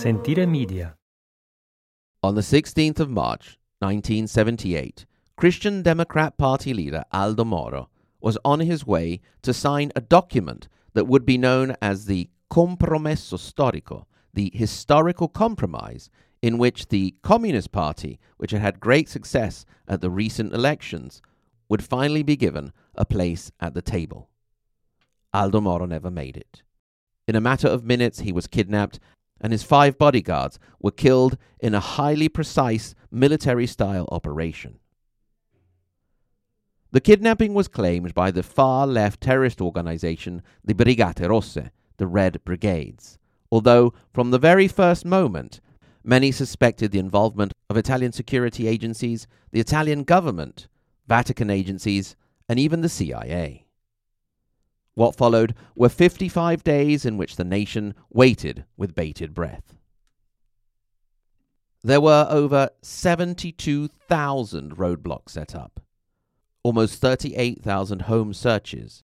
Sentire 0.00 0.46
Media. 0.46 0.96
On 2.22 2.34
the 2.34 2.40
16th 2.40 3.00
of 3.00 3.10
March, 3.10 3.58
1978, 3.80 5.04
Christian 5.36 5.82
Democrat 5.82 6.38
Party 6.38 6.72
leader 6.72 7.04
Aldo 7.12 7.44
Moro 7.44 7.90
was 8.18 8.38
on 8.42 8.60
his 8.60 8.86
way 8.86 9.20
to 9.42 9.52
sign 9.52 9.92
a 9.94 10.00
document 10.00 10.68
that 10.94 11.06
would 11.06 11.26
be 11.26 11.36
known 11.36 11.76
as 11.82 12.06
the 12.06 12.30
Compromesso 12.50 13.36
Storico, 13.36 14.06
the 14.32 14.50
historical 14.54 15.28
compromise 15.28 16.08
in 16.40 16.56
which 16.56 16.88
the 16.88 17.14
Communist 17.22 17.70
Party, 17.70 18.18
which 18.38 18.52
had 18.52 18.62
had 18.62 18.80
great 18.80 19.06
success 19.06 19.66
at 19.86 20.00
the 20.00 20.08
recent 20.08 20.54
elections, 20.54 21.20
would 21.68 21.84
finally 21.84 22.22
be 22.22 22.36
given 22.36 22.72
a 22.94 23.04
place 23.04 23.52
at 23.60 23.74
the 23.74 23.82
table. 23.82 24.30
Aldo 25.34 25.60
Moro 25.60 25.84
never 25.84 26.10
made 26.10 26.38
it. 26.38 26.62
In 27.28 27.36
a 27.36 27.40
matter 27.40 27.68
of 27.68 27.84
minutes, 27.84 28.20
he 28.20 28.32
was 28.32 28.46
kidnapped 28.46 28.98
and 29.40 29.52
his 29.52 29.62
five 29.62 29.98
bodyguards 29.98 30.58
were 30.80 30.90
killed 30.90 31.36
in 31.60 31.74
a 31.74 31.80
highly 31.80 32.28
precise 32.28 32.94
military 33.10 33.66
style 33.66 34.08
operation. 34.12 34.78
The 36.92 37.00
kidnapping 37.00 37.54
was 37.54 37.68
claimed 37.68 38.14
by 38.14 38.30
the 38.30 38.42
far 38.42 38.86
left 38.86 39.20
terrorist 39.20 39.60
organization, 39.60 40.42
the 40.64 40.74
Brigate 40.74 41.28
Rosse, 41.28 41.70
the 41.98 42.06
Red 42.06 42.44
Brigades, 42.44 43.18
although 43.50 43.94
from 44.12 44.30
the 44.30 44.38
very 44.38 44.66
first 44.66 45.04
moment, 45.04 45.60
many 46.02 46.32
suspected 46.32 46.90
the 46.90 46.98
involvement 46.98 47.52
of 47.68 47.76
Italian 47.76 48.12
security 48.12 48.66
agencies, 48.66 49.28
the 49.52 49.60
Italian 49.60 50.02
government, 50.02 50.66
Vatican 51.06 51.50
agencies, 51.50 52.16
and 52.48 52.58
even 52.58 52.80
the 52.80 52.88
CIA. 52.88 53.66
What 54.94 55.16
followed 55.16 55.54
were 55.74 55.88
55 55.88 56.64
days 56.64 57.04
in 57.04 57.16
which 57.16 57.36
the 57.36 57.44
nation 57.44 57.94
waited 58.10 58.64
with 58.76 58.94
bated 58.94 59.34
breath. 59.34 59.74
There 61.82 62.00
were 62.00 62.26
over 62.28 62.70
72,000 62.82 64.76
roadblocks 64.76 65.30
set 65.30 65.54
up, 65.54 65.80
almost 66.62 67.00
38,000 67.00 68.02
home 68.02 68.34
searches. 68.34 69.02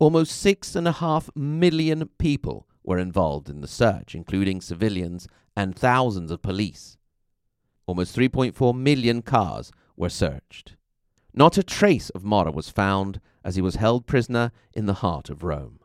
Almost 0.00 0.32
six 0.32 0.74
and 0.74 0.88
a 0.88 0.92
half 0.92 1.30
million 1.36 2.08
people 2.18 2.66
were 2.82 2.98
involved 2.98 3.48
in 3.48 3.60
the 3.60 3.68
search, 3.68 4.14
including 4.14 4.60
civilians 4.60 5.28
and 5.56 5.76
thousands 5.76 6.30
of 6.30 6.42
police. 6.42 6.96
Almost 7.86 8.16
3.4 8.16 8.76
million 8.76 9.22
cars 9.22 9.70
were 9.96 10.08
searched. 10.08 10.76
Not 11.32 11.58
a 11.58 11.62
trace 11.62 12.10
of 12.10 12.24
Moro 12.24 12.50
was 12.50 12.70
found 12.70 13.20
as 13.44 13.56
he 13.56 13.62
was 13.62 13.76
held 13.76 14.06
prisoner 14.06 14.52
in 14.72 14.86
the 14.86 14.94
heart 14.94 15.30
of 15.30 15.42
Rome. 15.42 15.80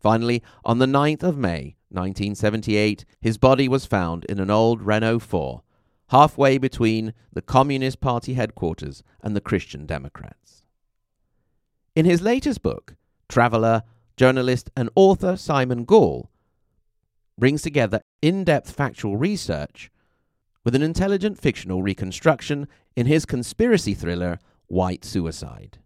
Finally, 0.00 0.42
on 0.64 0.78
the 0.78 0.86
9th 0.86 1.22
of 1.22 1.36
May, 1.36 1.76
1978, 1.90 3.04
his 3.20 3.38
body 3.38 3.68
was 3.68 3.86
found 3.86 4.24
in 4.26 4.38
an 4.38 4.50
old 4.50 4.82
Renault 4.82 5.20
4, 5.20 5.62
halfway 6.10 6.58
between 6.58 7.14
the 7.32 7.42
Communist 7.42 8.00
Party 8.00 8.34
headquarters 8.34 9.02
and 9.22 9.34
the 9.34 9.40
Christian 9.40 9.86
Democrats. 9.86 10.64
In 11.96 12.04
his 12.04 12.22
latest 12.22 12.62
book, 12.62 12.94
traveller, 13.28 13.82
journalist, 14.16 14.70
and 14.76 14.90
author 14.94 15.36
Simon 15.36 15.84
Gaul 15.84 16.30
brings 17.36 17.62
together 17.62 18.00
in 18.20 18.44
depth 18.44 18.70
factual 18.70 19.16
research 19.16 19.90
with 20.64 20.74
an 20.74 20.82
intelligent 20.82 21.38
fictional 21.38 21.82
reconstruction 21.82 22.68
in 22.94 23.06
his 23.06 23.24
conspiracy 23.24 23.94
thriller 23.94 24.38
White 24.66 25.04
Suicide. 25.04 25.78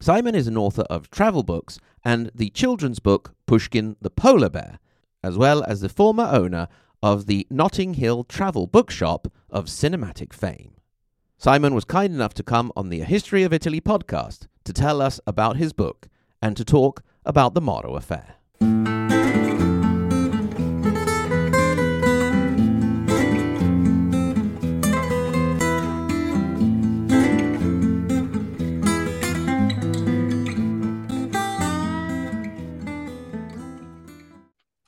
Simon 0.00 0.34
is 0.34 0.46
an 0.46 0.56
author 0.58 0.82
of 0.90 1.10
travel 1.10 1.42
books 1.42 1.78
and 2.04 2.30
the 2.34 2.50
children's 2.50 2.98
book 2.98 3.34
Pushkin 3.46 3.96
the 4.00 4.10
Polar 4.10 4.50
Bear, 4.50 4.78
as 5.22 5.38
well 5.38 5.62
as 5.64 5.80
the 5.80 5.88
former 5.88 6.24
owner 6.24 6.68
of 7.02 7.26
the 7.26 7.46
Notting 7.50 7.94
Hill 7.94 8.24
Travel 8.24 8.66
Bookshop 8.66 9.28
of 9.50 9.66
cinematic 9.66 10.32
fame. 10.32 10.72
Simon 11.38 11.74
was 11.74 11.84
kind 11.84 12.12
enough 12.12 12.34
to 12.34 12.42
come 12.42 12.72
on 12.76 12.88
the 12.88 13.00
History 13.00 13.42
of 13.42 13.52
Italy 13.52 13.80
podcast 13.80 14.46
to 14.64 14.72
tell 14.72 15.00
us 15.00 15.20
about 15.26 15.56
his 15.56 15.72
book 15.72 16.08
and 16.40 16.56
to 16.56 16.64
talk 16.64 17.02
about 17.24 17.54
the 17.54 17.60
Moro 17.60 17.96
affair. 17.96 18.36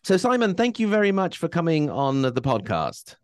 So, 0.06 0.16
Simon, 0.16 0.54
thank 0.54 0.78
you 0.78 0.86
very 0.86 1.10
much 1.10 1.36
for 1.36 1.48
coming 1.48 1.90
on 1.90 2.22
the 2.22 2.30
podcast. 2.30 3.16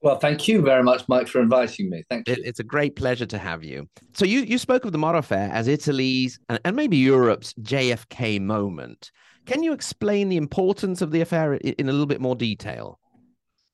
Well, 0.00 0.20
thank 0.20 0.46
you 0.46 0.62
very 0.62 0.84
much, 0.84 1.08
Mike, 1.08 1.26
for 1.26 1.40
inviting 1.40 1.90
me. 1.90 2.04
Thank 2.08 2.28
you. 2.28 2.34
It, 2.34 2.42
it's 2.44 2.60
a 2.60 2.62
great 2.62 2.94
pleasure 2.94 3.26
to 3.26 3.36
have 3.36 3.64
you. 3.64 3.88
So, 4.12 4.24
you, 4.24 4.42
you 4.42 4.58
spoke 4.58 4.84
of 4.84 4.92
the 4.92 4.98
Moro 4.98 5.18
Affair 5.18 5.50
as 5.52 5.66
Italy's 5.66 6.38
and, 6.48 6.60
and 6.64 6.76
maybe 6.76 6.98
Europe's 6.98 7.52
JFK 7.54 8.40
moment. 8.40 9.10
Can 9.44 9.64
you 9.64 9.72
explain 9.72 10.28
the 10.28 10.36
importance 10.36 11.02
of 11.02 11.10
the 11.10 11.20
affair 11.20 11.54
in 11.54 11.88
a 11.88 11.90
little 11.90 12.06
bit 12.06 12.20
more 12.20 12.36
detail? 12.36 13.00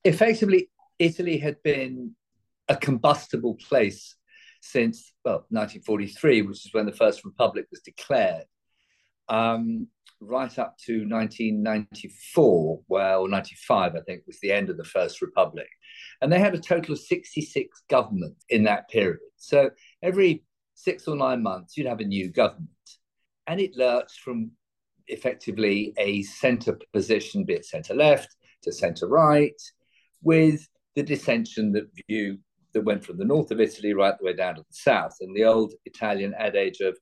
Effectively, 0.02 0.70
Italy 0.98 1.36
had 1.36 1.62
been 1.62 2.16
a 2.70 2.76
combustible 2.76 3.54
place 3.56 4.16
since, 4.62 5.12
well, 5.26 5.44
1943, 5.50 6.40
which 6.40 6.64
is 6.64 6.72
when 6.72 6.86
the 6.86 6.92
First 6.92 7.22
Republic 7.22 7.66
was 7.70 7.82
declared. 7.82 8.46
Um, 9.28 9.88
right 10.20 10.58
up 10.58 10.76
to 10.86 11.06
1994, 11.08 12.80
well, 12.88 13.28
95, 13.28 13.94
I 13.94 14.00
think, 14.00 14.22
was 14.26 14.40
the 14.40 14.52
end 14.52 14.70
of 14.70 14.76
the 14.76 14.84
First 14.84 15.20
Republic. 15.20 15.68
And 16.20 16.32
they 16.32 16.38
had 16.38 16.54
a 16.54 16.60
total 16.60 16.94
of 16.94 17.00
66 17.00 17.82
governments 17.88 18.44
in 18.48 18.64
that 18.64 18.88
period. 18.88 19.20
So 19.36 19.70
every 20.02 20.44
six 20.74 21.06
or 21.08 21.16
nine 21.16 21.42
months, 21.42 21.76
you'd 21.76 21.86
have 21.86 22.00
a 22.00 22.04
new 22.04 22.30
government. 22.30 22.70
And 23.46 23.60
it 23.60 23.76
lurched 23.76 24.20
from 24.20 24.52
effectively 25.08 25.94
a 25.98 26.22
centre 26.22 26.78
position, 26.92 27.44
be 27.44 27.54
it 27.54 27.64
centre 27.64 27.94
left 27.94 28.34
to 28.62 28.72
centre 28.72 29.06
right, 29.06 29.60
with 30.22 30.66
the 30.94 31.02
dissension 31.02 31.72
that 31.72 31.88
view 32.08 32.38
that 32.72 32.84
went 32.84 33.04
from 33.04 33.16
the 33.16 33.24
north 33.24 33.50
of 33.50 33.60
Italy 33.60 33.94
right 33.94 34.14
the 34.18 34.24
way 34.24 34.34
down 34.34 34.56
to 34.56 34.62
the 34.62 34.66
south. 34.70 35.16
And 35.20 35.34
the 35.36 35.44
old 35.44 35.74
Italian 35.84 36.34
adage 36.38 36.80
of 36.80 36.96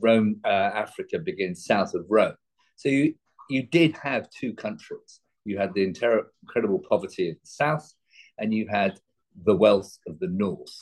Rome, 0.00 0.40
uh, 0.44 0.48
Africa 0.48 1.18
begins 1.18 1.64
south 1.64 1.94
of 1.94 2.06
Rome. 2.08 2.34
So 2.76 2.88
you, 2.88 3.14
you 3.50 3.62
did 3.64 3.96
have 3.96 4.30
two 4.30 4.54
countries. 4.54 5.20
You 5.44 5.58
had 5.58 5.74
the 5.74 5.84
inter- 5.84 6.30
incredible 6.42 6.82
poverty 6.88 7.30
of 7.30 7.36
the 7.36 7.46
south, 7.46 7.92
and 8.38 8.52
you 8.52 8.68
had 8.68 9.00
the 9.44 9.56
wealth 9.56 9.98
of 10.06 10.18
the 10.18 10.28
north. 10.28 10.74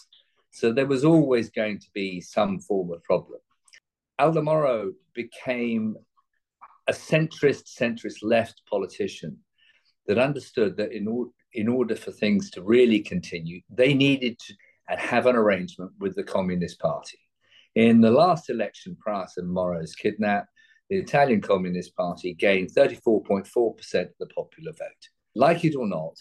So 0.50 0.72
there 0.72 0.86
was 0.86 1.04
always 1.04 1.50
going 1.50 1.78
to 1.78 1.86
be 1.94 2.20
some 2.20 2.60
form 2.60 2.90
of 2.92 3.02
problem. 3.04 3.40
Aldo 4.18 4.42
Moro 4.42 4.92
became 5.14 5.96
a 6.88 6.92
centrist, 6.92 7.76
centrist 7.78 8.18
left 8.22 8.62
politician 8.68 9.38
that 10.06 10.18
understood 10.18 10.76
that 10.76 10.92
in, 10.92 11.06
or- 11.08 11.30
in 11.52 11.68
order 11.68 11.96
for 11.96 12.10
things 12.10 12.50
to 12.50 12.62
really 12.62 13.00
continue, 13.00 13.60
they 13.68 13.92
needed 13.92 14.38
to 14.38 14.54
have 14.88 15.26
an 15.26 15.36
arrangement 15.36 15.90
with 15.98 16.14
the 16.14 16.22
Communist 16.22 16.78
Party. 16.78 17.18
In 17.76 18.00
the 18.00 18.10
last 18.10 18.48
election 18.48 18.96
prior 18.98 19.26
to 19.34 19.42
Moro's 19.42 19.94
kidnap, 19.94 20.46
the 20.88 20.96
Italian 20.96 21.42
Communist 21.42 21.94
Party 21.94 22.32
gained 22.32 22.70
34.4% 22.74 24.02
of 24.02 24.08
the 24.18 24.26
popular 24.34 24.72
vote. 24.72 25.08
Like 25.34 25.62
it 25.62 25.76
or 25.76 25.86
not, 25.86 26.16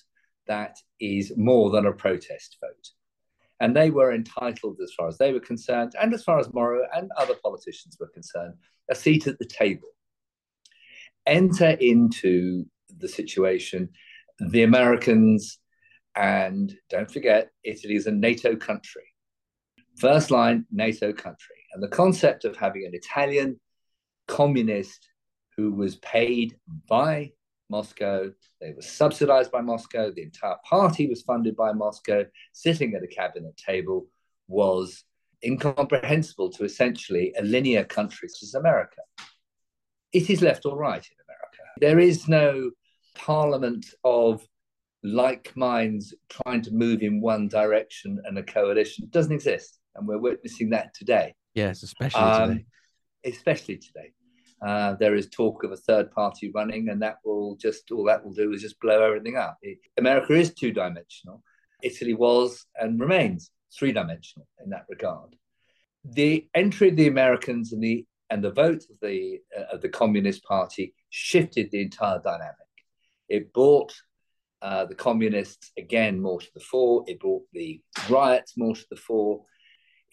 that 0.47 0.75
is 0.99 1.31
more 1.37 1.69
than 1.69 1.85
a 1.85 1.93
protest 1.93 2.57
vote. 2.59 2.89
And 3.61 3.73
they 3.73 3.89
were 3.89 4.13
entitled, 4.13 4.79
as 4.83 4.91
far 4.97 5.07
as 5.07 5.17
they 5.17 5.31
were 5.31 5.39
concerned, 5.39 5.93
and 6.01 6.13
as 6.13 6.25
far 6.25 6.39
as 6.39 6.53
Moro 6.53 6.81
and 6.93 7.09
other 7.15 7.35
politicians 7.41 7.95
were 8.01 8.09
concerned, 8.13 8.55
a 8.91 8.95
seat 8.95 9.25
at 9.25 9.39
the 9.39 9.45
table. 9.45 9.87
Enter 11.25 11.69
into 11.69 12.65
the 12.97 13.07
situation 13.07 13.89
the 14.39 14.63
Americans, 14.63 15.59
and 16.17 16.77
don't 16.89 17.09
forget, 17.09 17.51
Italy 17.63 17.95
is 17.95 18.07
a 18.07 18.11
NATO 18.11 18.57
country. 18.57 19.14
First 19.97 20.31
line, 20.31 20.65
NATO 20.71 21.13
country. 21.13 21.55
And 21.73 21.83
the 21.83 21.87
concept 21.87 22.45
of 22.45 22.55
having 22.55 22.85
an 22.85 22.93
Italian 22.93 23.59
communist 24.27 25.07
who 25.55 25.71
was 25.73 25.95
paid 25.97 26.57
by 26.89 27.31
Moscow. 27.69 28.31
They 28.61 28.73
were 28.75 28.81
subsidized 28.81 29.51
by 29.51 29.61
Moscow. 29.61 30.11
The 30.11 30.23
entire 30.23 30.57
party 30.63 31.07
was 31.07 31.21
funded 31.21 31.55
by 31.55 31.71
Moscow. 31.73 32.25
Sitting 32.53 32.93
at 32.93 33.03
a 33.03 33.07
cabinet 33.07 33.57
table 33.57 34.07
was 34.47 35.03
incomprehensible 35.43 36.51
to 36.51 36.63
essentially 36.63 37.33
a 37.37 37.43
linear 37.43 37.83
country 37.83 38.29
such 38.29 38.43
as 38.43 38.53
America. 38.53 39.01
It 40.11 40.29
is 40.29 40.41
left 40.41 40.65
or 40.65 40.77
right 40.77 41.05
in 41.05 41.17
America. 41.27 41.63
There 41.79 41.99
is 41.99 42.27
no 42.27 42.71
parliament 43.15 43.85
of 44.03 44.45
like 45.03 45.55
minds 45.55 46.13
trying 46.29 46.61
to 46.63 46.71
move 46.71 47.01
in 47.01 47.21
one 47.21 47.47
direction 47.47 48.21
and 48.25 48.37
a 48.37 48.43
coalition. 48.43 49.05
It 49.05 49.11
doesn't 49.11 49.31
exist. 49.31 49.79
And 49.95 50.07
we're 50.07 50.17
witnessing 50.17 50.71
that 50.71 50.93
today. 50.93 51.35
Yes, 51.53 51.83
especially 51.83 52.21
um, 52.21 52.49
today 52.49 52.65
especially 53.25 53.77
today. 53.77 54.11
Uh, 54.65 54.95
there 54.95 55.15
is 55.15 55.27
talk 55.29 55.63
of 55.63 55.71
a 55.71 55.77
third 55.77 56.11
party 56.11 56.51
running, 56.53 56.89
and 56.89 57.01
that 57.01 57.17
will 57.25 57.55
just 57.57 57.91
all 57.91 58.05
that 58.05 58.23
will 58.23 58.33
do 58.33 58.53
is 58.53 58.61
just 58.61 58.79
blow 58.79 59.01
everything 59.01 59.35
up. 59.35 59.57
It, 59.61 59.79
America 59.97 60.33
is 60.33 60.53
two 60.53 60.71
dimensional. 60.71 61.43
Italy 61.83 62.13
was 62.13 62.65
and 62.79 62.99
remains 62.99 63.51
three 63.77 63.91
dimensional 63.91 64.47
in 64.63 64.69
that 64.69 64.85
regard. 64.89 65.35
The 66.05 66.47
entry 66.55 66.89
of 66.89 66.95
the 66.95 67.07
Americans 67.07 67.73
and 67.73 67.83
the 67.83 68.05
and 68.29 68.43
the 68.43 68.51
vote 68.51 68.83
of 68.89 68.97
the 69.01 69.39
uh, 69.55 69.75
of 69.75 69.81
the 69.81 69.89
Communist 69.89 70.43
Party 70.43 70.93
shifted 71.09 71.69
the 71.71 71.81
entire 71.81 72.19
dynamic. 72.19 72.55
It 73.27 73.53
brought 73.53 73.93
uh, 74.61 74.85
the 74.85 74.95
communists 74.95 75.71
again 75.77 76.21
more 76.21 76.39
to 76.39 76.47
the 76.53 76.59
fore. 76.61 77.03
It 77.07 77.19
brought 77.19 77.43
the 77.51 77.81
riots 78.09 78.53
more 78.57 78.73
to 78.73 78.85
the 78.89 78.95
fore, 78.95 79.43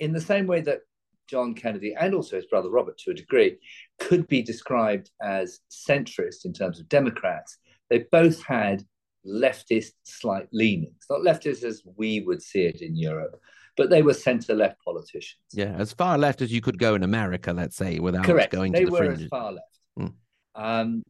in 0.02 0.12
the 0.12 0.20
same 0.20 0.48
way 0.48 0.60
that 0.60 0.80
John 1.28 1.54
Kennedy 1.54 1.94
and 1.98 2.12
also 2.12 2.34
his 2.36 2.46
brother 2.46 2.70
Robert, 2.70 2.98
to 2.98 3.12
a 3.12 3.14
degree, 3.14 3.56
could 4.00 4.26
be 4.26 4.42
described 4.42 5.10
as 5.22 5.60
centrist 5.70 6.44
in 6.44 6.52
terms 6.52 6.80
of 6.80 6.88
Democrats. 6.88 7.58
They 7.88 8.06
both 8.10 8.42
had 8.42 8.82
leftist 9.24 9.92
slight 10.02 10.48
leanings, 10.52 11.04
not 11.08 11.20
leftist 11.20 11.62
as 11.62 11.82
we 11.96 12.20
would 12.20 12.42
see 12.42 12.62
it 12.62 12.82
in 12.82 12.96
Europe, 12.96 13.40
but 13.76 13.90
they 13.90 14.02
were 14.02 14.12
centre 14.12 14.54
left 14.54 14.76
politicians. 14.84 15.40
Yeah, 15.52 15.74
as 15.78 15.92
far 15.92 16.18
left 16.18 16.42
as 16.42 16.52
you 16.52 16.60
could 16.60 16.78
go 16.78 16.96
in 16.96 17.04
America, 17.04 17.52
let's 17.52 17.76
say, 17.76 18.00
without 18.00 18.24
Correct. 18.24 18.52
going 18.52 18.72
they 18.72 18.80
to 18.80 18.86
the 18.86 18.92
were 18.92 18.98
fringes. 18.98 19.22
as 19.22 19.28
far 19.28 19.52
left. 19.52 19.78
Mm. 20.00 20.14
Um, 20.56 21.02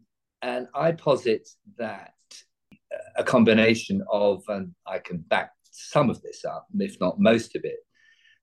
and 0.43 0.69
I 0.75 0.93
posit 0.93 1.49
that 1.79 2.13
a 3.17 3.25
combination 3.25 4.05
of, 4.11 4.43
and 4.49 4.75
I 4.87 4.99
can 4.99 5.19
back 5.19 5.53
some 5.71 6.11
of 6.11 6.21
this 6.21 6.45
up, 6.45 6.67
if 6.79 7.01
not 7.01 7.19
most 7.19 7.57
of 7.57 7.65
it, 7.65 7.79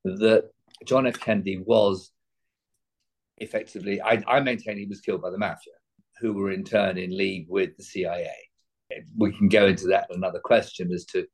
that 0.04 0.50
John 0.86 1.08
F. 1.08 1.20
Kennedy 1.20 1.62
was 1.66 2.12
effectively, 3.38 4.02
I, 4.02 4.24
I 4.28 4.40
maintain 4.40 4.78
he 4.78 4.86
was 4.86 5.02
killed 5.02 5.22
by 5.22 5.30
the 5.30 5.38
mafia, 5.38 5.74
who 6.20 6.34
were 6.34 6.52
in 6.52 6.64
turn 6.64 6.98
in 6.98 7.16
league 7.16 7.48
with 7.50 7.76
the 7.78 7.84
CIA. 7.84 8.32
We 9.18 9.32
can 9.32 9.50
go 9.50 9.68
into 9.68 9.88
that 9.88 10.08
another 10.10 10.40
question 10.40 10.92
as 10.92 11.06
to 11.08 11.26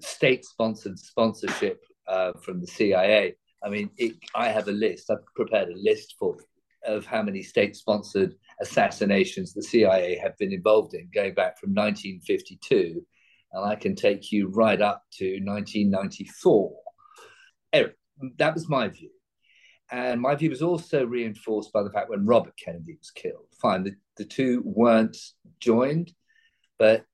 state 0.00 0.44
sponsored 0.44 0.98
sponsorship 0.98 1.80
uh, 2.08 2.32
from 2.42 2.60
the 2.60 2.66
CIA. 2.66 3.34
I 3.62 3.68
mean, 3.68 3.90
it, 3.98 4.14
I 4.34 4.48
have 4.48 4.68
a 4.68 4.72
list, 4.72 5.10
I've 5.10 5.24
prepared 5.34 5.68
a 5.68 5.76
list 5.76 6.14
for 6.18 6.36
of 6.86 7.04
how 7.04 7.22
many 7.22 7.42
state 7.42 7.76
sponsored 7.76 8.34
assassinations 8.60 9.52
the 9.52 9.62
CIA 9.62 10.18
have 10.22 10.36
been 10.38 10.52
involved 10.52 10.94
in, 10.94 11.10
going 11.14 11.34
back 11.34 11.58
from 11.58 11.74
1952. 11.74 13.04
And 13.52 13.64
I 13.64 13.74
can 13.74 13.94
take 13.94 14.32
you 14.32 14.48
right 14.48 14.80
up 14.80 15.02
to 15.18 15.40
1994. 15.44 16.72
Anyway, 17.72 17.92
that 18.38 18.54
was 18.54 18.68
my 18.68 18.88
view. 18.88 19.10
And 19.90 20.20
my 20.20 20.34
view 20.36 20.50
was 20.50 20.62
also 20.62 21.04
reinforced 21.04 21.72
by 21.72 21.82
the 21.82 21.90
fact 21.90 22.10
when 22.10 22.26
Robert 22.26 22.54
Kennedy 22.56 22.96
was 22.98 23.10
killed. 23.10 23.46
Fine, 23.60 23.84
the, 23.84 23.96
the 24.16 24.24
two 24.24 24.62
weren't 24.64 25.16
joined, 25.58 26.12
but 26.78 27.04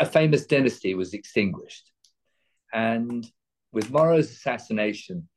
a 0.00 0.06
famous 0.06 0.46
dynasty 0.46 0.94
was 0.94 1.14
extinguished. 1.14 1.92
And 2.72 3.24
with 3.72 3.92
Moro's 3.92 4.30
assassination, 4.30 5.28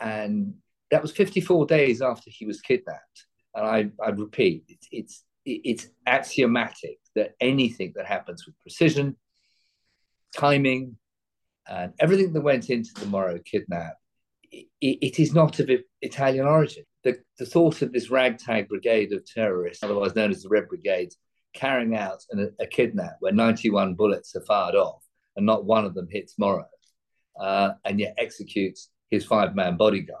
and 0.00 0.54
that 0.90 1.02
was 1.02 1.12
54 1.12 1.66
days 1.66 2.02
after 2.02 2.30
he 2.30 2.44
was 2.44 2.60
kidnapped. 2.60 3.26
And 3.54 3.66
I, 3.66 4.04
I 4.04 4.10
repeat, 4.10 4.64
it's, 4.68 4.88
it's, 4.90 5.24
it's 5.44 5.88
axiomatic 6.06 6.98
that 7.14 7.34
anything 7.40 7.92
that 7.96 8.06
happens 8.06 8.46
with 8.46 8.58
precision, 8.60 9.16
timing, 10.36 10.96
and 11.68 11.92
everything 11.98 12.32
that 12.32 12.40
went 12.40 12.70
into 12.70 12.90
the 12.94 13.06
Moro 13.06 13.38
kidnap, 13.38 13.94
it, 14.52 14.66
it 14.80 15.18
is 15.18 15.34
not 15.34 15.58
of 15.58 15.70
Italian 16.02 16.46
origin. 16.46 16.84
The, 17.04 17.18
the 17.38 17.46
thought 17.46 17.82
of 17.82 17.92
this 17.92 18.10
ragtag 18.10 18.68
brigade 18.68 19.12
of 19.12 19.24
terrorists, 19.24 19.82
otherwise 19.82 20.14
known 20.14 20.30
as 20.30 20.42
the 20.42 20.48
Red 20.48 20.68
Brigades, 20.68 21.16
carrying 21.54 21.96
out 21.96 22.22
an, 22.30 22.52
a 22.60 22.66
kidnap 22.66 23.16
where 23.20 23.32
91 23.32 23.94
bullets 23.94 24.34
are 24.36 24.42
fired 24.42 24.74
off 24.74 25.02
and 25.36 25.46
not 25.46 25.64
one 25.64 25.84
of 25.84 25.94
them 25.94 26.08
hits 26.10 26.34
Moro, 26.38 26.66
uh, 27.40 27.70
and 27.84 28.00
yet 28.00 28.14
executes 28.18 28.90
his 29.10 29.24
five 29.24 29.54
man 29.54 29.76
bodyguard. 29.76 30.20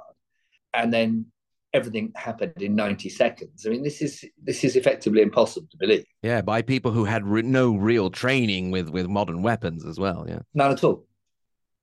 And 0.74 0.92
then 0.92 1.26
everything 1.72 2.12
happened 2.16 2.60
in 2.60 2.74
90 2.74 3.08
seconds. 3.08 3.66
I 3.66 3.70
mean, 3.70 3.82
this 3.82 4.02
is 4.02 4.24
this 4.42 4.64
is 4.64 4.76
effectively 4.76 5.22
impossible 5.22 5.68
to 5.70 5.76
believe. 5.76 6.04
Yeah, 6.22 6.42
by 6.42 6.62
people 6.62 6.92
who 6.92 7.04
had 7.04 7.24
re- 7.24 7.42
no 7.42 7.74
real 7.74 8.10
training 8.10 8.70
with 8.70 8.88
with 8.88 9.06
modern 9.08 9.42
weapons 9.42 9.84
as 9.84 9.98
well. 9.98 10.26
Yeah, 10.28 10.40
none 10.54 10.72
at 10.72 10.84
all. 10.84 11.06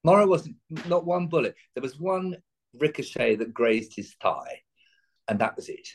Moro 0.03 0.27
wasn't 0.27 0.55
not 0.87 1.05
one 1.05 1.27
bullet. 1.27 1.55
There 1.75 1.81
was 1.81 1.99
one 1.99 2.37
ricochet 2.79 3.35
that 3.35 3.53
grazed 3.53 3.93
his 3.95 4.15
thigh, 4.21 4.61
and 5.27 5.39
that 5.39 5.55
was 5.55 5.69
it. 5.69 5.87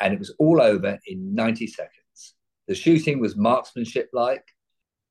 And 0.00 0.12
it 0.12 0.18
was 0.18 0.34
all 0.38 0.60
over 0.60 0.98
in 1.06 1.34
90 1.34 1.66
seconds. 1.68 2.34
The 2.68 2.74
shooting 2.74 3.20
was 3.20 3.36
marksmanship 3.36 4.10
like. 4.12 4.44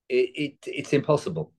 It, 0.10 0.30
it, 0.36 0.54
it's 0.68 0.94
impossible. 0.94 1.52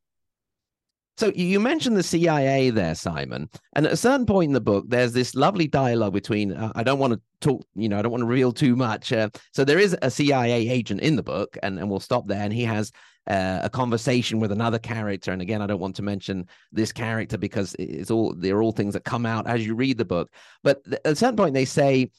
So 1.17 1.33
you 1.35 1.61
mentioned 1.61 1.97
the 1.97 2.03
CIA 2.03 2.69
there, 2.69 2.95
Simon, 2.95 3.49
and 3.75 3.87
at 3.87 3.93
a 3.93 3.97
certain 3.97 4.27
point 4.27 4.51
in 4.51 4.53
the 4.53 4.61
book, 4.61 4.85
there's 4.87 5.15
this 5.15 5.35
lovely 5.35 5.67
dialogue 5.67 6.13
between. 6.13 6.53
Uh, 6.53 6.73
I 6.75 6.83
don't 6.83 6.99
want 6.99 7.15
to 7.15 7.21
talk, 7.41 7.67
you 7.75 7.89
know, 7.89 7.99
I 7.99 8.03
don't 8.03 8.13
want 8.13 8.21
to 8.21 8.27
reveal 8.27 8.53
too 8.53 8.77
much. 8.77 9.15
Uh, 9.15 9.31
so 9.53 9.65
there 9.65 9.79
is 9.79 9.97
a 10.03 10.11
CIA 10.11 10.69
agent 10.69 11.01
in 11.01 11.17
the 11.17 11.23
book, 11.23 11.57
and 11.63 11.79
and 11.79 11.89
we'll 11.89 12.01
stop 12.01 12.29
there. 12.29 12.43
And 12.43 12.53
he 12.53 12.65
has 12.65 12.93
uh, 13.27 13.61
a 13.63 13.71
conversation 13.71 14.41
with 14.41 14.53
another 14.53 14.79
character. 14.79 15.33
And 15.33 15.43
again, 15.43 15.63
I 15.63 15.67
don't 15.67 15.81
want 15.81 15.97
to 15.97 16.03
mention 16.03 16.47
this 16.73 16.93
character 16.93 17.37
because 17.39 17.75
it's 17.79 18.11
all 18.11 18.35
they're 18.37 18.63
all 18.63 18.73
things 18.73 18.95
that 18.95 19.05
come 19.05 19.27
out 19.27 19.47
as 19.47 19.67
you 19.67 19.75
read 19.75 19.99
the 19.99 20.05
book. 20.05 20.31
But 20.63 20.83
at 20.87 21.01
a 21.05 21.17
certain 21.17 21.37
point, 21.37 21.55
they 21.55 21.65
say 21.65 22.11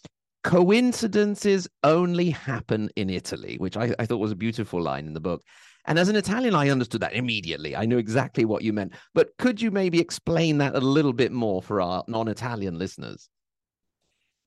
coincidences 0.44 1.68
only 1.83 2.30
happen 2.30 2.89
in 2.95 3.09
Italy, 3.09 3.57
which 3.57 3.77
I, 3.77 3.94
I 4.00 4.06
thought 4.06 4.18
was 4.18 4.31
a 4.31 4.36
beautiful 4.36 4.81
line 4.81 5.07
in 5.07 5.13
the 5.13 5.19
book. 5.19 5.44
And 5.86 5.98
as 5.98 6.09
an 6.09 6.18
Italian, 6.18 6.54
I 6.54 6.69
understood 6.69 7.01
that 7.01 7.13
immediately. 7.13 7.75
I 7.75 7.86
knew 7.86 7.98
exactly 7.98 8.44
what 8.44 8.62
you 8.62 8.74
meant. 8.74 8.94
But 9.13 9.30
could 9.38 9.62
you 9.62 9.71
maybe 9.71 10.00
explain 10.00 10.57
that 10.57 10.75
a 10.75 10.80
little 10.80 11.13
bit 11.13 11.31
more 11.31 11.62
for 11.62 11.80
our 11.80 12.03
non-Italian 12.07 12.77
listeners? 12.77 13.30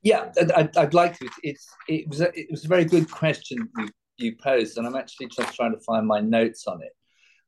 Yeah, 0.02 0.32
I'd, 0.56 0.76
I'd 0.76 0.94
like 0.94 1.18
to. 1.18 1.28
It's 1.42 1.66
it 1.88 2.08
was 2.08 2.20
a, 2.20 2.30
it 2.38 2.48
was 2.50 2.64
a 2.64 2.68
very 2.68 2.84
good 2.84 3.10
question 3.10 3.68
you, 3.78 3.88
you 4.20 4.36
posed, 4.36 4.78
and 4.78 4.86
I'm 4.86 4.96
actually 4.96 5.28
just 5.28 5.54
trying 5.54 5.72
to 5.72 5.80
find 5.80 6.06
my 6.06 6.20
notes 6.20 6.66
on 6.66 6.82
it. 6.82 6.92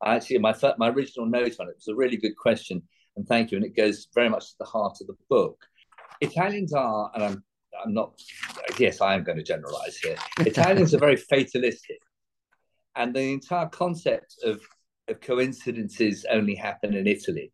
I 0.03 0.17
actually 0.17 0.39
my 0.39 0.55
my 0.79 0.89
original 0.89 1.27
note 1.27 1.57
on 1.61 1.69
it 1.69 1.77
was 1.77 1.89
a 1.89 1.95
really 1.95 2.17
good 2.17 2.37
question, 2.37 2.83
and 3.17 3.27
thank 3.27 3.51
you. 3.51 3.57
And 3.57 3.67
it 3.67 3.77
goes 3.77 4.09
very 4.15 4.29
much 4.29 4.51
to 4.51 4.55
the 4.61 4.67
heart 4.67 4.99
of 5.01 5.07
the 5.07 5.17
book. 5.29 5.59
Italians 6.21 6.73
are, 6.73 7.11
and 7.15 7.25
I'm 7.25 7.45
I'm 7.85 7.95
not. 7.95 8.21
Yes, 8.79 9.01
I 9.01 9.15
am 9.15 9.25
going 9.25 9.39
to 9.39 9.45
generalize 9.45 9.97
here. 9.97 10.17
Italians 10.41 10.95
are 10.95 10.99
very 10.99 11.17
fatalistic 11.17 11.99
and 12.97 13.15
the 13.15 13.33
entire 13.33 13.69
concept 13.69 14.37
of, 14.45 14.61
of 15.09 15.21
coincidences 15.21 16.27
only 16.31 16.55
happen 16.55 16.95
in 16.95 17.07
Italy. 17.07 17.51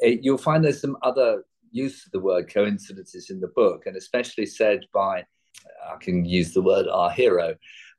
It, 0.00 0.20
you'll 0.22 0.38
find 0.38 0.64
there's 0.64 0.80
some 0.80 0.96
other 1.02 1.44
use 1.70 2.06
of 2.06 2.12
the 2.12 2.20
word 2.20 2.52
coincidences 2.52 3.30
in 3.30 3.40
the 3.40 3.48
book, 3.48 3.84
and 3.86 3.96
especially 3.96 4.46
said 4.46 4.80
by, 4.94 5.24
I 5.90 5.96
can 6.00 6.24
use 6.24 6.54
the 6.54 6.62
word 6.62 6.86
our 6.88 7.10
hero. 7.10 7.54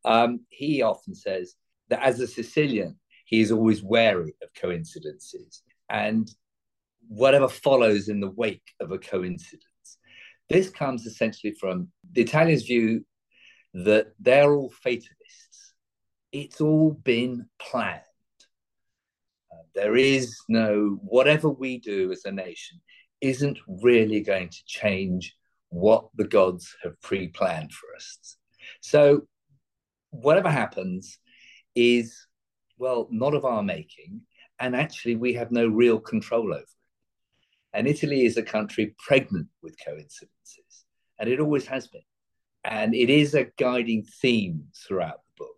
Um, 0.06 0.42
he 0.50 0.82
often 0.82 1.16
says 1.16 1.56
that 1.90 2.02
as 2.04 2.20
a 2.20 2.28
Sicilian, 2.28 3.00
he 3.26 3.42
is 3.42 3.52
always 3.52 3.84
wary 3.84 4.34
of 4.42 4.50
coincidences 4.60 5.62
and 5.90 6.30
whatever 7.08 7.48
follows 7.48 8.10
in 8.10 8.20
the 8.20 8.30
wake 8.32 8.72
of 8.80 8.92
a 8.92 8.98
coincidence. 8.98 9.66
This 10.50 10.70
comes 10.70 11.06
essentially 11.06 11.54
from 11.54 11.90
the 12.12 12.22
Italians' 12.22 12.64
view 12.64 13.06
that 13.74 14.14
they're 14.20 14.54
all 14.54 14.72
fatalists 14.84 15.20
it's 16.32 16.62
all 16.62 16.92
been 16.92 17.46
planned. 17.60 18.02
Uh, 19.52 19.64
there 19.74 19.96
is 19.96 20.36
no, 20.48 21.00
whatever 21.02 21.50
we 21.50 21.80
do 21.80 22.12
as 22.12 22.26
a 22.26 22.32
nation 22.32 22.80
isn't 23.22 23.58
really 23.68 24.22
going 24.22 24.50
to 24.50 24.66
change 24.66 25.36
what 25.70 26.08
the 26.16 26.26
gods 26.26 26.76
have 26.84 27.00
pre 27.02 27.28
planned 27.28 27.72
for 27.74 27.96
us. 27.96 28.38
So, 28.82 29.28
whatever 30.12 30.50
happens 30.50 31.18
is, 31.76 32.28
well, 32.78 33.08
not 33.12 33.34
of 33.34 33.46
our 33.46 33.64
making. 33.64 34.22
And 34.60 34.76
actually, 34.76 35.16
we 35.16 35.34
have 35.34 35.52
no 35.52 35.68
real 35.68 36.00
control 36.00 36.54
over 36.54 36.62
it. 36.62 36.70
And 37.74 37.88
Italy 37.88 38.26
is 38.26 38.38
a 38.38 38.44
country 38.44 38.96
pregnant 38.98 39.48
with 39.62 39.76
coincidences, 39.86 40.86
and 41.20 41.30
it 41.30 41.40
always 41.40 41.68
has 41.68 41.88
been. 41.88 42.02
And 42.64 42.96
it 42.96 43.10
is 43.10 43.36
a 43.36 43.46
guiding 43.58 44.04
theme 44.22 44.66
throughout 44.76 45.22
the 45.38 45.44
book. 45.44 45.56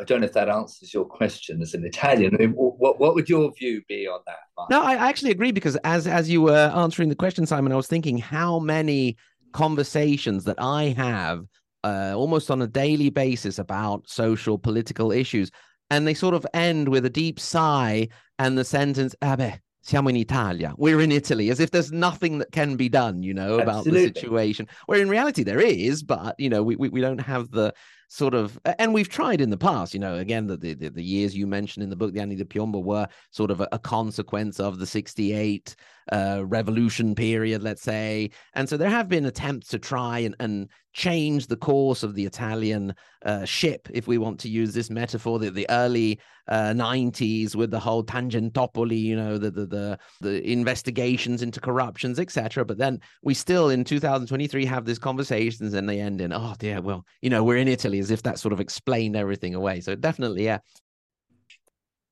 I 0.00 0.04
don't 0.04 0.20
know 0.20 0.26
if 0.26 0.32
that 0.32 0.48
answers 0.48 0.92
your 0.92 1.04
question 1.04 1.62
as 1.62 1.74
an 1.74 1.84
Italian. 1.84 2.34
I 2.34 2.38
mean, 2.38 2.50
what 2.52 2.98
what 2.98 3.14
would 3.14 3.28
your 3.28 3.52
view 3.52 3.82
be 3.88 4.08
on 4.08 4.20
that? 4.26 4.38
Mark? 4.56 4.70
No, 4.70 4.82
I 4.82 4.94
actually 4.94 5.30
agree 5.30 5.52
because 5.52 5.76
as 5.84 6.06
as 6.06 6.28
you 6.28 6.42
were 6.42 6.72
answering 6.74 7.08
the 7.08 7.14
question, 7.14 7.46
Simon, 7.46 7.72
I 7.72 7.76
was 7.76 7.86
thinking 7.86 8.18
how 8.18 8.58
many 8.58 9.16
conversations 9.52 10.44
that 10.44 10.56
I 10.58 10.86
have 10.96 11.44
uh, 11.84 12.14
almost 12.16 12.50
on 12.50 12.62
a 12.62 12.66
daily 12.66 13.10
basis 13.10 13.58
about 13.58 14.08
social 14.08 14.58
political 14.58 15.12
issues, 15.12 15.50
and 15.90 16.06
they 16.06 16.14
sort 16.14 16.34
of 16.34 16.46
end 16.54 16.88
with 16.88 17.04
a 17.04 17.10
deep 17.10 17.38
sigh 17.38 18.08
and 18.38 18.58
the 18.58 18.64
sentence 18.64 19.14
"Abe, 19.22 19.60
siamo 19.84 20.08
in 20.08 20.16
Italia. 20.16 20.74
We're 20.78 21.00
in 21.00 21.12
Italy, 21.12 21.50
as 21.50 21.60
if 21.60 21.70
there's 21.70 21.92
nothing 21.92 22.38
that 22.38 22.52
can 22.52 22.76
be 22.76 22.88
done, 22.88 23.22
you 23.22 23.34
know, 23.34 23.58
about 23.58 23.86
Absolutely. 23.86 24.08
the 24.08 24.20
situation. 24.20 24.66
Where 24.86 25.00
in 25.00 25.08
reality 25.08 25.42
there 25.42 25.60
is, 25.60 26.02
but 26.02 26.34
you 26.38 26.48
know, 26.48 26.62
we, 26.62 26.76
we, 26.76 26.88
we 26.88 27.00
don't 27.00 27.18
have 27.18 27.50
the 27.50 27.74
sort 28.08 28.34
of 28.34 28.58
and 28.78 28.94
we've 28.94 29.08
tried 29.08 29.40
in 29.40 29.50
the 29.50 29.56
past 29.56 29.92
you 29.92 29.98
know 29.98 30.16
again 30.16 30.46
the 30.46 30.56
the, 30.56 30.74
the 30.74 31.02
years 31.02 31.36
you 31.36 31.48
mentioned 31.48 31.82
in 31.82 31.90
the 31.90 31.96
book 31.96 32.12
the 32.12 32.20
anni 32.20 32.36
di 32.36 32.44
piombo 32.44 32.80
were 32.80 33.08
sort 33.32 33.50
of 33.50 33.60
a, 33.60 33.68
a 33.72 33.78
consequence 33.78 34.60
of 34.60 34.78
the 34.78 34.86
68 34.86 35.74
revolution 36.12 37.14
period 37.14 37.62
let's 37.62 37.82
say 37.82 38.30
and 38.54 38.68
so 38.68 38.76
there 38.76 38.90
have 38.90 39.08
been 39.08 39.26
attempts 39.26 39.68
to 39.68 39.78
try 39.78 40.18
and, 40.18 40.34
and 40.40 40.68
change 40.92 41.46
the 41.46 41.56
course 41.56 42.02
of 42.02 42.14
the 42.14 42.24
italian 42.24 42.94
uh, 43.24 43.44
ship 43.44 43.88
if 43.92 44.06
we 44.06 44.18
want 44.18 44.38
to 44.38 44.48
use 44.48 44.74
this 44.74 44.90
metaphor 44.90 45.38
the, 45.38 45.50
the 45.50 45.66
early 45.70 46.20
uh, 46.48 46.74
90s 46.74 47.56
with 47.56 47.70
the 47.70 47.80
whole 47.80 48.04
tangentopoli 48.04 49.00
you 49.00 49.16
know 49.16 49.38
the 49.38 49.50
the 49.50 49.66
the, 49.66 49.98
the 50.20 50.50
investigations 50.50 51.42
into 51.42 51.60
corruptions 51.60 52.20
etc 52.20 52.64
but 52.64 52.76
then 52.76 53.00
we 53.22 53.32
still 53.32 53.70
in 53.70 53.82
2023 53.82 54.64
have 54.66 54.84
these 54.84 54.98
conversations 54.98 55.72
and 55.74 55.88
they 55.88 56.00
end 56.00 56.20
in 56.20 56.32
oh 56.32 56.54
dear 56.58 56.82
well 56.82 57.04
you 57.22 57.30
know 57.30 57.42
we're 57.42 57.56
in 57.56 57.66
italy 57.66 57.98
as 57.98 58.10
if 58.10 58.22
that 58.22 58.38
sort 58.38 58.52
of 58.52 58.60
explained 58.60 59.16
everything 59.16 59.54
away. 59.54 59.80
So 59.80 59.94
definitely, 59.94 60.44
yeah. 60.44 60.58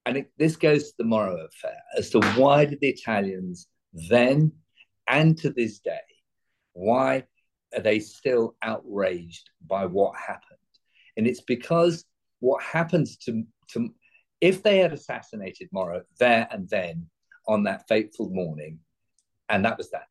And 0.05 0.17
it, 0.17 0.33
this 0.37 0.57
goes 0.57 0.89
to 0.89 0.95
the 0.99 1.05
Moro 1.05 1.37
affair 1.47 1.79
as 1.97 2.11
to 2.11 2.21
why 2.37 2.65
did 2.65 2.81
the 2.81 2.89
Italians 2.89 3.69
then 3.93 4.53
and 5.07 5.37
to 5.39 5.51
this 5.51 5.79
day, 5.81 6.01
why 6.73 7.25
are 7.75 7.81
they 7.81 8.01
still 8.01 8.57
outraged 8.63 9.51
by 9.67 9.87
what 9.87 10.17
happened? 10.17 10.59
And 11.17 11.27
it's 11.27 11.43
because 11.43 12.05
what 12.41 12.63
happens 12.63 13.17
to, 13.19 13.45
to 13.71 13.95
if 14.41 14.63
they 14.63 14.79
had 14.79 14.93
assassinated 14.93 15.69
Moro 15.73 16.03
there 16.19 16.49
and 16.51 16.69
then 16.69 17.07
on 17.47 17.65
that 17.65 17.87
fateful 17.89 18.31
morning, 18.31 18.79
and 19.49 19.65
that 19.65 19.79
was 19.79 19.91
that, 19.91 20.09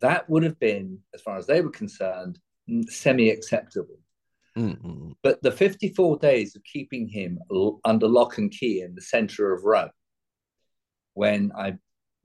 that 0.00 0.28
would 0.28 0.42
have 0.42 0.58
been, 0.58 0.98
as 1.14 1.22
far 1.22 1.38
as 1.38 1.46
they 1.46 1.60
were 1.60 1.70
concerned, 1.70 2.38
semi 2.88 3.30
acceptable. 3.30 3.98
Mm-hmm. 4.56 5.12
But 5.22 5.42
the 5.42 5.50
54 5.50 6.18
days 6.18 6.54
of 6.54 6.62
keeping 6.64 7.08
him 7.08 7.38
under 7.84 8.06
lock 8.06 8.38
and 8.38 8.50
key 8.50 8.82
in 8.82 8.94
the 8.94 9.00
center 9.00 9.52
of 9.52 9.64
Rome, 9.64 9.90
when 11.14 11.52
I, 11.56 11.74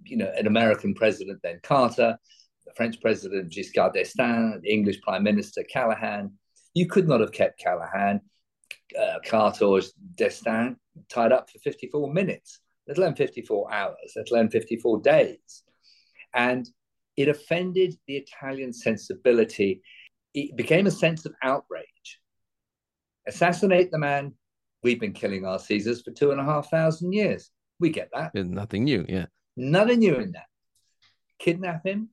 you 0.04 0.18
know, 0.18 0.32
an 0.38 0.48
American 0.48 0.94
president, 0.94 1.40
then 1.44 1.60
Carter, 1.64 2.18
the 2.66 2.74
French 2.76 3.00
president, 3.02 3.52
Giscard 3.52 3.94
d'Estaing, 3.94 4.62
the 4.62 4.72
English 4.72 5.02
prime 5.02 5.24
minister, 5.24 5.64
Callaghan, 5.64 6.34
you 6.74 6.88
could 6.88 7.08
not 7.08 7.22
have 7.22 7.32
kept 7.32 7.60
Callaghan, 7.60 8.22
uh, 9.00 9.20
Carter, 9.26 9.66
or 9.66 9.82
d'Estaing 10.16 10.76
tied 11.10 11.32
up 11.32 11.50
for 11.50 11.60
54 11.60 12.12
minutes, 12.14 12.60
let 12.88 12.98
alone 12.98 13.16
54 13.16 13.74
hours, 13.74 14.14
let 14.16 14.30
alone 14.32 14.50
54 14.50 15.02
days. 15.02 15.64
And 16.34 16.68
it 17.16 17.28
offended 17.28 17.96
the 18.08 18.18
Italian 18.18 18.74
sensibility 18.74 19.82
it 20.38 20.56
became 20.56 20.86
a 20.86 20.92
sense 20.92 21.26
of 21.26 21.34
outrage. 21.42 22.20
Assassinate 23.28 23.90
the 23.92 23.98
man. 23.98 24.34
We've 24.84 25.00
been 25.00 25.14
killing 25.14 25.46
our 25.46 25.58
Caesars 25.58 26.04
for 26.04 26.12
two 26.12 26.30
and 26.32 26.40
a 26.40 26.44
half 26.44 26.70
thousand 26.70 27.14
years. 27.14 27.50
We 27.80 27.90
get 27.90 28.10
that. 28.14 28.32
There's 28.34 28.48
nothing 28.48 28.84
new, 28.84 29.04
yeah. 29.10 29.26
Nothing 29.58 30.00
new 30.00 30.16
in 30.16 30.32
that. 30.34 30.46
Kidnap 31.40 31.86
him, 31.86 32.10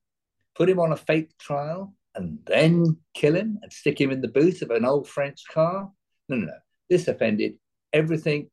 put 0.56 0.68
him 0.68 0.80
on 0.80 0.92
a 0.92 0.96
fake 0.96 1.36
trial, 1.38 1.94
and 2.14 2.38
then 2.46 2.96
kill 3.12 3.36
him 3.36 3.58
and 3.62 3.72
stick 3.72 4.00
him 4.00 4.10
in 4.10 4.20
the 4.20 4.28
boot 4.28 4.62
of 4.62 4.70
an 4.70 4.84
old 4.84 5.06
French 5.06 5.44
car. 5.52 5.90
No, 6.28 6.36
no, 6.36 6.46
no. 6.46 6.52
This 6.88 7.06
offended 7.06 7.54
everything 7.92 8.50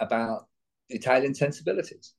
about 0.00 0.46
Italian 0.88 1.34
sensibilities. 1.34 2.14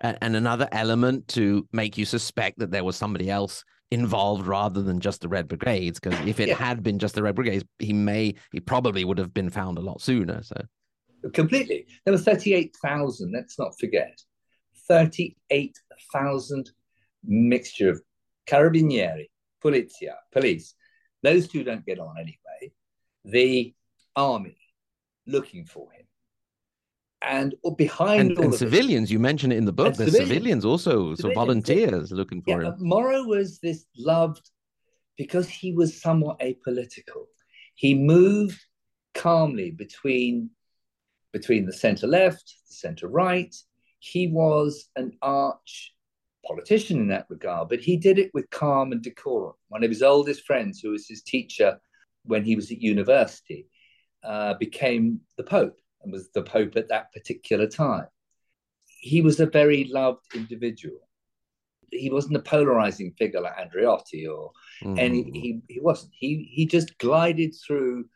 And, 0.00 0.18
and 0.20 0.36
another 0.36 0.68
element 0.72 1.28
to 1.28 1.66
make 1.72 1.96
you 1.96 2.04
suspect 2.04 2.58
that 2.58 2.70
there 2.70 2.84
was 2.84 2.96
somebody 2.96 3.30
else 3.30 3.64
involved 3.90 4.46
rather 4.46 4.82
than 4.82 5.00
just 5.00 5.20
the 5.20 5.28
Red 5.28 5.48
Brigades. 5.48 6.00
Because 6.00 6.18
if 6.26 6.40
it 6.40 6.48
yeah. 6.48 6.54
had 6.56 6.82
been 6.82 6.98
just 6.98 7.14
the 7.14 7.22
Red 7.22 7.34
Brigades, 7.34 7.64
he 7.78 7.92
may, 7.92 8.34
he 8.52 8.60
probably 8.60 9.04
would 9.04 9.18
have 9.18 9.32
been 9.32 9.50
found 9.50 9.78
a 9.78 9.80
lot 9.80 10.00
sooner. 10.00 10.42
So 10.42 10.56
completely, 11.32 11.86
there 12.04 12.12
were 12.12 12.18
thirty-eight 12.18 12.76
thousand. 12.82 13.32
Let's 13.32 13.58
not 13.58 13.78
forget, 13.78 14.20
thirty-eight 14.88 15.78
thousand 16.12 16.70
mixture 17.24 17.90
of 17.90 18.00
carabinieri, 18.46 19.26
polizia, 19.62 20.14
police. 20.32 20.74
Those 21.22 21.48
two 21.48 21.64
don't 21.64 21.84
get 21.84 21.98
on 21.98 22.16
anyway. 22.18 22.72
The 23.24 23.74
army 24.14 24.58
looking 25.26 25.64
for 25.64 25.90
him 25.92 26.06
and 27.22 27.54
behind 27.76 28.32
and, 28.32 28.38
and 28.38 28.54
civilians, 28.54 29.10
you 29.10 29.18
mentioned 29.18 29.52
it 29.52 29.56
in 29.56 29.64
the 29.64 29.72
book. 29.72 29.96
There's 29.96 30.12
civilians, 30.12 30.28
civilians 30.28 30.64
also, 30.64 31.14
so 31.14 31.32
volunteers 31.32 32.12
looking 32.12 32.42
for 32.42 32.62
yeah, 32.62 32.68
him. 32.68 32.74
Moro 32.78 33.24
was 33.24 33.58
this 33.58 33.86
loved 33.96 34.50
because 35.16 35.48
he 35.48 35.72
was 35.72 36.00
somewhat 36.00 36.38
apolitical. 36.40 37.26
He 37.74 37.94
moved 37.94 38.60
calmly 39.14 39.70
between 39.70 40.50
between 41.32 41.66
the 41.66 41.72
center 41.72 42.06
left, 42.06 42.54
the 42.68 42.74
center 42.74 43.08
right. 43.08 43.54
He 43.98 44.28
was 44.28 44.88
an 44.96 45.12
arch 45.22 45.92
politician 46.46 46.98
in 46.98 47.08
that 47.08 47.26
regard, 47.28 47.68
but 47.68 47.80
he 47.80 47.96
did 47.96 48.18
it 48.18 48.30
with 48.32 48.50
calm 48.50 48.92
and 48.92 49.02
decorum. 49.02 49.54
One 49.68 49.82
of 49.82 49.90
his 49.90 50.02
oldest 50.02 50.46
friends, 50.46 50.80
who 50.80 50.90
was 50.90 51.08
his 51.08 51.22
teacher 51.22 51.78
when 52.24 52.44
he 52.44 52.56
was 52.56 52.70
at 52.70 52.80
university, 52.80 53.68
uh, 54.22 54.54
became 54.54 55.20
the 55.36 55.44
Pope 55.44 55.78
and 56.02 56.12
was 56.12 56.30
the 56.32 56.42
Pope 56.42 56.76
at 56.76 56.88
that 56.88 57.12
particular 57.12 57.66
time. 57.66 58.06
He 58.98 59.22
was 59.22 59.40
a 59.40 59.46
very 59.46 59.84
loved 59.84 60.24
individual. 60.34 61.08
He 61.92 62.10
wasn't 62.10 62.36
a 62.36 62.40
polarizing 62.40 63.12
figure 63.16 63.40
like 63.40 63.56
Andreotti 63.56 64.28
or 64.28 64.50
mm. 64.82 64.98
any 64.98 65.22
he, 65.22 65.60
he 65.68 65.80
wasn't. 65.80 66.12
He 66.18 66.50
he 66.52 66.66
just 66.66 66.98
glided 66.98 67.54
through 67.54 68.06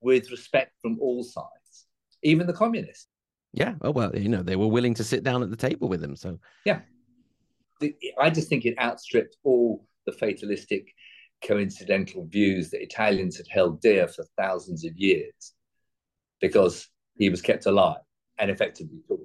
with 0.00 0.30
respect 0.30 0.72
from 0.82 0.98
all 1.00 1.22
sides, 1.22 1.86
even 2.22 2.46
the 2.46 2.52
communists. 2.52 3.06
Yeah. 3.52 3.74
Oh 3.82 3.90
well, 3.90 4.14
you 4.16 4.28
know, 4.28 4.42
they 4.42 4.56
were 4.56 4.68
willing 4.68 4.94
to 4.94 5.04
sit 5.04 5.24
down 5.24 5.42
at 5.42 5.50
the 5.50 5.56
table 5.56 5.88
with 5.88 6.02
him. 6.02 6.16
So 6.16 6.38
yeah. 6.64 6.80
The, 7.80 7.94
I 8.18 8.30
just 8.30 8.48
think 8.48 8.66
it 8.66 8.78
outstripped 8.78 9.36
all 9.42 9.86
the 10.06 10.12
fatalistic 10.12 10.94
coincidental 11.42 12.26
views 12.26 12.70
that 12.70 12.82
Italians 12.82 13.36
had 13.36 13.46
held 13.48 13.80
dear 13.80 14.06
for 14.06 14.24
thousands 14.38 14.84
of 14.84 14.96
years 14.96 15.54
because 16.40 16.88
he 17.16 17.30
was 17.30 17.40
kept 17.40 17.66
alive 17.66 18.00
and 18.38 18.50
effectively 18.50 18.98
killed. 19.08 19.20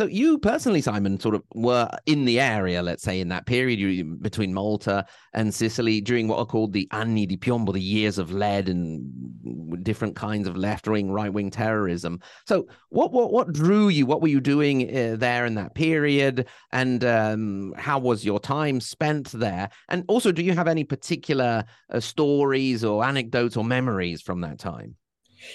So 0.00 0.06
you 0.06 0.38
personally, 0.38 0.80
Simon, 0.80 1.20
sort 1.20 1.34
of 1.34 1.42
were 1.54 1.86
in 2.06 2.24
the 2.24 2.40
area, 2.40 2.82
let's 2.82 3.02
say, 3.02 3.20
in 3.20 3.28
that 3.28 3.44
period 3.44 4.22
between 4.22 4.54
Malta 4.54 5.04
and 5.34 5.52
Sicily 5.52 6.00
during 6.00 6.26
what 6.26 6.38
are 6.38 6.46
called 6.46 6.72
the 6.72 6.88
Anni 6.90 7.26
di 7.26 7.36
Piombo, 7.36 7.70
the 7.74 7.82
years 7.82 8.16
of 8.16 8.32
lead 8.32 8.70
and 8.70 9.84
different 9.84 10.16
kinds 10.16 10.48
of 10.48 10.56
left-wing, 10.56 11.10
right-wing 11.10 11.50
terrorism. 11.50 12.18
So 12.46 12.66
what 12.88 13.12
what 13.12 13.30
what 13.30 13.52
drew 13.52 13.88
you? 13.88 14.06
What 14.06 14.22
were 14.22 14.28
you 14.28 14.40
doing 14.40 14.88
uh, 14.88 15.16
there 15.18 15.44
in 15.44 15.54
that 15.56 15.74
period? 15.74 16.48
And 16.72 17.04
um, 17.04 17.74
how 17.76 17.98
was 17.98 18.24
your 18.24 18.40
time 18.40 18.80
spent 18.80 19.30
there? 19.32 19.68
And 19.90 20.06
also, 20.08 20.32
do 20.32 20.42
you 20.42 20.54
have 20.54 20.66
any 20.66 20.84
particular 20.84 21.62
uh, 21.90 22.00
stories 22.00 22.86
or 22.86 23.04
anecdotes 23.04 23.54
or 23.54 23.64
memories 23.66 24.22
from 24.22 24.40
that 24.40 24.58
time? 24.58 24.96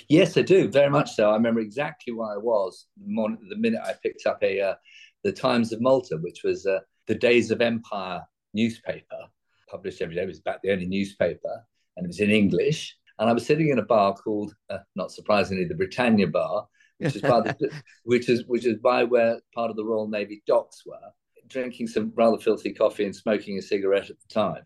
Yes, 0.10 0.38
I 0.38 0.42
do 0.42 0.68
very 0.68 0.90
much 0.90 1.16
so. 1.16 1.30
I 1.30 1.34
remember 1.34 1.60
exactly 1.60 2.14
where 2.14 2.34
I 2.34 2.38
was 2.38 2.88
the 2.98 3.56
minute 3.58 3.82
I 3.84 3.94
picked 4.02 4.26
up 4.26 4.44
a 4.44 4.62
uh, 4.62 4.76
the 5.24 5.32
Times 5.32 5.74
of 5.74 5.82
Malta, 5.82 6.18
which 6.18 6.44
was 6.44 6.66
uh, 6.66 6.80
the 7.08 7.16
Days 7.16 7.52
of 7.52 7.62
Empire 7.62 8.22
newspaper, 8.54 9.28
published 9.70 10.02
every 10.02 10.16
day. 10.16 10.24
It 10.24 10.28
was 10.28 10.40
about 10.40 10.62
the 10.62 10.72
only 10.72 10.88
newspaper, 10.88 11.66
and 11.98 12.06
it 12.06 12.08
was 12.08 12.20
in 12.20 12.32
English. 12.32 12.96
And 13.18 13.30
I 13.30 13.34
was 13.34 13.46
sitting 13.46 13.70
in 13.70 13.80
a 13.80 13.86
bar 13.86 14.14
called, 14.14 14.54
uh, 14.70 14.80
not 14.96 15.12
surprisingly, 15.12 15.66
the 15.66 15.76
Britannia 15.76 16.28
Bar, 16.28 16.68
which 16.98 17.16
is 17.16 17.22
by 17.22 17.42
the, 17.42 17.72
which 18.04 18.30
is 18.30 18.46
which 18.48 18.66
is 18.66 18.78
by 18.78 19.04
where 19.04 19.40
part 19.54 19.70
of 19.70 19.78
the 19.78 19.86
Royal 19.86 20.08
Navy 20.08 20.44
docks 20.46 20.84
were, 20.86 21.12
drinking 21.48 21.88
some 21.88 22.12
rather 22.16 22.38
filthy 22.38 22.74
coffee 22.74 23.06
and 23.06 23.16
smoking 23.16 23.58
a 23.58 23.62
cigarette 23.62 24.10
at 24.10 24.18
the 24.20 24.34
time. 24.34 24.64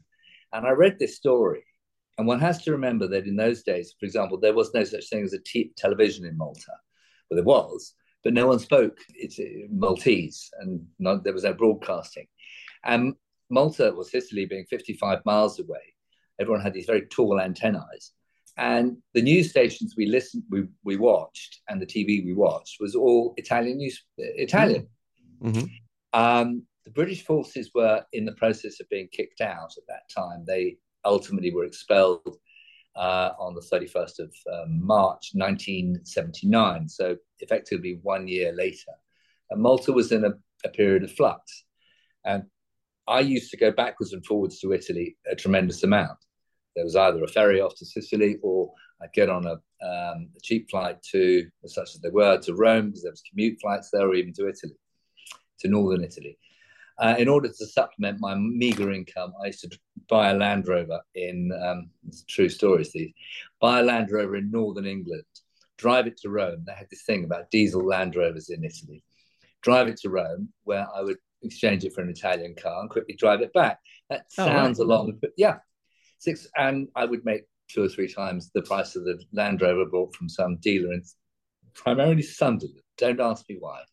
And 0.51 0.65
I 0.65 0.71
read 0.71 0.97
this 0.97 1.15
story, 1.15 1.63
and 2.19 2.27
one 2.27 2.41
has 2.41 2.61
to 2.63 2.73
remember 2.73 3.07
that 3.07 3.27
in 3.27 3.37
those 3.37 3.63
days, 3.63 3.95
for 3.97 4.05
example, 4.05 4.37
there 4.37 4.53
was 4.53 4.73
no 4.73 4.83
such 4.83 5.07
thing 5.07 5.23
as 5.23 5.31
a 5.31 5.39
t- 5.39 5.71
television 5.77 6.25
in 6.25 6.37
Malta. 6.37 6.73
Well, 7.29 7.37
there 7.37 7.45
was, 7.45 7.93
but 8.25 8.33
no 8.33 8.45
one 8.45 8.59
spoke 8.59 8.97
it's 9.15 9.39
uh, 9.39 9.67
Maltese, 9.71 10.51
and 10.59 10.85
not, 10.99 11.23
there 11.23 11.31
was 11.31 11.45
no 11.45 11.53
broadcasting. 11.53 12.27
And 12.83 13.13
Malta, 13.49 13.91
or 13.91 14.03
Sicily, 14.03 14.45
being 14.45 14.65
55 14.69 15.19
miles 15.25 15.61
away, 15.61 15.95
everyone 16.41 16.61
had 16.61 16.73
these 16.73 16.87
very 16.87 17.05
tall 17.05 17.39
antennae. 17.39 17.79
And 18.57 18.97
the 19.13 19.21
news 19.21 19.49
stations 19.49 19.93
we 19.95 20.05
listened, 20.05 20.43
we, 20.49 20.65
we 20.83 20.97
watched, 20.97 21.61
and 21.69 21.81
the 21.81 21.85
TV 21.85 22.25
we 22.25 22.33
watched 22.33 22.81
was 22.81 22.95
all 22.95 23.33
Italian 23.37 23.77
news, 23.77 24.03
Italian. 24.17 24.89
Mm-hmm. 25.41 25.67
Um, 26.11 26.63
the 26.83 26.91
British 26.91 27.23
forces 27.23 27.71
were 27.73 28.03
in 28.11 28.25
the 28.25 28.33
process 28.33 28.81
of 28.81 28.89
being 28.89 29.07
kicked 29.09 29.39
out 29.39 29.71
at 29.77 29.87
that 29.87 30.01
time. 30.13 30.43
They 30.45 30.75
ultimately 31.05 31.53
were 31.53 31.65
expelled 31.65 32.37
uh, 32.95 33.31
on 33.39 33.55
the 33.55 33.61
31st 33.61 34.19
of 34.19 34.33
um, 34.51 34.85
March 34.85 35.31
1979, 35.33 36.89
so 36.89 37.15
effectively 37.39 37.99
one 38.03 38.27
year 38.27 38.53
later. 38.53 38.91
And 39.49 39.61
Malta 39.61 39.91
was 39.91 40.11
in 40.11 40.25
a 40.25 40.33
a 40.65 40.69
period 40.69 41.03
of 41.03 41.11
flux. 41.11 41.63
And 42.25 42.43
I 43.07 43.21
used 43.21 43.51
to 43.51 43.57
go 43.57 43.71
backwards 43.71 44.13
and 44.13 44.25
forwards 44.25 44.59
to 44.59 44.73
Italy 44.73 45.17
a 45.29 45.35
tremendous 45.35 45.83
amount. 45.83 46.17
There 46.75 46.85
was 46.85 46.95
either 46.95 47.23
a 47.23 47.27
ferry 47.27 47.61
off 47.61 47.75
to 47.77 47.85
Sicily 47.85 48.37
or 48.41 48.71
I'd 49.01 49.13
get 49.13 49.29
on 49.29 49.45
a, 49.45 49.53
um, 49.53 50.29
a 50.35 50.39
cheap 50.43 50.69
flight 50.69 51.01
to, 51.11 51.47
such 51.65 51.95
as 51.95 52.01
they 52.01 52.09
were, 52.09 52.39
to 52.41 52.53
Rome 52.53 52.87
because 52.87 53.03
there 53.03 53.11
was 53.11 53.23
commute 53.29 53.57
flights 53.61 53.89
there, 53.91 54.07
or 54.07 54.13
even 54.13 54.33
to 54.33 54.47
Italy, 54.47 54.75
to 55.61 55.69
northern 55.69 56.03
Italy. 56.03 56.37
Uh, 56.99 57.15
in 57.17 57.29
order 57.29 57.47
to 57.47 57.65
supplement 57.65 58.19
my 58.19 58.35
meager 58.35 58.91
income, 58.91 59.33
I 59.41 59.47
used 59.47 59.61
to 59.61 59.79
buy 60.09 60.31
a 60.31 60.33
Land 60.33 60.67
Rover 60.67 60.99
in 61.15 61.51
um, 61.63 61.89
true 62.27 62.49
stories. 62.49 62.91
These 62.91 63.13
buy 63.61 63.79
a 63.79 63.83
Land 63.83 64.11
Rover 64.11 64.35
in 64.35 64.51
northern 64.51 64.85
England, 64.85 65.23
drive 65.77 66.07
it 66.07 66.17
to 66.21 66.29
Rome. 66.29 66.63
They 66.65 66.73
had 66.73 66.89
this 66.89 67.03
thing 67.03 67.23
about 67.23 67.51
diesel 67.51 67.85
Land 67.85 68.15
Rovers 68.15 68.49
in 68.49 68.63
Italy. 68.63 69.03
Drive 69.61 69.87
it 69.87 69.97
to 70.01 70.09
Rome, 70.09 70.49
where 70.63 70.87
I 70.93 71.01
would 71.01 71.17
exchange 71.41 71.85
it 71.85 71.93
for 71.93 72.01
an 72.01 72.09
Italian 72.09 72.55
car 72.55 72.81
and 72.81 72.89
quickly 72.89 73.15
drive 73.15 73.41
it 73.41 73.53
back. 73.53 73.79
That 74.09 74.31
sounds 74.31 74.79
oh, 74.79 74.83
right. 74.83 74.91
a 74.91 74.95
long, 74.97 75.17
but 75.21 75.31
yeah, 75.37 75.57
six, 76.17 76.47
and 76.57 76.89
I 76.95 77.05
would 77.05 77.23
make 77.23 77.43
two 77.69 77.83
or 77.83 77.89
three 77.89 78.11
times 78.11 78.51
the 78.53 78.61
price 78.63 78.95
of 78.95 79.05
the 79.05 79.21
Land 79.31 79.61
Rover 79.61 79.85
bought 79.85 80.15
from 80.15 80.27
some 80.27 80.57
dealer 80.57 80.91
in 80.91 81.03
primarily 81.73 82.23
Sunderland. 82.23 82.81
Don't 82.97 83.21
ask 83.21 83.47
me 83.49 83.57
why. 83.59 83.81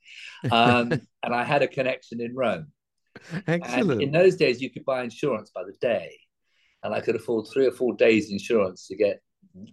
Um, 0.51 0.93
and 0.93 1.35
I 1.35 1.43
had 1.43 1.63
a 1.63 1.67
connection 1.67 2.21
in 2.21 2.35
Rome. 2.35 2.69
Excellent. 3.47 3.91
And 3.93 4.03
in 4.03 4.13
those 4.13 4.37
days, 4.37 4.61
you 4.61 4.71
could 4.71 4.85
buy 4.85 5.03
insurance 5.03 5.51
by 5.55 5.65
the 5.65 5.75
day, 5.81 6.17
and 6.83 6.95
I 6.95 7.01
could 7.01 7.17
afford 7.17 7.47
three 7.47 7.67
or 7.67 7.73
four 7.73 7.95
days' 7.95 8.31
insurance 8.31 8.87
to 8.89 8.97
get 8.97 9.21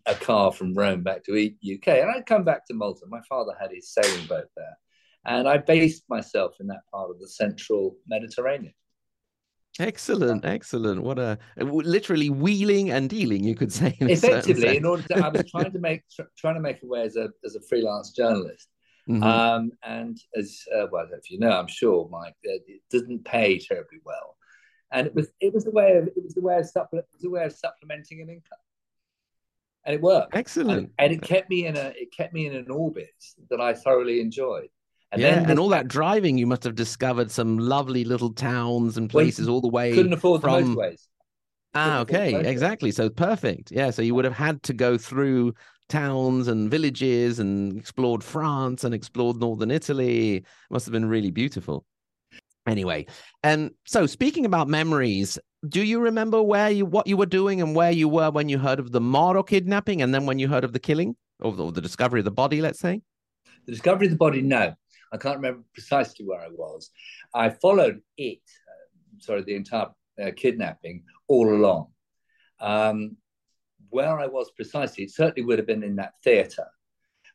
a 0.05 0.15
car 0.15 0.51
from 0.51 0.73
Rome 0.73 1.03
back 1.03 1.23
to 1.25 1.33
UK. 1.35 1.87
And 1.87 2.09
I'd 2.09 2.25
come 2.25 2.43
back 2.43 2.65
to 2.67 2.73
Malta. 2.73 3.05
My 3.07 3.21
father 3.27 3.53
had 3.59 3.71
his 3.71 3.93
sailing 3.93 4.25
boat 4.27 4.47
there, 4.55 4.77
and 5.25 5.47
I 5.47 5.57
based 5.57 6.03
myself 6.09 6.55
in 6.59 6.67
that 6.67 6.81
part 6.91 7.09
of 7.09 7.19
the 7.19 7.27
central 7.27 7.97
Mediterranean. 8.07 8.73
Excellent, 9.79 10.45
excellent. 10.45 11.01
What 11.01 11.17
a 11.17 11.39
literally 11.57 12.29
wheeling 12.29 12.91
and 12.91 13.09
dealing, 13.09 13.43
you 13.43 13.55
could 13.55 13.71
say. 13.71 13.97
Effectively, 14.01 14.77
in 14.77 14.85
order 14.85 15.01
to, 15.03 15.25
I 15.25 15.29
was 15.29 15.43
trying 15.51 15.71
to 15.71 15.79
make 15.79 16.03
trying 16.37 16.55
to 16.55 16.61
make 16.61 16.83
a 16.83 16.85
way 16.85 17.01
as 17.01 17.15
a 17.15 17.29
as 17.43 17.55
a 17.55 17.61
freelance 17.61 18.11
journalist, 18.11 18.67
Mm-hmm. 19.09 19.23
Um, 19.23 19.71
and 19.83 20.17
as 20.35 20.61
uh, 20.73 20.85
well, 20.91 21.07
if 21.11 21.29
you 21.29 21.39
know, 21.39 21.51
I'm 21.51 21.67
sure, 21.67 22.07
Mike, 22.09 22.35
uh, 22.45 22.59
it 22.67 22.81
doesn't 22.89 23.25
pay 23.25 23.59
terribly 23.59 23.99
well. 24.05 24.37
And 24.91 25.07
it 25.07 25.15
was 25.15 25.27
it 25.41 25.53
was 25.53 25.65
the 25.65 25.71
way 25.71 25.97
of 25.97 26.07
it 26.07 26.23
was 26.23 26.33
the 26.33 26.41
way 26.41 26.57
of 26.57 26.65
supple- 26.67 27.01
the 27.19 27.29
way 27.29 27.43
of 27.43 27.51
supplementing 27.51 28.21
an 28.21 28.29
income, 28.29 28.59
and 29.85 29.95
it 29.95 30.01
worked. 30.01 30.35
Excellent. 30.35 30.79
And, 30.79 30.89
and, 30.99 31.13
it 31.13 31.21
kept 31.21 31.49
me 31.49 31.65
in 31.65 31.75
a 31.75 31.93
it 31.95 32.15
kept 32.15 32.33
me 32.33 32.45
in 32.45 32.55
an 32.55 32.69
orbit 32.69 33.09
that 33.49 33.59
I 33.59 33.73
thoroughly 33.73 34.21
enjoyed. 34.21 34.69
And 35.11 35.21
yeah, 35.21 35.43
and 35.47 35.59
all 35.59 35.69
that 35.69 35.87
driving, 35.87 36.37
you 36.37 36.47
must 36.47 36.63
have 36.63 36.75
discovered 36.75 37.29
some 37.29 37.57
lovely 37.57 38.03
little 38.03 38.33
towns 38.33 38.97
and 38.97 39.09
places 39.09 39.47
all 39.47 39.61
the 39.61 39.67
way. 39.67 39.93
Couldn't 39.93 40.13
afford 40.13 40.41
from... 40.41 40.75
the 40.75 40.75
motorways. 40.75 41.07
Ah, 41.75 41.99
okay, 42.01 42.35
exactly. 42.47 42.91
So 42.91 43.09
perfect. 43.09 43.71
Yeah, 43.71 43.89
so 43.89 44.01
you 44.01 44.15
would 44.15 44.25
have 44.25 44.33
had 44.33 44.61
to 44.63 44.73
go 44.73 44.97
through 44.97 45.55
towns 45.93 46.47
and 46.47 46.71
villages 46.71 47.37
and 47.37 47.77
explored 47.77 48.23
France 48.23 48.83
and 48.83 48.95
explored 48.95 49.37
northern 49.37 49.69
Italy. 49.69 50.43
Must 50.71 50.87
have 50.87 50.91
been 50.91 51.07
really 51.07 51.29
beautiful. 51.29 51.85
Anyway, 52.65 53.05
and 53.43 53.69
so 53.85 54.07
speaking 54.07 54.45
about 54.45 54.67
memories, 54.67 55.37
do 55.69 55.83
you 55.83 55.99
remember 55.99 56.41
where 56.41 56.71
you 56.71 56.85
what 56.85 57.05
you 57.05 57.15
were 57.15 57.27
doing 57.27 57.61
and 57.61 57.75
where 57.75 57.91
you 57.91 58.09
were 58.09 58.31
when 58.31 58.49
you 58.49 58.57
heard 58.57 58.79
of 58.79 58.91
the 58.91 59.01
Moro 59.01 59.43
kidnapping 59.43 60.01
and 60.01 60.13
then 60.13 60.25
when 60.25 60.39
you 60.39 60.47
heard 60.47 60.63
of 60.63 60.73
the 60.73 60.79
killing 60.79 61.15
or 61.41 61.51
the, 61.51 61.63
or 61.63 61.71
the 61.71 61.81
discovery 61.81 62.21
of 62.21 62.25
the 62.25 62.31
body, 62.31 62.59
let's 62.59 62.79
say? 62.79 63.01
The 63.67 63.73
discovery 63.73 64.07
of 64.07 64.13
the 64.13 64.17
body, 64.17 64.41
no. 64.41 64.73
I 65.11 65.17
can't 65.17 65.35
remember 65.35 65.63
precisely 65.73 66.25
where 66.25 66.41
I 66.41 66.47
was. 66.49 66.89
I 67.35 67.49
followed 67.49 68.01
it, 68.17 68.39
uh, 68.67 69.19
sorry, 69.19 69.43
the 69.43 69.55
entire 69.55 69.89
uh, 70.19 70.31
kidnapping 70.35 71.03
all 71.27 71.53
along. 71.53 71.87
Um, 72.59 73.17
where 73.93 74.19
I 74.19 74.27
was 74.27 74.51
precisely, 74.55 75.03
it 75.03 75.11
certainly 75.11 75.45
would 75.45 75.59
have 75.59 75.67
been 75.67 75.83
in 75.83 75.95
that 75.97 76.13
theatre, 76.23 76.67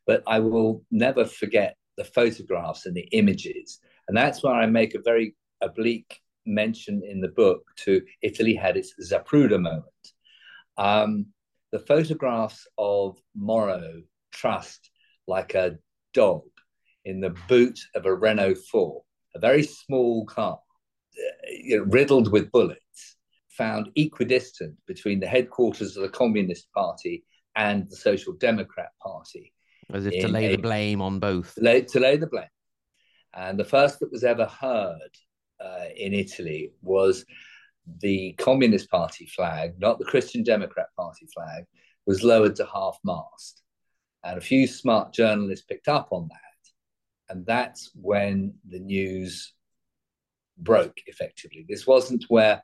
but 0.07 0.23
I 0.27 0.41
will 0.41 0.85
never 0.91 1.25
forget 1.25 1.77
the 1.97 2.05
photographs 2.05 2.87
and 2.87 2.97
the 2.97 3.09
images. 3.13 3.79
And 4.07 4.17
that's 4.17 4.43
where 4.43 4.55
I 4.55 4.67
make 4.67 4.95
a 4.95 5.01
very 5.01 5.37
oblique 5.61 6.21
mention 6.47 7.03
in 7.05 7.21
the 7.21 7.29
book 7.29 7.63
to 7.85 8.03
Italy 8.23 8.55
had 8.55 8.77
its 8.77 8.95
Zapruder 9.01 9.61
moment. 9.61 9.85
Um, 10.77 11.27
the 11.73 11.79
photographs 11.79 12.67
of 12.77 13.19
Moro 13.37 14.03
trussed 14.33 14.91
like 15.27 15.55
a 15.55 15.79
dog 16.15 16.43
in 17.05 17.21
the 17.21 17.35
boot 17.49 17.79
of 17.95 18.07
a 18.07 18.15
Renault 18.15 18.57
4, 18.71 19.03
a 19.35 19.39
very 19.39 19.63
small 19.63 20.25
car, 20.27 20.59
know, 21.77 21.85
riddled 21.85 22.33
with 22.33 22.51
bullets, 22.51 22.81
found 23.59 23.91
equidistant 23.97 24.77
between 24.87 25.19
the 25.21 25.27
headquarters 25.27 25.97
of 25.97 26.03
the 26.03 26.09
Communist 26.09 26.73
Party 26.73 27.25
and 27.57 27.91
the 27.91 27.97
Social 27.97 28.33
Democrat 28.35 28.91
Party. 29.03 29.53
As 29.93 30.07
if 30.07 30.15
to 30.21 30.29
lay 30.29 30.47
a, 30.47 30.57
the 30.57 30.63
blame 30.63 31.03
on 31.03 31.19
both. 31.19 31.55
Lay, 31.59 31.83
to 31.83 31.99
lay 32.01 32.17
the 32.17 32.29
blame. 32.29 32.55
And 33.35 33.59
the 33.59 33.65
first 33.65 33.99
that 34.01 34.13
was 34.13 34.23
ever 34.23 34.47
heard 34.47 35.13
uh, 35.61 35.87
in 35.97 36.15
Italy 36.15 36.73
was 36.83 37.25
the 38.01 38.35
Communist 38.35 38.89
Party 38.91 39.27
flag, 39.27 39.75
not 39.79 39.99
the 39.99 40.05
Christian 40.05 40.43
Democrat 40.45 40.87
Party 40.97 41.27
flag, 41.35 41.65
was 42.07 42.23
lowered 42.23 42.57
to 42.57 42.67
half 42.73 42.99
mast. 43.05 43.63
And 44.25 44.39
a 44.39 44.43
few 44.43 44.67
smart 44.67 45.13
journalists 45.13 45.67
picked 45.67 45.89
up 45.89 46.09
on 46.13 46.29
that. 46.29 47.35
And 47.35 47.45
that's 47.45 47.91
when 47.95 48.55
the 48.69 48.79
news 48.79 49.53
broke 50.57 50.99
effectively. 51.07 51.67
This 51.69 51.87
wasn't 51.87 52.25
where 52.29 52.63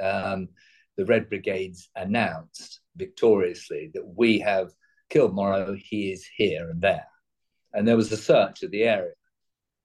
um, 0.00 0.48
the 0.96 1.04
Red 1.04 1.28
Brigades 1.28 1.88
announced 1.94 2.80
victoriously 2.96 3.90
that 3.94 4.06
we 4.06 4.38
have 4.40 4.70
killed 5.10 5.34
Moro, 5.34 5.76
he 5.78 6.12
is 6.12 6.26
here 6.36 6.70
and 6.70 6.80
there. 6.80 7.06
And 7.72 7.86
there 7.86 7.96
was 7.96 8.10
a 8.12 8.16
search 8.16 8.62
of 8.62 8.70
the 8.70 8.84
area. 8.84 9.12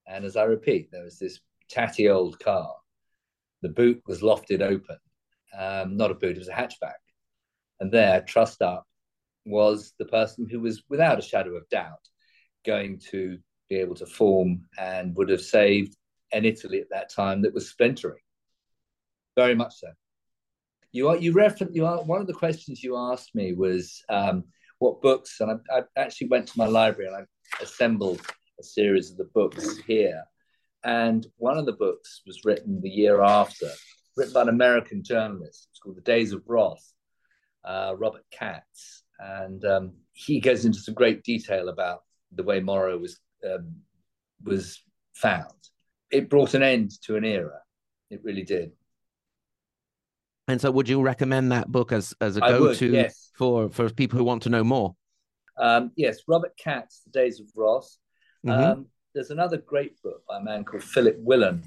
And 0.06 0.24
as 0.24 0.36
I 0.36 0.44
repeat, 0.44 0.90
there 0.90 1.04
was 1.04 1.18
this 1.18 1.40
tatty 1.68 2.08
old 2.08 2.38
car. 2.38 2.74
The 3.60 3.68
boot 3.68 4.02
was 4.06 4.22
lofted 4.22 4.62
open. 4.62 4.96
Um, 5.56 5.96
not 5.96 6.10
a 6.10 6.14
boot, 6.14 6.36
it 6.36 6.38
was 6.38 6.48
a 6.48 6.52
hatchback. 6.52 6.94
And 7.78 7.92
there, 7.92 8.22
trussed 8.22 8.62
up, 8.62 8.86
was 9.44 9.92
the 9.98 10.04
person 10.06 10.48
who 10.50 10.60
was, 10.60 10.82
without 10.88 11.18
a 11.18 11.22
shadow 11.22 11.56
of 11.56 11.68
doubt, 11.68 12.08
going 12.64 13.00
to 13.10 13.38
be 13.68 13.76
able 13.76 13.96
to 13.96 14.06
form 14.06 14.62
and 14.78 15.14
would 15.16 15.28
have 15.28 15.42
saved 15.42 15.96
an 16.32 16.44
Italy 16.44 16.80
at 16.80 16.90
that 16.90 17.12
time 17.12 17.42
that 17.42 17.54
was 17.54 17.68
splintering. 17.68 18.22
Very 19.36 19.54
much 19.54 19.74
so. 19.76 19.88
You 20.92 21.08
are 21.08 21.16
you 21.16 21.32
referenced 21.32 21.74
you 21.74 21.86
are 21.86 22.02
one 22.02 22.20
of 22.20 22.26
the 22.26 22.34
questions 22.34 22.82
you 22.82 22.96
asked 22.96 23.34
me 23.34 23.54
was 23.54 24.02
um, 24.10 24.44
what 24.78 25.00
books, 25.00 25.40
and 25.40 25.58
I, 25.70 25.78
I, 25.78 25.82
actually 25.96 26.28
went 26.28 26.48
to 26.48 26.58
my 26.58 26.66
library 26.66 27.08
and 27.08 27.16
I 27.16 27.62
assembled 27.62 28.20
a 28.60 28.62
series 28.62 29.10
of 29.10 29.16
the 29.16 29.30
books 29.32 29.78
here. 29.86 30.22
And 30.84 31.26
one 31.36 31.56
of 31.56 31.66
the 31.66 31.72
books 31.72 32.22
was 32.26 32.44
written 32.44 32.80
the 32.80 32.90
year 32.90 33.22
after, 33.22 33.68
written 34.16 34.34
by 34.34 34.42
an 34.42 34.48
American 34.48 35.02
journalist. 35.02 35.68
It's 35.70 35.78
called 35.78 35.96
The 35.96 36.02
Days 36.02 36.32
of 36.32 36.42
Wrath, 36.46 36.92
uh, 37.64 37.94
Robert 37.96 38.24
Katz, 38.32 39.04
and 39.18 39.64
um, 39.64 39.92
he 40.12 40.40
goes 40.40 40.64
into 40.64 40.80
some 40.80 40.94
great 40.94 41.22
detail 41.22 41.68
about 41.68 42.00
the 42.32 42.42
way 42.42 42.60
Moro 42.60 42.98
was 42.98 43.18
um, 43.48 43.76
was 44.44 44.82
found. 45.14 45.52
It 46.10 46.28
brought 46.28 46.54
an 46.54 46.62
end 46.62 46.90
to 47.04 47.16
an 47.16 47.24
era. 47.24 47.60
It 48.10 48.20
really 48.24 48.42
did. 48.42 48.72
And 50.48 50.60
so, 50.60 50.70
would 50.70 50.88
you 50.88 51.00
recommend 51.02 51.52
that 51.52 51.70
book 51.70 51.92
as 51.92 52.14
as 52.20 52.36
a 52.36 52.40
go 52.40 52.74
to 52.74 52.86
yes. 52.86 53.30
for 53.34 53.70
for 53.70 53.88
people 53.90 54.18
who 54.18 54.24
want 54.24 54.42
to 54.42 54.50
know 54.50 54.64
more? 54.64 54.96
Um, 55.56 55.92
yes, 55.96 56.18
Robert 56.26 56.52
Katz, 56.56 57.02
The 57.04 57.10
Days 57.10 57.40
of 57.40 57.46
Wrath. 57.54 57.96
Mm-hmm. 58.44 58.62
Um, 58.62 58.86
there's 59.14 59.30
another 59.30 59.58
great 59.58 60.00
book 60.02 60.22
by 60.28 60.38
a 60.38 60.42
man 60.42 60.64
called 60.64 60.82
Philip 60.82 61.22
Willan 61.22 61.62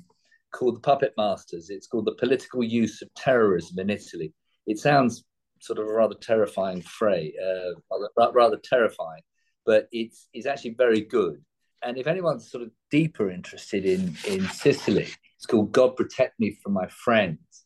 called 0.56 0.78
The 0.78 0.82
Puppet 0.82 1.14
Masters. 1.18 1.70
It's 1.70 1.88
called 1.88 2.06
The 2.06 2.16
Political 2.16 2.64
Use 2.64 3.02
of 3.02 3.14
Terrorism 3.14 3.78
in 3.80 3.90
Italy. 3.90 4.34
It 4.66 4.80
sounds 4.80 5.24
sort 5.60 5.80
of 5.80 5.88
a 5.88 5.94
rather 5.94 6.16
terrifying 6.16 6.82
phrase, 6.82 7.34
uh, 7.42 7.80
rather, 7.92 8.32
rather 8.34 8.58
terrifying, 8.58 9.22
but 9.66 9.88
it's, 9.92 10.28
it's 10.34 10.46
actually 10.46 10.76
very 10.76 11.02
good. 11.02 11.42
And 11.84 11.98
if 11.98 12.08
anyone's 12.08 12.50
sort 12.50 12.64
of 12.64 12.72
deeper 12.90 13.30
interested 13.30 13.86
in, 13.86 14.16
in 14.28 14.48
Sicily, 14.48 15.10
it's 15.38 15.46
called 15.46 15.72
God 15.72 15.96
Protect 15.96 16.40
Me 16.40 16.58
from 16.64 16.74
My 16.74 16.88
Friends. 16.88 17.64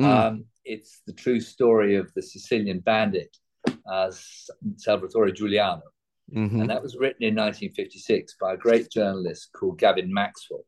Mm. 0.00 0.04
Um, 0.04 0.44
it's 0.64 1.02
the 1.06 1.12
true 1.12 1.40
story 1.40 1.96
of 1.96 2.12
the 2.14 2.22
Sicilian 2.22 2.80
bandit, 2.80 3.36
uh, 3.90 4.10
Salvatore 4.76 5.32
Giuliano. 5.32 5.82
Mm-hmm. 6.34 6.60
And 6.60 6.70
that 6.70 6.82
was 6.82 6.96
written 6.96 7.24
in 7.24 7.34
1956 7.34 8.36
by 8.40 8.54
a 8.54 8.56
great 8.56 8.90
journalist 8.90 9.50
called 9.52 9.78
Gavin 9.78 10.12
Maxwell, 10.12 10.64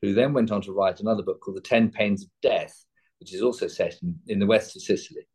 who 0.00 0.14
then 0.14 0.32
went 0.32 0.50
on 0.50 0.62
to 0.62 0.72
write 0.72 1.00
another 1.00 1.22
book 1.22 1.40
called 1.40 1.58
The 1.58 1.62
Ten 1.62 1.90
Pains 1.90 2.24
of 2.24 2.30
Death, 2.40 2.74
which 3.20 3.34
is 3.34 3.42
also 3.42 3.68
set 3.68 3.94
in, 4.02 4.18
in 4.26 4.38
the 4.38 4.46
west 4.46 4.74
of 4.74 4.82
Sicily, 4.82 5.28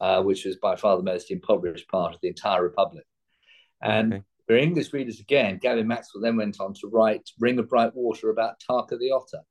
uh, 0.00 0.22
which 0.22 0.44
was 0.44 0.56
by 0.56 0.74
far 0.74 0.96
the 0.96 1.02
most 1.02 1.30
impoverished 1.30 1.88
part 1.88 2.14
of 2.14 2.20
the 2.22 2.28
entire 2.28 2.62
republic. 2.62 3.04
And 3.82 4.14
okay. 4.14 4.22
for 4.46 4.56
English 4.56 4.92
readers, 4.92 5.20
again, 5.20 5.58
Gavin 5.60 5.86
Maxwell 5.86 6.22
then 6.22 6.36
went 6.36 6.60
on 6.60 6.72
to 6.74 6.88
write 6.88 7.28
Ring 7.38 7.58
of 7.58 7.68
Bright 7.68 7.94
Water 7.94 8.30
about 8.30 8.60
Tarka 8.68 8.98
the 8.98 9.10
Otter, 9.12 9.44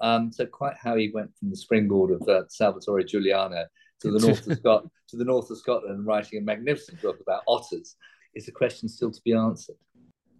Um, 0.00 0.32
so 0.32 0.46
quite 0.46 0.76
how 0.76 0.96
he 0.96 1.10
went 1.12 1.30
from 1.38 1.50
the 1.50 1.56
springboard 1.56 2.10
of 2.10 2.28
uh, 2.28 2.42
Salvatore 2.48 3.02
Giuliano 3.02 3.64
to 4.00 4.10
the 4.10 4.18
north 4.18 4.46
of 4.46 4.58
Scot 4.58 4.86
to 5.08 5.16
the 5.16 5.24
north 5.24 5.50
of 5.50 5.58
Scotland, 5.58 6.06
writing 6.06 6.40
a 6.40 6.42
magnificent 6.42 7.00
book 7.00 7.18
about 7.20 7.42
otters, 7.46 7.96
is 8.34 8.48
a 8.48 8.52
question 8.52 8.88
still 8.88 9.10
to 9.10 9.20
be 9.24 9.32
answered. 9.32 9.76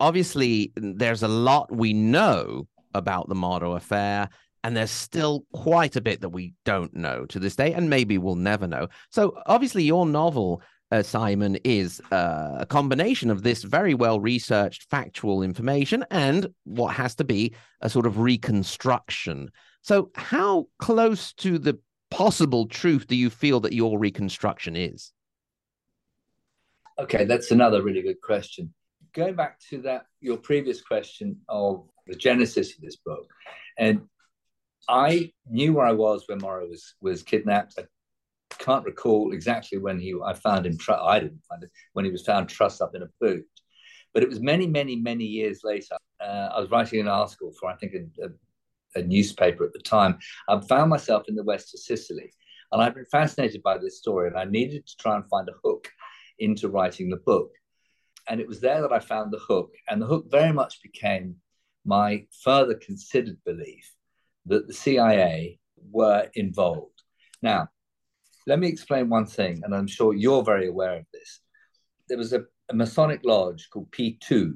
Obviously, 0.01 0.73
there's 0.77 1.23
a 1.23 1.29
lot 1.29 1.75
we 1.75 1.93
know 1.93 2.67
about 2.95 3.29
the 3.29 3.35
Moro 3.35 3.77
affair, 3.77 4.29
and 4.65 4.77
there's 4.77 4.91
still 4.91 5.45
quite 5.53 5.97
a 5.97 6.01
bit 6.01 6.21
that 6.21 6.31
we 6.31 6.53
don't 6.65 6.95
know 6.95 7.25
to 7.27 7.39
this 7.39 7.57
day, 7.57 7.73
and 7.73 7.89
maybe 7.89 8.19
we'll 8.19 8.35
never 8.35 8.67
know. 8.67 8.89
So, 9.11 9.39
obviously, 9.47 9.85
your 9.85 10.05
novel 10.05 10.61
uh, 10.93 11.03
Simon, 11.03 11.57
is 11.65 12.01
uh, 12.13 12.57
a 12.61 12.67
combination 12.67 13.31
of 13.31 13.43
this 13.43 13.63
very 13.63 13.95
well 13.95 14.21
researched 14.21 14.89
factual 14.91 15.43
information 15.43 16.05
and 16.11 16.49
what 16.65 16.95
has 16.95 17.15
to 17.17 17.25
be 17.25 17.55
a 17.81 17.91
sort 17.91 18.07
of 18.07 18.19
reconstruction. 18.19 19.51
So, 19.83 20.11
how 20.15 20.67
close 20.79 21.33
to 21.35 21.59
the 21.59 21.79
possible 22.11 22.67
truth 22.67 23.07
do 23.07 23.17
you 23.17 23.31
feel 23.31 23.61
that 23.61 23.73
your 23.73 23.99
reconstruction 23.99 24.77
is? 24.77 25.13
Okay, 26.99 27.25
that's 27.25 27.51
another 27.51 27.83
really 27.83 28.03
good 28.03 28.21
question. 28.21 28.73
Going 29.13 29.35
back 29.35 29.61
to 29.71 29.83
that, 29.83 30.07
your 30.21 30.37
previous 30.37 30.81
question 30.81 31.39
of 31.49 31.85
the 32.07 32.15
genesis 32.15 32.75
of 32.75 32.83
this 32.83 32.97
book, 32.97 33.27
and 33.79 34.03
I 34.89 35.33
knew 35.51 35.75
where 35.75 35.87
I 35.87 35.93
was 35.93 36.25
when 36.27 36.39
Moro 36.39 36.67
was 36.69 36.95
was 37.01 37.23
kidnapped. 37.23 37.75
I 37.79 37.85
can't 38.59 38.85
recall 38.85 39.33
exactly 39.33 39.79
when 39.79 39.99
he 39.99 40.15
I 40.25 40.35
found 40.35 40.67
him. 40.67 40.79
I 40.89 41.21
didn't 41.21 41.45
find 41.49 41.63
it 41.63 41.71
when 41.93 42.05
he 42.05 42.11
was 42.11 42.23
found 42.23 42.49
trussed 42.49 42.83
up 42.83 42.95
in 42.95 43.03
a 43.03 43.09
boot, 43.21 43.45
but 44.15 44.23
it 44.23 44.29
was 44.29 44.41
many, 44.41 44.67
many, 44.67 44.97
many 44.97 45.25
years 45.25 45.61
later. 45.65 45.97
Uh, 46.21 46.49
I 46.55 46.61
was 46.61 46.71
writing 46.71 47.01
an 47.01 47.09
article 47.09 47.53
for 47.59 47.71
I 47.71 47.77
think 47.77 47.93
a, 47.95 48.27
a, 48.27 49.01
a 49.01 49.03
newspaper 49.03 49.65
at 49.65 49.73
the 49.73 49.81
time. 49.81 50.19
I 50.49 50.61
found 50.61 50.91
myself 50.91 51.25
in 51.29 51.35
the 51.35 51.45
west 51.45 51.75
of 51.75 51.81
Sicily, 51.81 52.33
and 52.73 52.83
I'd 52.83 52.95
been 52.95 53.05
fascinated 53.07 53.63
by 53.63 53.79
this 53.79 53.99
story, 53.99 54.29
and 54.29 54.39
I 54.39 54.45
needed 54.45 54.87
to 54.87 54.97
try 54.97 55.17
and 55.17 55.29
find 55.29 55.49
a 55.49 55.59
hook 55.65 55.89
into 56.39 56.69
writing 56.69 57.11
the 57.11 57.17
book. 57.17 57.51
And 58.29 58.41
it 58.41 58.49
was 58.49 58.61
there 58.61 58.83
that 58.83 58.93
I 58.93 58.99
found 58.99 59.33
the 59.33 59.39
hook, 59.39 59.73
and 59.89 60.01
the 60.01 60.07
hook 60.07 60.27
very 60.31 60.53
much 60.53 60.83
became 60.83 61.37
my 61.85 62.27
further 62.43 62.75
considered 62.75 63.39
belief 63.45 63.93
that 64.47 64.67
the 64.67 64.75
CIA 64.75 65.59
were 65.91 66.29
involved. 66.35 67.03
Now, 67.43 67.69
let 68.47 68.59
me 68.59 68.69
explain 68.69 69.09
one 69.09 69.27
thing, 69.27 69.63
and 69.65 69.75
I'm 69.75 69.89
sure 69.89 70.15
you're 70.15 70.45
very 70.45 70.69
aware 70.69 70.97
of 70.99 71.07
this. 71.13 71.41
There 72.09 72.19
was 72.19 72.33
a, 72.33 72.45
a 72.71 72.75
Masonic 72.75 73.21
lodge 73.25 73.69
called 73.71 73.91
P2, 73.91 74.55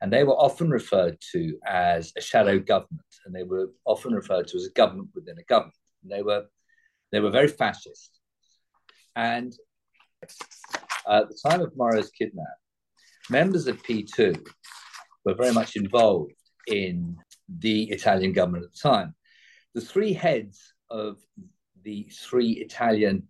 and 0.00 0.12
they 0.12 0.24
were 0.24 0.34
often 0.34 0.68
referred 0.68 1.18
to 1.32 1.58
as 1.66 2.12
a 2.16 2.20
shadow 2.20 2.58
government, 2.58 3.00
and 3.24 3.34
they 3.34 3.44
were 3.44 3.68
often 3.86 4.12
referred 4.12 4.48
to 4.48 4.56
as 4.58 4.66
a 4.66 4.72
government 4.72 5.08
within 5.14 5.38
a 5.38 5.44
government. 5.44 5.76
And 6.02 6.12
they 6.12 6.22
were 6.22 6.44
they 7.12 7.20
were 7.20 7.30
very 7.30 7.48
fascist. 7.48 8.18
And 9.16 9.54
at 11.08 11.28
the 11.28 11.38
time 11.46 11.60
of 11.60 11.76
Moro's 11.76 12.10
kidnap, 12.10 12.46
members 13.30 13.66
of 13.66 13.82
P2 13.82 14.46
were 15.24 15.34
very 15.34 15.52
much 15.52 15.76
involved 15.76 16.32
in 16.66 17.16
the 17.48 17.90
Italian 17.90 18.32
government 18.32 18.64
at 18.64 18.72
the 18.72 18.88
time. 18.88 19.14
The 19.74 19.80
three 19.80 20.12
heads 20.12 20.74
of 20.90 21.18
the 21.82 22.08
three 22.12 22.52
Italian 22.52 23.28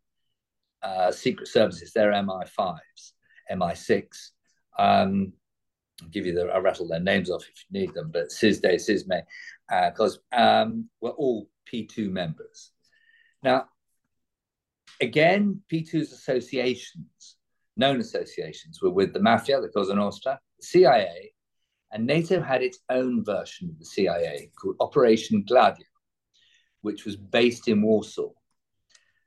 uh, 0.83 1.13
secret 1.13 1.49
services. 1.49 1.93
They're 1.93 2.13
MI5s, 2.13 3.13
MI6. 3.51 4.07
Um, 4.79 5.33
I'll 6.03 6.09
give 6.09 6.27
you 6.27 6.35
the, 6.35 6.47
I'll 6.47 6.63
rattle 6.63 6.89
their 6.89 7.01
names 7.01 7.31
off 7.31 7.43
if 7.43 7.65
you 7.69 7.81
need 7.81 7.95
them, 7.95 8.11
but 8.13 8.31
SISDE, 8.31 8.65
SISMI, 8.65 9.23
because 9.91 10.19
uh, 10.33 10.65
um, 10.65 10.89
we're 11.01 11.11
all 11.11 11.49
P2 11.73 12.11
members. 12.11 12.71
Now, 13.43 13.67
again, 15.01 15.61
P2's 15.73 16.13
associations, 16.13 17.37
known 17.77 18.01
associations, 18.01 18.81
were 18.83 18.91
with 18.91 19.13
the 19.13 19.21
mafia, 19.21 19.61
the 19.61 19.69
Cosa 19.69 19.95
Nostra, 19.95 20.41
the 20.59 20.67
CIA, 20.67 21.33
and 21.93 22.07
NATO 22.07 22.41
had 22.41 22.63
its 22.63 22.79
own 22.89 23.25
version 23.25 23.69
of 23.69 23.79
the 23.79 23.85
CIA 23.85 24.51
called 24.61 24.77
Operation 24.81 25.45
Gladio, 25.47 25.87
which 26.81 27.05
was 27.05 27.17
based 27.17 27.69
in 27.69 27.83
Warsaw. 27.83 28.31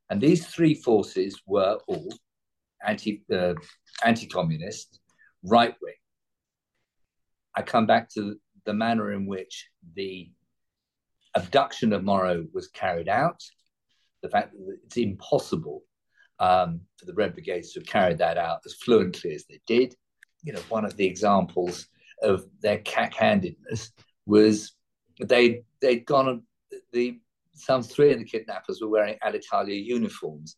And 0.10 0.22
these 0.22 0.46
three 0.46 0.76
forces 0.76 1.42
were 1.46 1.80
all 1.88 2.10
anti 2.86 3.24
uh, 3.34 3.56
anti-communist, 4.04 5.00
right 5.44 5.76
wing. 5.82 5.94
I 7.56 7.62
come 7.62 7.88
back 7.88 8.10
to 8.14 8.36
the 8.66 8.74
manner 8.74 9.14
in 9.14 9.26
which 9.26 9.70
the 9.96 10.30
abduction 11.36 11.94
of 11.94 12.04
Moro 12.04 12.46
was 12.54 12.68
carried 12.68 13.10
out, 13.10 13.42
the 14.22 14.30
fact 14.30 14.54
that 14.54 14.78
it's 14.86 14.98
impossible 14.98 15.84
um, 16.40 16.82
for 16.98 17.06
the 17.06 17.14
Red 17.14 17.34
Brigades 17.34 17.74
to 17.74 17.80
have 17.80 17.88
carried 17.88 18.18
that 18.20 18.38
out 18.38 18.60
as 18.66 18.74
fluently 18.74 19.34
as 19.34 19.46
they 19.46 19.60
did. 19.68 19.96
You 20.44 20.54
know, 20.54 20.62
one 20.70 20.86
of 20.86 20.96
the 20.98 21.06
examples 21.06 21.88
of 22.22 22.46
their 22.62 22.80
cack-handedness 22.80 23.92
was 24.26 24.74
they 25.20 25.64
they'd 25.82 26.06
gone 26.06 26.44
the 26.92 27.20
some 27.56 27.84
three 27.84 28.12
of 28.12 28.20
the 28.20 28.26
kidnappers 28.26 28.82
were 28.82 28.90
wearing 28.90 29.18
Alitalia 29.26 29.84
uniforms, 29.84 30.58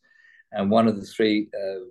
and 0.51 0.69
one 0.69 0.87
of 0.87 0.95
the 0.99 1.05
three, 1.05 1.49
uh, 1.53 1.85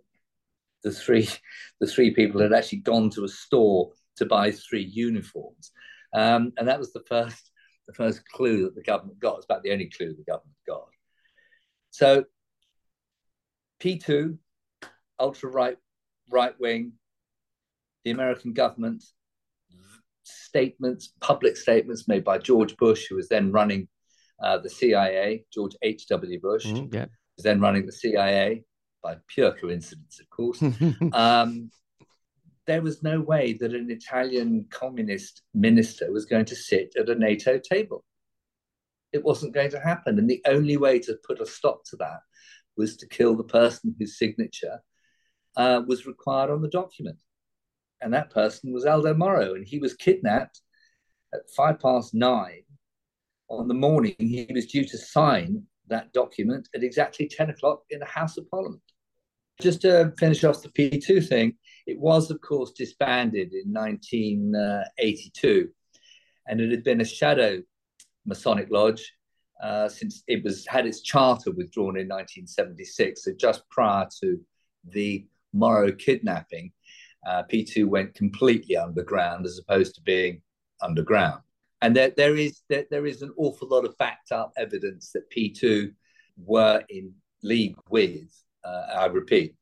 the 0.82 0.90
three, 0.90 1.28
the 1.80 1.86
three 1.86 2.12
people 2.12 2.40
had 2.40 2.52
actually 2.52 2.78
gone 2.78 3.10
to 3.10 3.24
a 3.24 3.28
store 3.28 3.92
to 4.16 4.26
buy 4.26 4.50
three 4.50 4.84
uniforms, 4.84 5.72
um, 6.14 6.52
and 6.58 6.68
that 6.68 6.78
was 6.78 6.92
the 6.92 7.04
first, 7.08 7.50
the 7.86 7.94
first 7.94 8.28
clue 8.30 8.64
that 8.64 8.74
the 8.74 8.82
government 8.82 9.18
got. 9.18 9.36
It's 9.36 9.46
about 9.46 9.62
the 9.62 9.72
only 9.72 9.90
clue 9.90 10.14
the 10.14 10.24
government 10.24 10.56
got. 10.66 10.88
So, 11.90 12.24
P 13.80 13.98
two, 13.98 14.38
ultra 15.18 15.50
right, 15.50 15.76
right 16.30 16.58
wing, 16.58 16.92
the 18.04 18.10
American 18.10 18.52
government 18.52 19.04
statements, 20.24 21.12
public 21.20 21.56
statements 21.56 22.08
made 22.08 22.24
by 22.24 22.38
George 22.38 22.76
Bush, 22.76 23.06
who 23.08 23.16
was 23.16 23.28
then 23.28 23.52
running 23.52 23.88
uh, 24.42 24.58
the 24.58 24.70
CIA, 24.70 25.44
George 25.52 25.76
H.W. 25.82 26.40
Bush, 26.40 26.66
mm, 26.66 26.92
yeah. 26.92 27.06
was 27.36 27.44
then 27.44 27.60
running 27.60 27.86
the 27.86 27.92
CIA 27.92 28.64
by 29.02 29.16
pure 29.28 29.52
coincidence, 29.52 30.20
of 30.20 30.28
course. 30.30 30.62
um, 31.12 31.70
there 32.66 32.82
was 32.82 33.02
no 33.02 33.20
way 33.20 33.52
that 33.54 33.74
an 33.74 33.90
Italian 33.90 34.66
communist 34.70 35.42
minister 35.54 36.12
was 36.12 36.26
going 36.26 36.44
to 36.46 36.56
sit 36.56 36.94
at 36.98 37.08
a 37.08 37.14
NATO 37.14 37.58
table. 37.58 38.04
It 39.12 39.24
wasn't 39.24 39.54
going 39.54 39.70
to 39.70 39.80
happen. 39.80 40.18
And 40.18 40.28
the 40.28 40.42
only 40.46 40.76
way 40.76 40.98
to 41.00 41.16
put 41.24 41.40
a 41.40 41.46
stop 41.46 41.84
to 41.86 41.96
that 41.96 42.20
was 42.76 42.96
to 42.98 43.08
kill 43.08 43.36
the 43.36 43.44
person 43.44 43.94
whose 43.98 44.18
signature 44.18 44.80
uh, 45.56 45.82
was 45.86 46.06
required 46.06 46.50
on 46.50 46.60
the 46.60 46.68
document. 46.68 47.16
And 48.02 48.12
that 48.12 48.30
person 48.30 48.72
was 48.72 48.84
Aldo 48.84 49.14
Moro. 49.14 49.54
And 49.54 49.66
he 49.66 49.78
was 49.78 49.94
kidnapped 49.94 50.60
at 51.32 51.48
five 51.56 51.78
past 51.80 52.14
nine 52.14 52.62
on 53.48 53.68
the 53.68 53.74
morning 53.74 54.14
he 54.18 54.46
was 54.52 54.66
due 54.66 54.84
to 54.84 54.98
sign 54.98 55.62
that 55.88 56.12
document 56.12 56.68
at 56.74 56.82
exactly 56.82 57.28
10 57.28 57.50
o'clock 57.50 57.82
in 57.90 58.00
the 58.00 58.06
House 58.06 58.36
of 58.36 58.50
Parliament. 58.50 58.82
Just 59.60 59.82
to 59.82 60.12
finish 60.18 60.44
off 60.44 60.62
the 60.62 60.68
P2 60.68 61.26
thing, 61.26 61.54
it 61.86 61.98
was, 61.98 62.30
of 62.30 62.40
course, 62.40 62.72
disbanded 62.72 63.52
in 63.52 63.72
1982, 63.72 65.68
and 66.48 66.60
it 66.60 66.70
had 66.70 66.84
been 66.84 67.00
a 67.00 67.04
shadow 67.04 67.62
Masonic 68.26 68.68
lodge 68.70 69.12
uh, 69.62 69.88
since 69.88 70.22
it 70.26 70.42
was 70.44 70.66
had 70.66 70.84
its 70.84 71.00
charter 71.00 71.52
withdrawn 71.52 71.96
in 71.96 72.08
1976. 72.08 73.24
So 73.24 73.32
just 73.38 73.66
prior 73.70 74.06
to 74.20 74.38
the 74.84 75.26
Moro 75.54 75.92
kidnapping, 75.92 76.72
uh, 77.26 77.44
P2 77.50 77.86
went 77.86 78.14
completely 78.14 78.76
underground 78.76 79.46
as 79.46 79.58
opposed 79.58 79.94
to 79.94 80.02
being 80.02 80.42
underground 80.82 81.40
and 81.86 81.94
there, 81.94 82.10
there 82.16 82.36
is 82.36 82.62
there, 82.68 82.84
there 82.90 83.06
is 83.06 83.22
an 83.22 83.32
awful 83.36 83.68
lot 83.68 83.84
of 83.84 83.96
backed 83.96 84.32
up 84.32 84.52
evidence 84.56 85.12
that 85.12 85.30
P2 85.30 85.92
were 86.36 86.82
in 86.88 87.12
league 87.44 87.76
with, 87.88 88.28
uh, 88.64 88.86
I 88.98 89.06
repeat, 89.06 89.54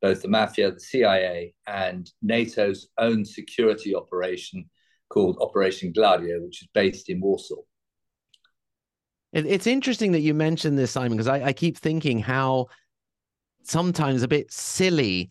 both 0.00 0.22
the 0.22 0.28
mafia, 0.28 0.70
the 0.70 0.78
CIA, 0.78 1.54
and 1.66 2.08
NATO's 2.22 2.86
own 2.98 3.24
security 3.24 3.96
operation 3.96 4.70
called 5.08 5.38
Operation 5.40 5.92
Gladio, 5.92 6.40
which 6.42 6.62
is 6.62 6.68
based 6.72 7.10
in 7.10 7.20
Warsaw. 7.20 7.62
It's 9.32 9.66
interesting 9.66 10.12
that 10.12 10.20
you 10.20 10.34
mentioned 10.34 10.78
this, 10.78 10.92
Simon, 10.92 11.16
because 11.16 11.26
I, 11.26 11.46
I 11.46 11.52
keep 11.52 11.76
thinking 11.76 12.20
how 12.20 12.68
sometimes 13.64 14.22
a 14.22 14.28
bit 14.28 14.52
silly 14.52 15.30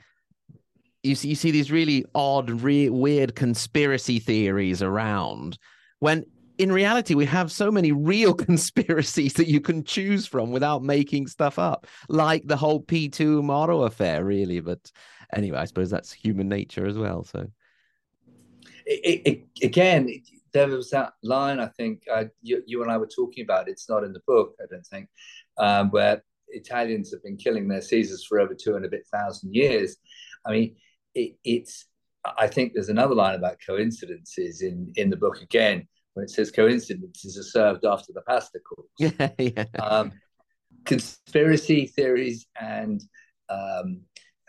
you 1.02 1.16
see, 1.16 1.30
you 1.30 1.36
see 1.36 1.52
these 1.52 1.72
really 1.72 2.06
odd, 2.14 2.50
re- 2.50 2.90
weird 2.90 3.36
conspiracy 3.36 4.20
theories 4.20 4.84
around 4.84 5.58
when 6.02 6.26
in 6.62 6.72
reality 6.72 7.16
we 7.16 7.26
have 7.26 7.52
so 7.52 7.72
many 7.72 7.92
real 7.92 8.34
conspiracies 8.48 9.34
that 9.34 9.48
you 9.48 9.60
can 9.60 9.84
choose 9.84 10.28
from 10.28 10.52
without 10.52 10.84
making 10.84 11.28
stuff 11.28 11.58
up 11.58 11.88
like 12.10 12.44
the 12.46 12.58
whole 12.58 12.82
p2 12.82 13.44
Moro 13.44 13.84
affair 13.84 14.24
really 14.24 14.60
but 14.60 14.92
anyway 15.34 15.58
i 15.58 15.66
suppose 15.66 15.90
that's 15.90 16.12
human 16.12 16.48
nature 16.48 16.86
as 16.86 16.98
well 16.98 17.24
so 17.24 17.48
it, 18.86 19.22
it, 19.26 19.66
again 19.66 20.10
there 20.54 20.68
was 20.68 20.90
that 20.90 21.14
line 21.24 21.60
I 21.60 21.68
think 21.68 22.04
uh, 22.12 22.26
you, 22.42 22.62
you 22.66 22.82
and 22.82 22.92
I 22.92 22.98
were 22.98 23.08
talking 23.08 23.44
about. 23.44 23.70
It's 23.70 23.90
not 23.90 24.04
in 24.04 24.14
the 24.14 24.22
book, 24.28 24.54
I 24.62 24.66
don't 24.70 24.86
think, 24.86 25.08
um, 25.58 25.90
where 25.92 26.24
Italians 26.50 27.12
have 27.12 27.24
been 27.24 27.38
killing 27.38 27.68
their 27.68 27.82
Caesars 27.82 28.26
for 28.26 28.40
over 28.40 28.54
two 28.54 28.76
and 28.76 28.86
a 28.86 28.90
bit 28.90 29.08
thousand 29.12 29.56
years. 29.56 29.98
I 30.46 30.52
mean, 30.52 30.76
it, 31.16 31.36
it's. 31.44 31.86
I 32.38 32.48
think 32.48 32.74
there's 32.74 32.90
another 32.90 33.16
line 33.16 33.36
about 33.36 33.58
coincidences 33.66 34.62
in 34.62 34.92
in 34.96 35.10
the 35.10 35.18
book 35.18 35.42
again, 35.42 35.88
where 36.14 36.24
it 36.24 36.30
says 36.30 36.52
coincidences 36.52 37.38
are 37.38 37.44
served 37.44 37.86
after 37.86 38.14
the 38.14 38.22
pasta 38.22 38.60
course. 38.60 38.90
Yeah, 38.98 39.30
yeah. 39.38 39.66
Um, 39.80 40.12
conspiracy 40.86 41.88
theories 41.88 42.48
and 42.60 43.02
um, 43.50 44.02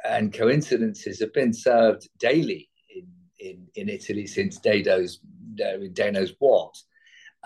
and 0.05 0.33
coincidences 0.33 1.21
have 1.21 1.33
been 1.33 1.53
served 1.53 2.09
daily 2.19 2.69
in 2.95 3.07
in, 3.39 3.67
in 3.75 3.89
Italy 3.89 4.27
since 4.27 4.59
Dado's 4.59 5.21
Day 5.55 6.11
knows 6.11 6.35
what. 6.39 6.75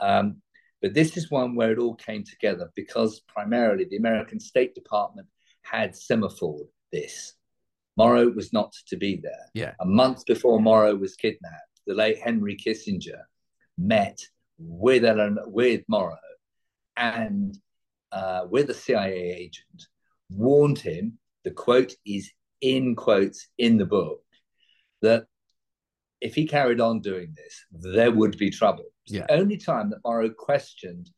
Um, 0.00 0.42
but 0.83 0.94
this 0.94 1.16
is 1.16 1.31
one 1.31 1.57
where 1.57 1.72
it 1.72 1.79
all 1.79 1.94
came 1.94 2.22
together 2.22 2.70
because 2.76 3.20
primarily 3.20 3.87
the 3.90 3.96
American 3.96 4.38
State 4.38 4.74
Department 4.74 5.26
had 5.62 5.92
semaphored 5.94 6.68
this. 6.92 7.35
Moro 7.96 8.29
was 8.29 8.52
not 8.52 8.72
to 8.88 8.96
be 8.96 9.16
there. 9.16 9.50
Yeah. 9.55 9.72
A 9.81 9.87
month 9.87 10.26
before 10.26 10.61
Moro 10.61 10.94
was 10.94 11.16
kidnapped, 11.16 11.81
the 11.87 11.94
late 11.94 12.18
Henry 12.18 12.57
Kissinger 12.57 13.22
met 13.79 14.21
with 14.59 15.05
Ellen, 15.05 15.39
with 15.47 15.83
Moro 15.89 16.17
and 16.97 17.57
uh, 18.12 18.47
with 18.49 18.71
a 18.71 18.75
CIA 18.75 19.33
agent, 19.33 19.87
warned 20.31 20.79
him. 20.79 21.19
The 21.45 21.51
quote 21.51 21.93
is 22.05 22.31
in 22.61 22.97
quotes 22.97 23.49
in 23.59 23.77
the 23.77 23.87
book 23.87 24.23
that 25.03 25.27
if 26.21 26.35
he 26.35 26.47
carried 26.47 26.81
on 26.81 27.01
doing 27.01 27.35
this, 27.37 27.65
there 27.71 28.11
would 28.11 28.37
be 28.39 28.51
trouble. 28.51 28.87
Yeah. 29.07 29.27
the 29.29 29.35
only 29.35 29.57
time 29.57 29.91
that 29.91 30.01
Moro 30.05 30.29
questioned 30.31 31.11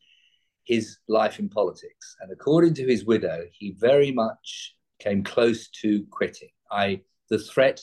his 0.64 0.98
life 1.08 1.38
in 1.38 1.48
politics. 1.48 2.16
And 2.20 2.30
according 2.30 2.74
to 2.74 2.86
his 2.86 3.06
widow, 3.06 3.44
he 3.52 3.74
very 3.78 4.12
much 4.12 4.76
came 4.98 5.24
close 5.24 5.68
to 5.80 6.04
quitting. 6.10 6.50
I 6.70 7.00
the 7.30 7.38
threat 7.38 7.82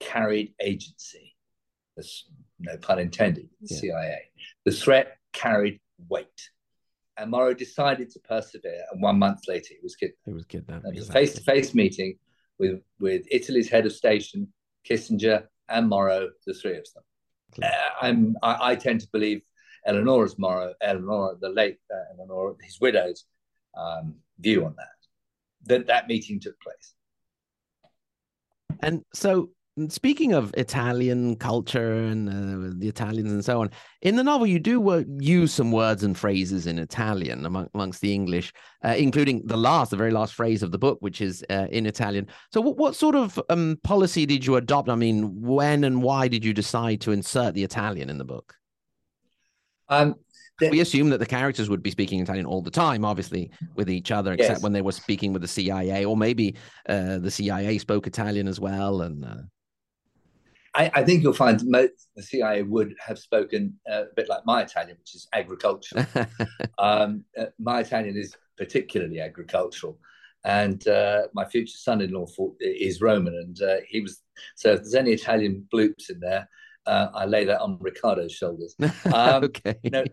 carried 0.00 0.54
agency. 0.60 1.34
No 2.60 2.76
pun 2.76 2.98
intended, 2.98 3.48
Yeah. 3.60 3.78
CIA. 3.78 4.30
The 4.64 4.72
threat 4.72 5.16
carried 5.32 5.80
weight. 6.08 6.50
And 7.16 7.30
Moro 7.30 7.52
decided 7.52 8.10
to 8.10 8.20
persevere, 8.20 8.84
and 8.90 9.02
one 9.02 9.18
month 9.18 9.40
later 9.48 9.74
he 9.74 9.80
was 9.82 9.94
kidnapped. 9.96 10.26
It 10.26 10.32
was 10.34 10.44
kidnapped. 10.46 10.86
It 10.86 10.94
was 10.94 11.08
a 11.08 11.12
face-to-face 11.12 11.74
meeting 11.74 12.18
with 12.58 12.80
with 12.98 13.26
Italy's 13.30 13.68
head 13.68 13.84
of 13.84 13.92
station, 13.92 14.52
Kissinger, 14.88 15.46
and 15.68 15.88
Moro, 15.88 16.30
the 16.46 16.54
three 16.54 16.76
of 16.78 16.86
them. 16.94 17.02
Uh, 17.62 17.68
I'm, 18.00 18.36
I, 18.42 18.70
I 18.72 18.76
tend 18.76 19.00
to 19.00 19.08
believe 19.12 19.42
Eleanor's 19.86 20.38
Moro, 20.38 20.72
Eleanor, 20.80 21.36
the 21.40 21.48
late 21.48 21.78
uh, 21.92 22.14
Eleanor, 22.14 22.56
his 22.62 22.80
widow's 22.80 23.24
um, 23.76 24.14
view 24.38 24.64
on 24.64 24.74
that. 24.76 24.88
That 25.64 25.86
that 25.88 26.08
meeting 26.08 26.40
took 26.40 26.58
place. 26.60 26.94
And 28.82 29.02
so, 29.12 29.50
speaking 29.88 30.32
of 30.32 30.52
Italian 30.56 31.36
culture 31.36 31.94
and 31.94 32.28
uh, 32.28 32.74
the 32.78 32.88
Italians 32.88 33.30
and 33.32 33.44
so 33.44 33.60
on, 33.60 33.70
in 34.02 34.16
the 34.16 34.24
novel, 34.24 34.46
you 34.46 34.58
do 34.58 34.88
uh, 34.90 35.04
use 35.18 35.52
some 35.52 35.72
words 35.72 36.02
and 36.02 36.16
phrases 36.16 36.66
in 36.66 36.78
Italian 36.78 37.46
among, 37.46 37.68
amongst 37.74 38.00
the 38.00 38.12
English, 38.12 38.52
uh, 38.84 38.94
including 38.98 39.42
the 39.46 39.56
last, 39.56 39.90
the 39.90 39.96
very 39.96 40.10
last 40.10 40.34
phrase 40.34 40.62
of 40.62 40.70
the 40.72 40.78
book, 40.78 40.98
which 41.00 41.20
is 41.20 41.44
uh, 41.50 41.66
in 41.70 41.86
Italian. 41.86 42.26
So, 42.52 42.60
what, 42.60 42.76
what 42.76 42.96
sort 42.96 43.14
of 43.14 43.40
um, 43.48 43.78
policy 43.82 44.26
did 44.26 44.44
you 44.44 44.56
adopt? 44.56 44.88
I 44.88 44.96
mean, 44.96 45.40
when 45.40 45.84
and 45.84 46.02
why 46.02 46.28
did 46.28 46.44
you 46.44 46.52
decide 46.52 47.00
to 47.02 47.12
insert 47.12 47.54
the 47.54 47.64
Italian 47.64 48.10
in 48.10 48.18
the 48.18 48.24
book? 48.24 48.54
Um, 49.88 50.16
the- 50.58 50.70
We 50.70 50.80
assume 50.80 51.10
that 51.10 51.18
the 51.18 51.26
characters 51.26 51.68
would 51.70 51.82
be 51.82 51.90
speaking 51.90 52.20
Italian 52.20 52.46
all 52.46 52.60
the 52.62 52.70
time, 52.70 53.04
obviously, 53.04 53.50
with 53.76 53.88
each 53.88 54.10
other, 54.10 54.32
except 54.32 54.56
Yes. 54.58 54.62
when 54.62 54.72
they 54.72 54.82
were 54.82 54.92
speaking 54.92 55.32
with 55.32 55.42
the 55.42 55.48
CIA, 55.48 56.04
or 56.04 56.16
maybe 56.16 56.56
uh, 56.88 57.18
the 57.18 57.30
CIA 57.30 57.78
spoke 57.78 58.06
Italian 58.06 58.46
as 58.46 58.60
well. 58.60 59.02
And 59.02 59.24
uh, 59.24 59.34
I, 60.74 60.90
I 60.94 61.04
think 61.04 61.22
you'll 61.22 61.32
find 61.32 61.60
most 61.66 62.08
the 62.14 62.22
CIA 62.22 62.62
would 62.62 62.94
have 63.04 63.18
spoken 63.18 63.78
uh, 63.90 64.02
a 64.02 64.14
bit 64.14 64.28
like 64.28 64.46
my 64.46 64.62
Italian, 64.62 64.96
which 64.98 65.14
is 65.14 65.26
agricultural. 65.32 66.06
um, 66.78 67.24
uh, 67.38 67.46
my 67.58 67.80
Italian 67.80 68.16
is 68.16 68.36
particularly 68.56 69.20
agricultural, 69.20 69.98
and 70.44 70.86
uh, 70.86 71.22
my 71.34 71.44
future 71.44 71.76
son-in-law 71.76 72.26
is 72.60 73.00
Roman, 73.00 73.34
and 73.34 73.60
uh, 73.62 73.76
he 73.88 74.00
was. 74.00 74.22
So 74.56 74.72
if 74.72 74.80
there's 74.80 74.94
any 74.94 75.12
Italian 75.12 75.66
bloops 75.74 76.08
in 76.08 76.20
there, 76.20 76.48
uh, 76.86 77.08
I 77.14 77.26
lay 77.26 77.44
that 77.44 77.60
on 77.60 77.78
Riccardo's 77.80 78.32
shoulders. 78.32 78.76
Um, 79.12 79.44
okay. 79.44 79.76
no, 79.92 80.04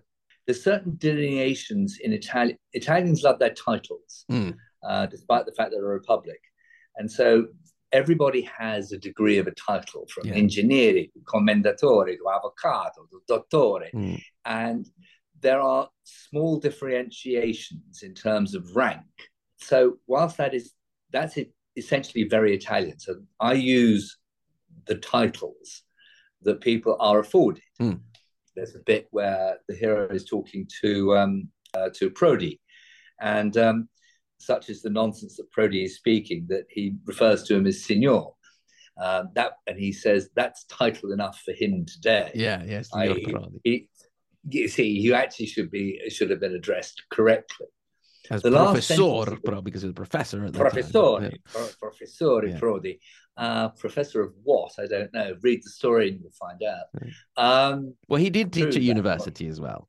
there's 0.45 0.63
certain 0.63 0.95
delineations 0.97 1.99
in 2.01 2.13
Italian. 2.13 2.57
Italians 2.73 3.21
love 3.23 3.37
their 3.39 3.53
titles, 3.53 4.25
Mm. 4.31 4.55
uh, 4.87 5.05
despite 5.05 5.45
the 5.45 5.53
fact 5.53 5.71
that 5.71 5.77
they're 5.77 5.91
a 5.91 5.93
republic, 5.93 6.39
and 6.95 7.11
so 7.11 7.45
everybody 8.01 8.41
has 8.63 8.83
a 8.91 8.97
degree 9.09 9.37
of 9.41 9.47
a 9.47 9.55
title 9.69 10.03
from 10.13 10.23
Yeah. 10.27 10.35
ingegnere, 10.41 11.09
commendatore, 11.33 12.11
to 12.17 12.23
avvocato, 12.35 13.01
to 13.11 13.17
dottore, 13.29 13.89
Mm. 13.93 14.21
and 14.45 14.81
there 15.45 15.61
are 15.73 15.89
small 16.03 16.53
differentiations 16.59 18.03
in 18.07 18.13
terms 18.13 18.53
of 18.55 18.75
rank. 18.75 19.05
So 19.69 19.77
whilst 20.07 20.37
that 20.37 20.53
is 20.53 20.65
that's 21.15 21.37
it, 21.37 21.49
essentially 21.77 22.23
very 22.37 22.51
Italian. 22.61 22.97
So 22.99 23.11
I 23.39 23.53
use 23.53 24.17
the 24.89 24.95
titles 25.15 25.83
that 26.45 26.59
people 26.69 26.95
are 26.99 27.19
afforded. 27.25 27.63
Mm. 27.79 28.01
There's 28.55 28.75
a 28.75 28.83
bit 28.91 29.03
where 29.11 29.59
the 29.69 29.75
hero 29.83 30.09
is 30.17 30.25
talking 30.25 30.63
to 30.81 30.91
um, 31.19 31.33
uh, 31.73 31.89
to 31.97 32.09
Prodi, 32.19 32.53
and 33.35 33.53
um, 33.57 33.77
such 34.37 34.69
is 34.69 34.81
the 34.81 34.89
nonsense 34.89 35.37
that 35.37 35.51
Prodi 35.51 35.83
is 35.85 35.95
speaking 35.95 36.45
that 36.49 36.65
he 36.69 36.95
refers 37.05 37.43
to 37.43 37.55
him 37.55 37.67
as 37.67 37.83
Signor. 37.83 38.33
Um, 38.99 39.29
that 39.35 39.53
and 39.67 39.77
he 39.77 39.91
says 39.91 40.29
that's 40.35 40.63
title 40.65 41.11
enough 41.11 41.41
for 41.45 41.51
him 41.53 41.85
today. 41.85 42.31
Yeah, 42.33 42.63
yes. 42.65 42.89
I- 42.93 43.13
Signor 43.13 43.39
Prodi. 43.41 43.59
He, 43.63 43.89
you 44.49 44.67
see, 44.69 44.87
you 44.87 45.13
actually 45.13 45.47
should 45.47 45.69
be 45.69 45.99
should 46.09 46.29
have 46.29 46.39
been 46.39 46.53
addressed 46.55 47.03
correctly. 47.09 47.67
As 48.29 48.41
the 48.41 48.51
professor, 48.51 48.93
Prodi, 48.95 49.63
because 49.63 49.81
he 49.83 49.87
was 49.87 49.91
a 49.91 49.93
professor 49.93 50.43
at 50.43 50.51
the 50.53 50.59
Professore, 50.59 51.21
time. 51.21 51.31
pro- 51.45 51.67
Professore 51.79 52.45
Yeah. 52.45 52.59
Prodi. 52.59 52.99
Uh, 53.37 53.69
professor 53.69 54.21
of 54.21 54.33
what? 54.43 54.71
I 54.79 54.87
don't 54.87 55.13
know. 55.13 55.35
Read 55.41 55.61
the 55.63 55.69
story 55.69 56.09
and 56.09 56.19
you'll 56.19 56.31
find 56.31 56.61
out. 56.63 56.85
Yeah. 57.01 57.11
Um, 57.37 57.93
Well, 58.09 58.19
he 58.19 58.29
did 58.29 58.51
teach 58.51 58.75
at 58.75 58.81
university 58.81 59.47
as 59.47 59.61
well. 59.61 59.87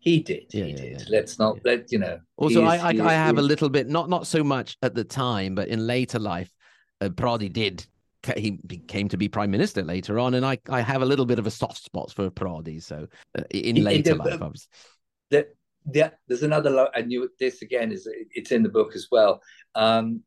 He 0.00 0.20
did. 0.20 0.46
Yeah, 0.52 0.64
he 0.64 0.70
yeah, 0.70 0.76
did. 0.76 0.92
yeah. 1.00 1.04
Let's 1.10 1.38
not 1.38 1.58
let 1.64 1.92
you 1.92 1.98
know. 1.98 2.18
Also, 2.36 2.62
he 2.62 2.66
I, 2.66 2.88
I, 2.88 2.92
he 2.94 3.00
I 3.00 3.12
have 3.12 3.38
a 3.38 3.42
little 3.42 3.68
bit, 3.68 3.88
not 3.88 4.08
not 4.08 4.26
so 4.26 4.42
much 4.42 4.76
at 4.82 4.94
the 4.94 5.04
time, 5.04 5.54
but 5.54 5.68
in 5.68 5.86
later 5.86 6.18
life, 6.18 6.50
uh, 7.00 7.08
Prodi 7.10 7.52
did. 7.52 7.86
He 8.36 8.52
became 8.66 9.08
to 9.10 9.16
be 9.16 9.28
prime 9.28 9.50
minister 9.50 9.82
later 9.82 10.18
on, 10.18 10.34
and 10.34 10.44
I, 10.44 10.58
I 10.68 10.80
have 10.82 11.00
a 11.02 11.06
little 11.06 11.24
bit 11.24 11.38
of 11.38 11.46
a 11.46 11.50
soft 11.50 11.82
spot 11.82 12.12
for 12.12 12.30
Prodi. 12.30 12.82
So 12.82 13.06
uh, 13.38 13.42
in 13.50 13.76
He- 13.76 13.80
he 13.80 13.82
later 13.82 14.14
life, 14.14 14.38
but- 14.38 14.42
obviously. 14.42 14.68
there, 15.30 15.46
there- 15.86 16.18
there's 16.28 16.42
another 16.42 16.88
I 16.94 17.02
knew 17.02 17.28
this 17.38 17.62
again 17.62 17.92
is 17.92 18.08
it's 18.32 18.52
in 18.52 18.62
the 18.62 18.68
book 18.68 18.94
as 18.94 19.08
well. 19.10 19.40
Um, 19.74 20.22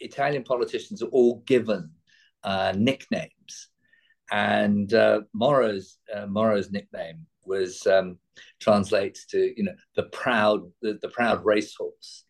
Italian 0.00 0.42
politicians 0.44 1.00
are 1.02 1.08
all 1.08 1.42
given 1.46 1.90
uh, 2.44 2.72
nicknames, 2.76 3.68
and 4.32 4.92
uh, 4.94 5.20
Moro's 5.32 5.98
uh, 6.14 6.26
Moro's 6.26 6.70
nickname 6.72 7.26
was 7.44 7.86
um, 7.86 8.18
translates 8.60 9.26
to 9.26 9.38
you 9.56 9.64
know 9.64 9.74
the 9.96 10.04
proud 10.04 10.60
the, 10.82 10.98
the 11.02 11.08
proud 11.08 11.44
racehorse. 11.44 12.24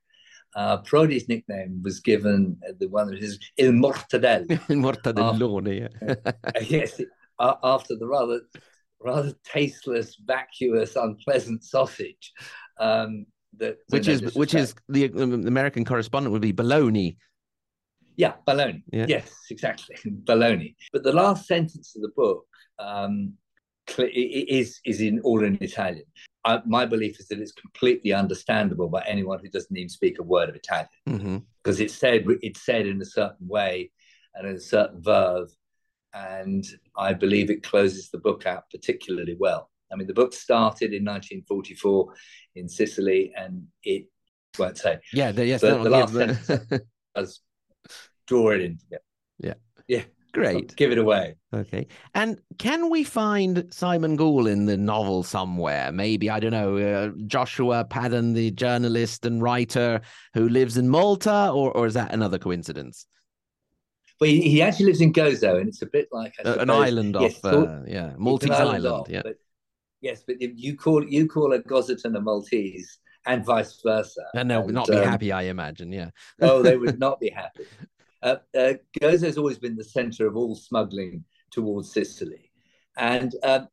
Uh, 0.55 0.77
Prodi's 0.83 1.29
nickname 1.29 1.81
was 1.83 2.01
given 2.01 2.59
uh, 2.69 2.73
the 2.79 2.87
one 2.87 3.13
of 3.13 3.19
his 3.19 3.39
Il 3.57 3.73
Mortadella. 3.73 4.47
Mortadellone. 4.69 5.89
yeah. 6.03 6.15
Uh, 6.45 6.51
yes, 6.69 7.01
uh, 7.39 7.55
after 7.65 7.97
the 7.97 8.07
rather 8.07 8.41
rather 9.01 9.33
tasteless, 9.45 10.17
vacuous, 10.25 10.95
unpleasant 10.97 11.65
sausage. 11.65 12.33
Um, 12.79 13.27
that 13.59 13.79
which 13.89 14.09
is 14.09 14.35
which 14.35 14.55
is 14.55 14.75
the 14.89 15.11
um, 15.17 15.47
American 15.47 15.85
correspondent 15.85 16.33
would 16.33 16.43
be 16.43 16.53
baloney. 16.53 17.17
yeah, 18.17 18.35
baloney. 18.47 18.83
Yeah. 18.93 19.07
Yes, 19.09 19.31
exactly, 19.51 19.97
baloney. 20.25 20.75
But 20.93 21.03
the 21.03 21.13
last 21.13 21.47
sentence 21.47 21.95
of 21.97 22.03
the 22.03 22.13
book 22.17 22.45
um, 22.79 23.15
cl- 23.15 23.27
i- 23.27 23.31
i- 23.31 23.42
is 23.99 24.81
is 24.85 25.01
in 25.01 25.21
all 25.21 25.43
in 25.45 25.59
Italian. 25.61 26.05
I, 26.45 26.61
my 26.67 26.87
belief 26.87 27.21
is 27.21 27.29
that 27.29 27.39
it's 27.39 27.53
completely 27.53 28.13
understandable 28.13 28.89
by 28.89 29.05
anyone 29.07 29.39
who 29.39 29.49
doesn't 29.49 29.77
even 29.77 29.89
speak 29.89 30.19
a 30.19 30.25
word 30.25 30.49
of 30.49 30.57
Italian 30.57 30.89
mm-hmm. 31.09 31.39
because 31.63 31.79
it's 31.79 31.95
said 31.95 32.25
it's 32.43 32.65
said 32.65 32.87
in 32.87 33.01
a 33.01 33.05
certain 33.05 33.47
way 33.47 33.91
and 34.35 34.49
in 34.49 34.57
a 34.57 34.61
certain 34.61 35.01
verve, 35.01 35.51
and 36.15 36.65
I 36.97 37.13
believe 37.13 37.51
it 37.51 37.63
closes 37.63 38.11
the 38.11 38.19
book 38.19 38.47
out 38.47 38.71
particularly 38.71 39.37
well. 39.39 39.71
I 39.93 39.97
mean, 39.97 40.07
the 40.07 40.15
book 40.15 40.33
started 40.33 40.95
in 40.95 41.05
1944 41.05 42.15
in 42.57 42.69
Sicily, 42.69 43.33
and 43.37 43.67
it 43.85 44.07
won't 44.59 44.79
say 44.79 44.99
Yeah, 45.13 45.33
the, 45.33 45.47
yes, 45.47 45.61
The- 45.61 45.83
the 45.83 45.91
yeah, 45.91 45.97
last 45.97 46.13
the- 46.15 46.87
does 47.15 47.41
draw 48.27 48.51
it 48.51 48.63
in 48.63 48.79
together. 48.79 49.03
Yeah. 49.39 49.55
yeah. 49.87 50.03
Great. 50.33 50.75
Give 50.77 50.91
it 50.91 50.99
away. 50.99 51.35
Okay. 51.53 51.87
And 52.15 52.41
can 52.59 52.89
we 52.89 53.05
find 53.05 53.67
Simon 53.71 54.17
Gaul 54.17 54.47
in 54.47 54.65
the 54.65 54.79
novel 54.79 55.23
somewhere? 55.23 55.93
Maybe, 55.93 56.31
I 56.31 56.41
don't 56.41 56.53
know, 56.53 56.79
uh, 56.79 57.11
Joshua 57.27 57.85
Padden, 57.85 58.33
the 58.33 58.51
journalist 58.53 59.27
and 59.27 59.43
writer 59.43 60.01
who 60.33 60.49
lives 60.49 60.79
in 60.79 60.89
Malta, 60.89 61.51
or, 61.51 61.71
or 61.73 61.87
is 61.87 61.95
that 61.95 62.15
another 62.15 62.39
coincidence? 62.39 63.07
Well, 64.21 64.31
he, 64.31 64.41
he 64.41 64.63
actually 64.63 64.87
lives 64.87 65.03
in 65.03 65.13
Gozo, 65.13 65.59
and 65.59 65.69
it's 65.69 65.83
a 65.83 65.87
bit 65.87 66.09
like 66.13 66.33
uh, 66.45 66.57
an 66.61 66.71
island 66.71 67.17
yes, 67.21 67.45
off, 67.45 67.55
uh, 67.55 67.81
yeah, 67.87 68.15
Maltese 68.17 68.51
island. 68.51 68.87
island 68.87 68.87
off, 68.87 69.09
yeah. 69.11 69.23
But, 69.23 69.37
yes, 70.01 70.23
but 70.27 70.41
you 70.41 70.77
call 70.77 71.05
you 71.05 71.29
call 71.29 71.53
a 71.53 71.59
Gozitan 71.59 72.17
a 72.17 72.21
Maltese, 72.21 73.01
and 73.27 73.45
vice 73.45 73.81
versa. 73.83 74.23
And 74.35 74.51
they'll 74.51 74.63
and, 74.63 74.73
not 74.73 74.89
be 74.89 74.97
um, 74.97 75.09
happy, 75.09 75.33
I 75.33 75.43
imagine. 75.43 75.93
Yeah. 75.93 76.11
oh, 76.41 76.63
they 76.63 76.77
would 76.77 76.99
not 77.01 77.21
be 77.21 77.31
happy. 77.31 77.65
Uh, 78.23 78.37
uh, 78.57 78.75
Gozo 79.01 79.25
has 79.25 79.39
always 79.39 79.59
been 79.59 79.77
the 79.77 79.85
center 79.85 80.27
of 80.27 80.37
all 80.37 80.55
smuggling 80.55 81.25
towards 81.51 81.93
Sicily, 81.93 82.51
and 82.97 83.35
um, 83.43 83.69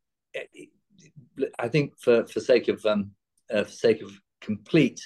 I 1.59 1.67
think 1.67 1.93
for 1.99 2.25
for 2.25 2.39
sake 2.39 2.67
of 2.67 2.85
um, 2.85 3.11
uh, 3.53 3.63
for 3.63 3.71
sake 3.71 4.01
of 4.01 4.11
complete 4.41 4.99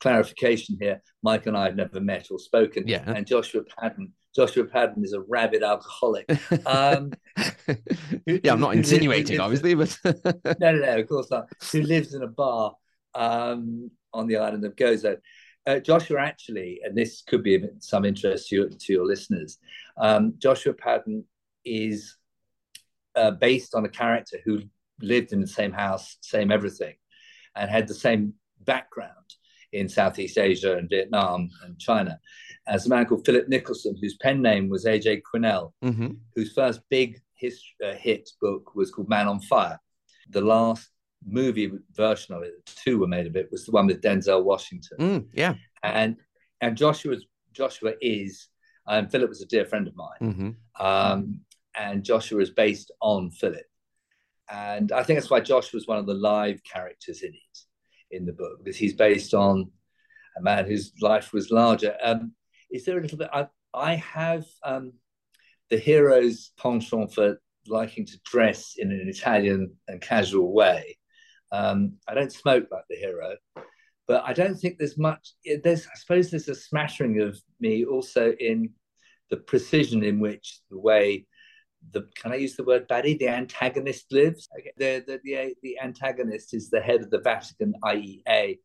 clarification 0.00 0.76
here, 0.80 1.02
Mike 1.22 1.46
and 1.46 1.56
I 1.56 1.64
have 1.64 1.76
never 1.76 2.00
met 2.00 2.28
or 2.30 2.38
spoken. 2.38 2.86
Yeah. 2.86 3.02
And 3.06 3.26
Joshua 3.26 3.62
Padden, 3.62 4.12
Joshua 4.34 4.64
Padden 4.64 5.04
is 5.04 5.12
a 5.12 5.20
rabid 5.20 5.62
alcoholic. 5.62 6.30
Um, 6.66 7.12
yeah, 8.26 8.52
I'm 8.52 8.60
not 8.60 8.74
insinuating, 8.74 9.40
obviously, 9.40 9.74
but 9.74 9.98
no, 10.04 10.12
no, 10.60 10.72
no, 10.72 10.98
of 10.98 11.08
course 11.08 11.30
not. 11.30 11.48
Who 11.72 11.82
lives 11.82 12.14
in 12.14 12.22
a 12.22 12.28
bar 12.28 12.74
um, 13.14 13.90
on 14.12 14.26
the 14.26 14.36
island 14.36 14.64
of 14.64 14.76
Gozo. 14.76 15.16
Uh, 15.68 15.78
Joshua 15.78 16.22
actually, 16.22 16.80
and 16.82 16.96
this 16.96 17.20
could 17.20 17.42
be 17.42 17.56
of 17.56 17.64
some 17.80 18.06
interest 18.06 18.48
to, 18.48 18.56
your, 18.56 18.68
to 18.70 18.92
your 18.92 19.04
listeners, 19.04 19.58
um, 19.98 20.32
Joshua 20.38 20.72
Padden 20.72 21.24
is 21.62 22.16
uh, 23.14 23.32
based 23.32 23.74
on 23.74 23.84
a 23.84 23.88
character 23.90 24.38
who 24.46 24.62
lived 25.02 25.34
in 25.34 25.42
the 25.42 25.46
same 25.46 25.72
house, 25.72 26.16
same 26.22 26.50
everything, 26.50 26.94
and 27.54 27.70
had 27.70 27.86
the 27.86 27.92
same 27.92 28.32
background 28.64 29.12
in 29.72 29.90
Southeast 29.90 30.38
Asia 30.38 30.78
and 30.78 30.88
Vietnam 30.88 31.50
and 31.62 31.78
China, 31.78 32.18
as 32.66 32.86
a 32.86 32.88
man 32.88 33.04
called 33.04 33.26
Philip 33.26 33.48
Nicholson, 33.48 33.94
whose 34.00 34.16
pen 34.16 34.40
name 34.40 34.70
was 34.70 34.86
A.J. 34.86 35.20
Quinnell, 35.20 35.72
mm-hmm. 35.84 36.12
whose 36.34 36.54
first 36.54 36.80
big 36.88 37.20
his, 37.34 37.62
uh, 37.84 37.92
hit 37.92 38.30
book 38.40 38.74
was 38.74 38.90
called 38.90 39.10
Man 39.10 39.28
on 39.28 39.40
Fire. 39.40 39.78
The 40.30 40.40
last 40.40 40.88
movie 41.26 41.72
version 41.94 42.34
of 42.34 42.42
it, 42.42 42.54
two 42.66 42.98
were 42.98 43.06
made 43.06 43.26
of 43.26 43.36
it, 43.36 43.48
was 43.50 43.64
the 43.64 43.72
one 43.72 43.86
with 43.86 44.00
Denzel 44.00 44.44
Washington. 44.44 44.98
Mm, 44.98 45.26
yeah. 45.32 45.54
And 45.82 46.16
and 46.60 46.76
Joshua's 46.76 47.24
Joshua 47.52 47.92
is, 48.00 48.48
um, 48.86 49.08
Philip 49.08 49.28
was 49.28 49.42
a 49.42 49.46
dear 49.46 49.64
friend 49.64 49.88
of 49.88 49.96
mine. 49.96 50.18
Mm-hmm. 50.22 50.86
Um, 50.86 51.40
and 51.74 52.04
Joshua 52.04 52.40
is 52.40 52.50
based 52.50 52.90
on 53.00 53.30
Philip. 53.30 53.66
And 54.50 54.92
I 54.92 55.02
think 55.02 55.18
that's 55.18 55.30
why 55.30 55.40
Joshua 55.40 55.76
was 55.76 55.86
one 55.86 55.98
of 55.98 56.06
the 56.06 56.14
live 56.14 56.62
characters 56.64 57.22
in 57.22 57.30
it, 57.30 57.58
in 58.10 58.24
the 58.26 58.32
book, 58.32 58.58
because 58.64 58.76
he's 58.76 58.94
based 58.94 59.34
on 59.34 59.70
a 60.36 60.42
man 60.42 60.66
whose 60.66 60.92
life 61.00 61.32
was 61.32 61.50
larger. 61.50 61.96
Um, 62.02 62.32
is 62.70 62.84
there 62.84 62.98
a 62.98 63.02
little 63.02 63.18
bit? 63.18 63.30
I, 63.32 63.46
I 63.74 63.96
have 63.96 64.46
um, 64.62 64.94
the 65.68 65.78
hero's 65.78 66.52
penchant 66.56 67.12
for 67.12 67.40
liking 67.66 68.06
to 68.06 68.18
dress 68.24 68.74
in 68.78 68.90
an 68.90 69.08
Italian 69.08 69.74
and 69.86 70.00
casual 70.00 70.52
way. 70.52 70.96
Um, 71.50 71.94
I 72.06 72.14
don't 72.14 72.32
smoke 72.32 72.66
like 72.70 72.84
the 72.88 72.96
hero, 72.96 73.36
but 74.06 74.22
I 74.24 74.32
don't 74.32 74.56
think 74.56 74.78
there's 74.78 74.98
much. 74.98 75.34
There's, 75.62 75.86
I 75.86 75.96
suppose, 75.96 76.30
there's 76.30 76.48
a 76.48 76.54
smattering 76.54 77.20
of 77.20 77.38
me 77.60 77.84
also 77.84 78.32
in 78.32 78.70
the 79.30 79.36
precision 79.36 80.02
in 80.02 80.20
which 80.20 80.60
the 80.70 80.78
way 80.78 81.26
the 81.92 82.08
can 82.16 82.32
I 82.32 82.36
use 82.36 82.56
the 82.56 82.64
word 82.64 82.88
baddie? 82.88 83.18
The 83.18 83.28
antagonist 83.28 84.12
lives. 84.12 84.48
The 84.76 85.04
the 85.06 85.20
the, 85.24 85.54
the 85.62 85.78
antagonist 85.80 86.54
is 86.54 86.70
the 86.70 86.80
head 86.80 87.00
of 87.02 87.10
the 87.10 87.20
Vatican 87.20 87.74
IEA, 87.84 88.58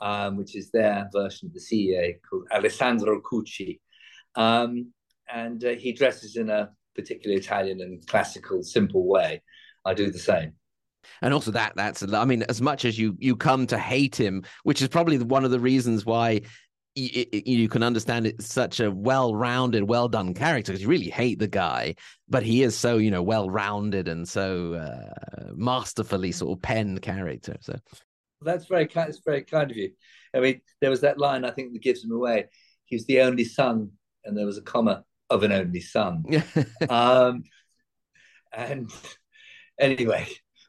um, 0.00 0.36
which 0.36 0.56
is 0.56 0.70
their 0.70 1.08
version 1.12 1.48
of 1.48 1.54
the 1.54 1.60
CIA 1.60 2.18
called 2.28 2.46
Alessandro 2.52 3.20
Cucci, 3.20 3.80
um, 4.34 4.92
and 5.32 5.64
uh, 5.64 5.70
he 5.70 5.92
dresses 5.92 6.36
in 6.36 6.50
a 6.50 6.70
particularly 6.94 7.40
Italian 7.40 7.80
and 7.80 8.06
classical, 8.06 8.62
simple 8.62 9.06
way. 9.06 9.42
I 9.84 9.94
do 9.94 10.10
the 10.10 10.18
same 10.18 10.52
and 11.22 11.34
also 11.34 11.50
that 11.50 11.72
that's 11.76 12.02
i 12.12 12.24
mean 12.24 12.42
as 12.44 12.60
much 12.60 12.84
as 12.84 12.98
you 12.98 13.16
you 13.18 13.36
come 13.36 13.66
to 13.66 13.78
hate 13.78 14.14
him 14.18 14.42
which 14.64 14.82
is 14.82 14.88
probably 14.88 15.18
one 15.18 15.44
of 15.44 15.50
the 15.50 15.60
reasons 15.60 16.04
why 16.06 16.40
you, 16.96 17.24
you 17.32 17.68
can 17.68 17.82
understand 17.82 18.26
it's 18.26 18.46
such 18.46 18.80
a 18.80 18.90
well-rounded 18.90 19.84
well-done 19.84 20.34
character 20.34 20.72
because 20.72 20.82
you 20.82 20.88
really 20.88 21.10
hate 21.10 21.38
the 21.38 21.46
guy 21.46 21.94
but 22.28 22.42
he 22.42 22.62
is 22.62 22.76
so 22.76 22.96
you 22.96 23.10
know 23.10 23.22
well-rounded 23.22 24.08
and 24.08 24.28
so 24.28 24.74
uh, 24.74 25.50
masterfully 25.54 26.32
sort 26.32 26.56
of 26.56 26.62
penned 26.62 27.02
character 27.02 27.56
so. 27.60 27.76
That's 28.42 28.66
very 28.66 28.86
kind 28.86 29.08
it's 29.08 29.20
very 29.24 29.42
kind 29.42 29.70
of 29.70 29.76
you. 29.76 29.90
I 30.34 30.40
mean 30.40 30.60
there 30.80 30.90
was 30.90 31.02
that 31.02 31.18
line 31.18 31.44
i 31.44 31.50
think 31.50 31.72
that 31.72 31.82
gives 31.82 32.02
him 32.02 32.12
away. 32.12 32.46
He 32.86 32.96
was 32.96 33.06
the 33.06 33.20
only 33.20 33.44
son 33.44 33.92
and 34.24 34.36
there 34.36 34.46
was 34.46 34.58
a 34.58 34.62
comma 34.62 35.04
of 35.28 35.42
an 35.42 35.52
only 35.52 35.80
son. 35.80 36.24
Um 36.88 37.44
and 38.52 38.90
anyway 39.78 40.26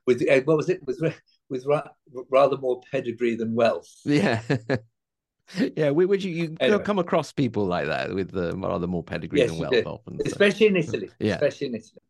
with 0.08 0.22
uh, 0.30 0.42
what 0.46 0.58
was 0.58 0.70
it 0.70 0.82
with 0.86 1.02
with 1.50 1.66
ra- 1.66 1.88
rather 2.30 2.58
more 2.58 2.82
pedigree 2.92 3.36
than 3.36 3.54
wealth. 3.54 3.90
Yeah. 4.06 4.42
yeah, 5.76 5.90
would 5.90 6.24
you, 6.24 6.32
you 6.32 6.58
anyway. 6.60 6.84
come 6.84 7.00
across 7.00 7.32
people 7.32 7.66
like 7.66 7.88
that 7.88 8.14
with 8.14 8.32
the 8.32 8.56
rather 8.56 8.88
more 8.88 9.04
pedigree 9.04 9.40
yes, 9.40 9.50
than 9.50 9.60
wealth 9.60 9.86
often, 9.86 10.20
so. 10.20 10.26
especially 10.26 10.68
in 10.68 10.78
Italy. 10.78 11.10
Yeah, 11.20 11.36
especially 11.36 11.68
in 11.68 11.76
Italy. 11.76 12.02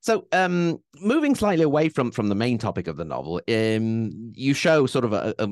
So, 0.00 0.28
um, 0.30 0.80
moving 1.00 1.34
slightly 1.34 1.64
away 1.64 1.88
from 1.88 2.12
from 2.12 2.28
the 2.28 2.34
main 2.34 2.58
topic 2.58 2.86
of 2.86 2.96
the 2.96 3.04
novel, 3.04 3.40
um, 3.48 4.32
you 4.34 4.54
show 4.54 4.86
sort 4.86 5.04
of 5.04 5.12
a, 5.12 5.34
a 5.38 5.48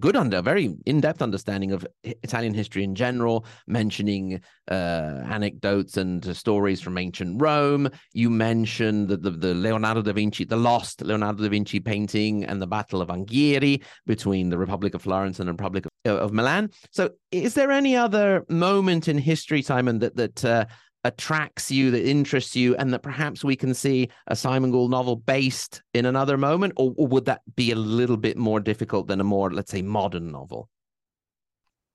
good 0.00 0.16
under 0.16 0.42
very 0.42 0.74
in-depth 0.86 1.22
understanding 1.22 1.72
of 1.72 1.86
Italian 2.02 2.54
history 2.54 2.84
in 2.84 2.94
general, 2.94 3.46
mentioning 3.66 4.40
uh, 4.70 5.22
anecdotes 5.28 5.96
and 5.96 6.36
stories 6.36 6.80
from 6.80 6.98
ancient 6.98 7.40
Rome. 7.40 7.88
You 8.12 8.30
mentioned 8.30 9.08
the, 9.08 9.16
the, 9.16 9.30
the, 9.30 9.54
Leonardo 9.54 10.02
da 10.02 10.12
Vinci, 10.12 10.44
the 10.44 10.56
lost 10.56 11.02
Leonardo 11.02 11.42
da 11.42 11.48
Vinci 11.48 11.80
painting, 11.80 12.44
and 12.44 12.60
the 12.60 12.66
Battle 12.66 13.00
of 13.00 13.08
Anghiari 13.08 13.82
between 14.06 14.50
the 14.50 14.58
Republic 14.58 14.94
of 14.94 15.02
Florence 15.02 15.38
and 15.38 15.48
the 15.48 15.52
Republic 15.52 15.86
of, 16.04 16.16
of 16.16 16.32
Milan. 16.32 16.70
So, 16.90 17.10
is 17.30 17.54
there 17.54 17.70
any 17.70 17.96
other 17.96 18.44
moment 18.48 19.08
in 19.08 19.18
history, 19.18 19.62
Simon, 19.62 19.98
that 20.00 20.16
that 20.16 20.44
uh, 20.44 20.66
attracts 21.04 21.70
you, 21.70 21.90
that 21.90 22.06
interests 22.06 22.56
you, 22.56 22.74
and 22.76 22.92
that 22.92 23.02
perhaps 23.02 23.44
we 23.44 23.56
can 23.56 23.74
see 23.74 24.08
a 24.26 24.34
Simon 24.34 24.70
Gaul 24.70 24.88
novel 24.88 25.16
based 25.16 25.82
in 25.92 26.06
another 26.06 26.36
moment? 26.36 26.72
Or, 26.76 26.94
or 26.96 27.06
would 27.06 27.26
that 27.26 27.42
be 27.54 27.70
a 27.70 27.76
little 27.76 28.16
bit 28.16 28.36
more 28.36 28.60
difficult 28.60 29.06
than 29.06 29.20
a 29.20 29.24
more, 29.24 29.52
let's 29.52 29.70
say, 29.70 29.82
modern 29.82 30.32
novel? 30.32 30.68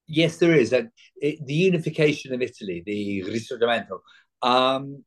Yes, 0.07 0.37
there 0.37 0.53
is. 0.53 0.73
Uh, 0.73 0.83
it, 1.17 1.45
the 1.45 1.53
unification 1.53 2.33
of 2.33 2.41
Italy, 2.41 2.81
the 2.85 3.23
Risorgimento, 3.27 3.99
um, 4.41 5.03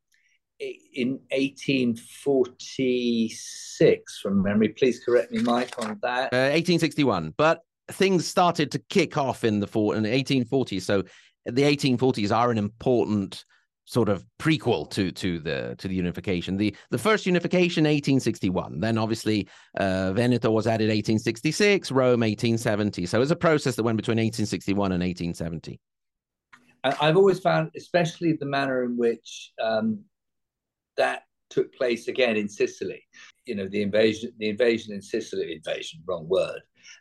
in 0.61 1.19
1846, 1.31 4.19
from 4.23 4.43
memory. 4.43 4.69
Please 4.69 5.03
correct 5.05 5.33
me, 5.33 5.43
Mike, 5.43 5.75
on 5.79 5.99
that. 6.03 6.33
Uh, 6.33 6.55
1861. 6.55 7.35
But 7.37 7.62
things 7.91 8.27
started 8.27 8.71
to 8.73 8.79
kick 8.88 9.17
off 9.17 9.45
in 9.45 9.61
the, 9.61 9.67
in 9.95 10.03
the 10.05 10.11
1840s. 10.11 10.83
So 10.83 11.03
the 11.47 11.62
1840s 11.62 12.35
are 12.35 12.51
an 12.51 12.59
important 12.59 13.45
sort 13.85 14.09
of 14.09 14.25
prequel 14.38 14.88
to 14.90 15.11
to 15.12 15.38
the 15.40 15.75
to 15.79 15.88
the 15.88 15.95
unification. 15.95 16.57
The 16.57 16.75
the 16.90 16.99
first 16.99 17.27
unification 17.27 17.85
1861. 17.85 18.81
Then 18.81 18.99
obviously 18.99 19.49
uh, 19.79 20.12
Veneto 20.12 20.51
was 20.51 20.66
added 20.66 20.85
1866, 20.85 21.90
Rome 21.90 22.21
1870. 22.21 23.07
So 23.07 23.21
it's 23.21 23.31
a 23.31 23.37
process 23.37 23.77
that 23.77 23.83
went 23.83 23.97
between 23.97 24.16
1861 24.16 24.92
and 24.92 25.03
1870. 25.03 25.81
I've 26.85 27.16
always 27.16 27.38
found, 27.38 27.71
especially 27.77 28.33
the 28.33 28.47
manner 28.47 28.85
in 28.85 28.97
which 28.97 29.53
um, 29.62 30.01
that 30.97 31.23
took 31.49 31.73
place 31.75 32.09
again 32.09 32.37
in 32.37 32.49
Sicily. 32.49 33.03
You 33.45 33.55
know, 33.55 33.68
the 33.68 33.83
invasion, 33.83 34.33
the 34.38 34.49
invasion 34.49 34.92
in 34.92 35.01
Sicily, 35.01 35.53
invasion, 35.53 36.01
wrong 36.07 36.29
word, 36.29 36.61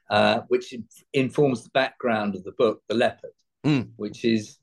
uh, 0.10 0.42
which 0.50 0.74
informs 1.14 1.64
the 1.64 1.70
background 1.72 2.36
of 2.36 2.44
the 2.44 2.52
book, 2.54 2.84
The 2.90 2.96
Leopard, 2.96 3.32
mm. 3.66 3.90
which 3.96 4.24
is 4.24 4.60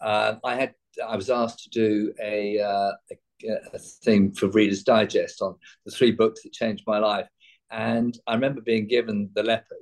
uh, 0.00 0.36
I 0.44 0.54
had 0.54 0.74
I 1.06 1.16
was 1.16 1.30
asked 1.30 1.64
to 1.64 1.70
do 1.70 2.12
a, 2.22 2.60
uh, 2.60 2.92
a, 3.10 3.48
a, 3.72 3.78
thing 3.78 4.32
for 4.32 4.48
Reader's 4.48 4.82
Digest 4.82 5.42
on 5.42 5.56
the 5.84 5.90
three 5.90 6.12
books 6.12 6.42
that 6.42 6.52
changed 6.52 6.84
my 6.86 6.98
life. 6.98 7.28
And 7.70 8.16
I 8.26 8.34
remember 8.34 8.60
being 8.60 8.86
given 8.86 9.30
The 9.34 9.42
Leopard 9.42 9.78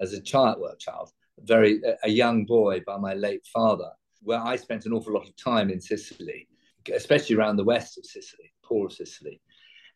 as 0.00 0.12
a 0.12 0.20
child, 0.20 0.58
well, 0.60 0.76
child, 0.76 1.10
very 1.40 1.80
a 2.02 2.08
young 2.08 2.44
boy 2.44 2.82
by 2.86 2.96
my 2.96 3.14
late 3.14 3.46
father, 3.52 3.90
where 4.22 4.40
I 4.40 4.56
spent 4.56 4.86
an 4.86 4.92
awful 4.92 5.12
lot 5.12 5.28
of 5.28 5.36
time 5.36 5.70
in 5.70 5.80
Sicily, 5.80 6.48
especially 6.92 7.36
around 7.36 7.56
the 7.56 7.64
west 7.64 7.98
of 7.98 8.04
Sicily, 8.04 8.52
poor 8.64 8.86
of 8.86 8.92
Sicily. 8.92 9.40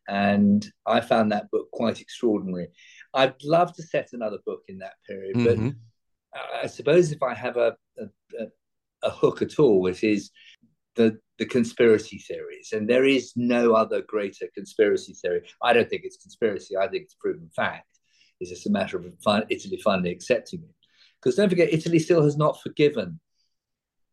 And 0.08 0.66
I 0.86 1.00
found 1.00 1.30
that 1.30 1.50
book 1.50 1.70
quite 1.72 2.00
extraordinary. 2.00 2.68
I'd 3.14 3.42
love 3.44 3.72
to 3.74 3.82
set 3.82 4.10
another 4.12 4.38
book 4.44 4.62
in 4.68 4.78
that 4.78 4.94
period, 5.06 5.36
mm-hmm. 5.36 5.68
but 5.68 5.74
I 6.62 6.66
suppose 6.66 7.12
if 7.12 7.22
I 7.22 7.34
have 7.34 7.56
a, 7.56 7.76
a, 7.98 8.46
a 9.02 9.10
hook 9.10 9.42
at 9.42 9.58
all, 9.58 9.86
it 9.86 10.02
is 10.02 10.30
the 10.96 11.18
the 11.38 11.46
conspiracy 11.46 12.18
theories, 12.18 12.72
and 12.72 12.88
there 12.88 13.04
is 13.04 13.32
no 13.36 13.72
other 13.72 14.02
greater 14.02 14.46
conspiracy 14.54 15.14
theory. 15.14 15.42
I 15.62 15.72
don't 15.72 15.88
think 15.88 16.02
it's 16.04 16.18
conspiracy. 16.18 16.76
I 16.76 16.88
think 16.88 17.04
it's 17.04 17.14
proven 17.14 17.50
fact. 17.54 17.86
It's 18.38 18.50
just 18.50 18.66
a 18.66 18.70
matter 18.70 18.96
of 18.96 19.06
Italy 19.50 19.80
finally 19.82 20.10
accepting 20.10 20.60
it. 20.62 20.74
Because 21.20 21.36
don't 21.36 21.48
forget, 21.48 21.72
Italy 21.72 21.98
still 21.98 22.22
has 22.22 22.36
not 22.36 22.60
forgiven. 22.60 23.20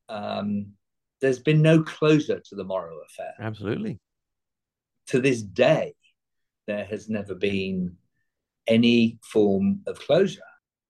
Um, 0.08 0.74
there's 1.22 1.40
been 1.40 1.62
no 1.62 1.84
closure 1.84 2.40
to 2.40 2.56
the 2.56 2.64
Moro 2.64 3.00
affair. 3.06 3.34
Absolutely. 3.40 4.00
To 5.08 5.20
this 5.20 5.42
day, 5.42 5.96
there 6.68 6.86
has 6.86 7.10
never 7.10 7.34
been 7.34 7.98
any 8.68 9.18
form 9.24 9.82
of 9.88 10.00
closure. 10.00 10.42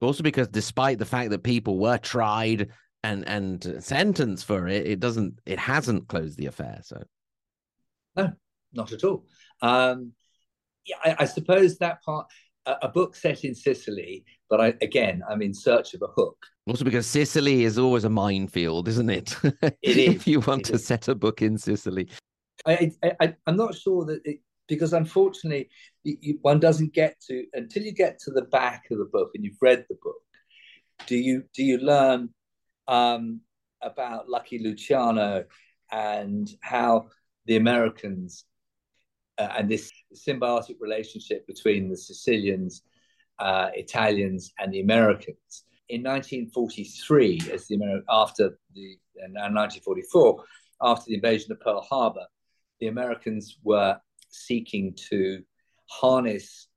Also, 0.01 0.23
because 0.23 0.47
despite 0.47 0.99
the 0.99 1.05
fact 1.05 1.31
that 1.31 1.43
people 1.43 1.79
were 1.79 1.97
tried 1.97 2.69
and 3.03 3.27
and 3.27 3.83
sentence 3.83 4.43
for 4.43 4.67
it, 4.67 4.85
it 4.85 4.99
doesn't, 4.99 5.39
it 5.45 5.59
hasn't 5.59 6.07
closed 6.07 6.37
the 6.37 6.47
affair. 6.47 6.81
So, 6.83 7.01
no, 8.15 8.33
not 8.73 8.91
at 8.91 9.03
all. 9.03 9.25
Um, 9.61 10.13
yeah, 10.85 10.97
I, 11.03 11.15
I 11.19 11.25
suppose 11.25 11.77
that 11.77 12.01
part 12.03 12.27
a, 12.65 12.87
book 12.87 13.15
set 13.15 13.43
in 13.43 13.55
Sicily, 13.55 14.23
but 14.49 14.61
I, 14.61 14.73
again, 14.81 15.23
I'm 15.29 15.41
in 15.41 15.53
search 15.53 15.93
of 15.93 16.01
a 16.01 16.07
hook. 16.07 16.37
Also, 16.67 16.85
because 16.85 17.07
Sicily 17.07 17.63
is 17.63 17.77
always 17.77 18.03
a 18.03 18.09
minefield, 18.09 18.87
isn't 18.87 19.09
it? 19.09 19.35
It 19.81 19.97
is. 19.97 20.15
if 20.15 20.27
you 20.27 20.41
want 20.41 20.61
it 20.61 20.71
to 20.71 20.73
is. 20.73 20.85
set 20.85 21.07
a 21.07 21.15
book 21.15 21.41
in 21.41 21.57
Sicily. 21.57 22.09
I, 22.65 22.91
I, 23.19 23.35
am 23.47 23.55
not 23.55 23.75
sure 23.75 24.05
that 24.05 24.21
it, 24.25 24.41
because 24.67 24.93
unfortunately, 24.93 25.69
you, 26.03 26.37
one 26.41 26.59
doesn't 26.59 26.93
get 26.93 27.15
to 27.27 27.45
until 27.53 27.83
you 27.83 27.93
get 27.93 28.19
to 28.19 28.31
the 28.31 28.43
back 28.43 28.83
of 28.91 28.97
the 28.99 29.05
book 29.05 29.31
and 29.33 29.43
you've 29.43 29.57
read 29.61 29.85
the 29.89 29.97
book. 30.03 30.17
Do 31.07 31.15
you 31.15 31.43
do 31.53 31.63
you 31.63 31.77
learn 31.77 32.29
um, 32.89 33.39
about 33.81 34.27
Lucky 34.27 34.59
Luciano 34.59 35.45
and 35.91 36.49
how 36.61 37.07
the 37.45 37.55
Americans 37.55 38.45
uh, 39.37 39.53
and 39.57 39.69
this 39.69 39.89
symbiotic 40.13 40.75
relationship 40.81 41.47
between 41.47 41.89
the 41.89 41.95
Sicilians, 41.95 42.81
uh, 43.39 43.69
Italians, 43.73 44.51
and 44.59 44.73
the 44.73 44.81
Americans. 44.81 45.63
In 45.87 46.03
1943, 46.03 47.43
as 47.53 47.67
the 47.67 47.77
Ameri- 47.77 48.03
after 48.09 48.59
the 48.75 48.97
and 49.15 49.33
1944, 49.33 50.43
after 50.81 51.05
the 51.07 51.15
invasion 51.15 51.51
of 51.51 51.59
Pearl 51.61 51.81
Harbor, 51.81 52.25
the 52.79 52.87
Americans 52.87 53.57
were 53.63 53.97
seeking 54.29 54.95
to 55.09 55.41
harness 55.87 56.67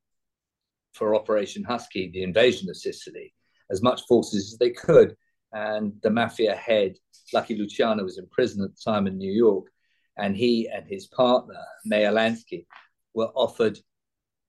for 0.93 1.15
Operation 1.15 1.65
Husky 1.65 2.11
the 2.13 2.23
invasion 2.23 2.69
of 2.69 2.77
Sicily 2.77 3.35
as 3.71 3.83
much 3.83 4.03
forces 4.07 4.53
as 4.53 4.59
they 4.59 4.71
could. 4.71 5.17
And 5.53 5.93
the 6.03 6.11
mafia 6.11 6.57
head, 6.57 6.95
Lucky 7.33 7.57
Luciano, 7.57 8.05
was 8.05 8.19
in 8.19 8.27
prison 8.29 8.65
at 8.65 8.71
the 8.71 8.91
time 8.91 9.07
in 9.07 9.19
New 9.19 9.33
York 9.33 9.67
and 10.17 10.37
he 10.37 10.69
and 10.69 10.87
his 10.87 11.07
partner 11.07 11.61
Meyer 11.85 12.13
Lansky 12.13 12.67
were 13.15 13.31
offered, 13.35 13.79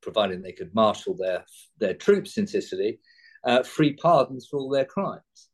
providing 0.01 0.41
they 0.41 0.51
could 0.51 0.74
marshal 0.74 1.16
their 1.16 1.45
their 1.80 1.93
troops 1.93 2.38
in 2.38 2.47
Sicily, 2.47 2.99
uh, 3.43 3.64
free 3.64 3.93
pardons 3.93 4.47
for 4.49 4.60
all 4.60 4.70
their 4.70 4.86
crimes. 4.86 5.49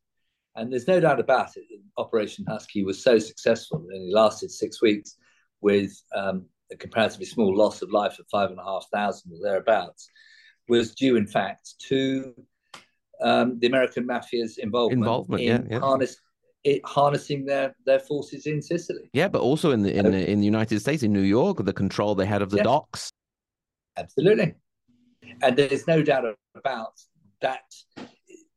And 0.56 0.72
there's 0.72 0.88
no 0.88 1.00
doubt 1.00 1.20
about 1.20 1.56
it. 1.56 1.64
Operation 1.97 2.45
Husky 2.47 2.84
was 2.84 3.04
so 3.04 3.20
successful; 3.20 3.86
it 3.89 3.95
only 3.95 4.12
lasted 4.12 4.52
six 4.52 4.82
weeks, 4.82 5.16
with 5.62 5.91
um, 6.16 6.45
a 6.72 6.76
comparatively 6.76 7.26
small 7.26 7.56
loss 7.56 7.82
of 7.82 7.91
life 7.91 8.20
of 8.20 8.26
five 8.32 8.50
and 8.50 8.60
a 8.60 8.64
half 8.64 8.86
thousand 8.91 9.32
or 9.34 9.39
thereabouts, 9.41 10.10
was 10.68 10.93
due 10.95 11.16
in 11.16 11.28
fact 11.28 11.76
to 11.88 12.34
um, 13.22 13.60
the 13.60 13.68
American 13.68 14.06
mafia's 14.08 14.58
involvement, 14.58 15.00
Involvement, 15.02 15.42
in 15.44 15.48
yeah, 15.48 15.62
yeah. 15.72 15.80
harness 15.80 16.18
it 16.66 16.82
harnessing 16.86 17.46
their 17.46 17.74
their 17.86 18.00
forces 18.00 18.46
in 18.46 18.62
Sicily. 18.62 19.10
Yeah, 19.14 19.28
but 19.30 19.42
also 19.42 19.72
in 19.72 19.82
the 19.82 19.96
in 19.96 20.12
the, 20.12 20.30
in 20.30 20.40
the 20.40 20.46
United 20.46 20.80
States, 20.82 21.04
in 21.04 21.14
New 21.14 21.22
York, 21.22 21.64
the 21.64 21.74
control 21.74 22.16
they 22.16 22.26
had 22.26 22.42
of 22.42 22.50
the 22.50 22.58
Yeah. 22.58 22.64
docks. 22.64 23.12
Absolutely, 23.98 24.56
and 25.42 25.58
there's 25.58 25.88
no 25.88 26.02
doubt 26.04 26.26
about 26.56 26.94
that. 27.42 27.64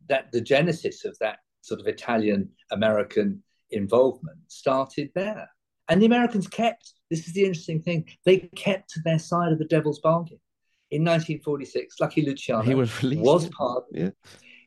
That 0.09 0.33
the 0.33 0.41
genesis 0.41 1.05
of 1.05 1.17
that 1.21 1.39
sort 1.63 1.81
of 1.81 1.87
Italian 1.87 2.51
American 2.73 3.43
involvement 3.71 4.39
started 4.49 5.11
there, 5.15 5.49
and 5.89 6.03
the 6.03 6.07
Americans 6.07 6.49
kept. 6.49 6.93
This 7.09 7.27
is 7.29 7.35
the 7.35 7.45
interesting 7.45 7.83
thing: 7.83 8.09
they 8.25 8.39
kept 8.57 8.91
to 8.95 9.01
their 9.05 9.19
side 9.21 9.53
of 9.53 9.59
the 9.59 9.65
devil's 9.65 10.01
bargain. 10.01 10.41
In 10.91 11.05
1946, 11.05 12.01
Lucky 12.01 12.23
Luciano 12.23 12.63
He 12.63 12.75
was 12.75 13.03
released. 13.03 13.23
was 13.23 13.49
part. 13.51 13.85
Yeah. 13.93 14.11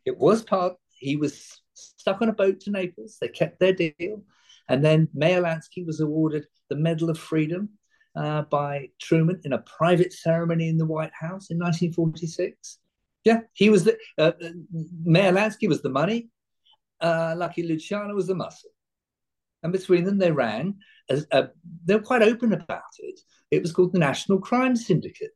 It 0.06 0.18
was 0.18 0.44
part. 0.44 0.76
He 0.98 1.16
was 1.16 1.62
stuck 1.74 2.22
on 2.22 2.30
a 2.30 2.34
boat 2.34 2.60
to 2.62 2.72
Naples. 2.72 3.18
They 3.20 3.28
kept 3.28 3.60
their 3.60 3.74
deal, 3.74 4.24
and 4.70 4.84
then 4.84 5.10
Meyer 5.14 5.42
Lansky 5.42 5.86
was 5.86 6.00
awarded 6.00 6.46
the 6.70 6.76
Medal 6.76 7.10
of 7.10 7.20
Freedom 7.20 7.70
uh, 8.16 8.44
by 8.44 8.90
Truman 9.02 9.42
in 9.44 9.54
a 9.54 9.60
private 9.60 10.14
ceremony 10.14 10.70
in 10.70 10.78
the 10.78 10.86
White 10.86 11.14
House 11.14 11.50
in 11.50 11.60
1946. 11.60 12.80
Yeah, 13.24 13.42
he 13.54 13.70
was 13.70 13.84
the 13.84 13.98
uh, 14.18 14.32
uh, 14.42 14.50
Meyer 15.04 15.34
Lansky 15.34 15.68
was 15.68 15.82
the 15.82 15.90
money. 15.90 16.30
Uh, 17.02 17.36
Lucky 17.38 17.64
Luciano 17.64 18.14
was 18.14 18.28
the 18.28 18.36
muscle, 18.36 18.70
and 19.64 19.74
between 19.74 20.04
them 20.06 20.18
they 20.18 20.32
ran. 20.32 20.76
As, 21.10 21.28
uh, 21.32 21.48
they 21.86 21.96
were 21.96 22.02
quite 22.02 22.24
open 22.24 22.54
about 22.54 22.82
it. 23.00 23.20
It 23.52 23.62
was 23.62 23.72
called 23.72 23.94
the 23.94 24.00
National 24.00 24.40
Crime 24.40 24.76
Syndicate. 24.76 25.32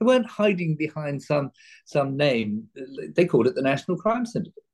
They 0.00 0.06
weren't 0.06 0.26
hiding 0.26 0.76
behind 0.76 1.22
some 1.22 1.50
some 1.84 2.16
name. 2.16 2.68
They 3.14 3.26
called 3.26 3.46
it 3.46 3.54
the 3.54 3.62
National 3.62 3.96
Crime 3.96 4.26
Syndicate 4.26 4.64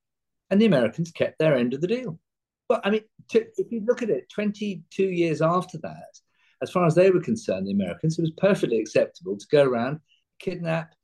and 0.51 0.61
the 0.61 0.67
Americans 0.67 1.13
kept 1.13 1.39
their 1.39 1.57
end 1.57 1.73
of 1.73 1.81
the 1.81 1.87
deal. 1.87 2.19
But 2.69 2.81
I 2.85 2.91
mean, 2.91 3.03
to, 3.31 3.47
if 3.57 3.73
you 3.73 3.83
look 3.87 4.03
at 4.03 4.11
it, 4.11 4.31
22 4.33 5.05
years 5.05 5.41
after 5.41 5.79
that, 5.79 6.19
as 6.63 6.71
far 6.71 6.85
as 6.87 6.95
they 6.95 7.11
were 7.11 7.21
concerned, 7.21 7.67
the 7.67 7.73
Americans, 7.73 8.19
it 8.19 8.23
was 8.23 8.33
perfectly 8.37 8.79
acceptable 8.79 9.37
to 9.39 9.47
go 9.51 9.63
around, 9.63 10.01
kidnap, 10.39 10.95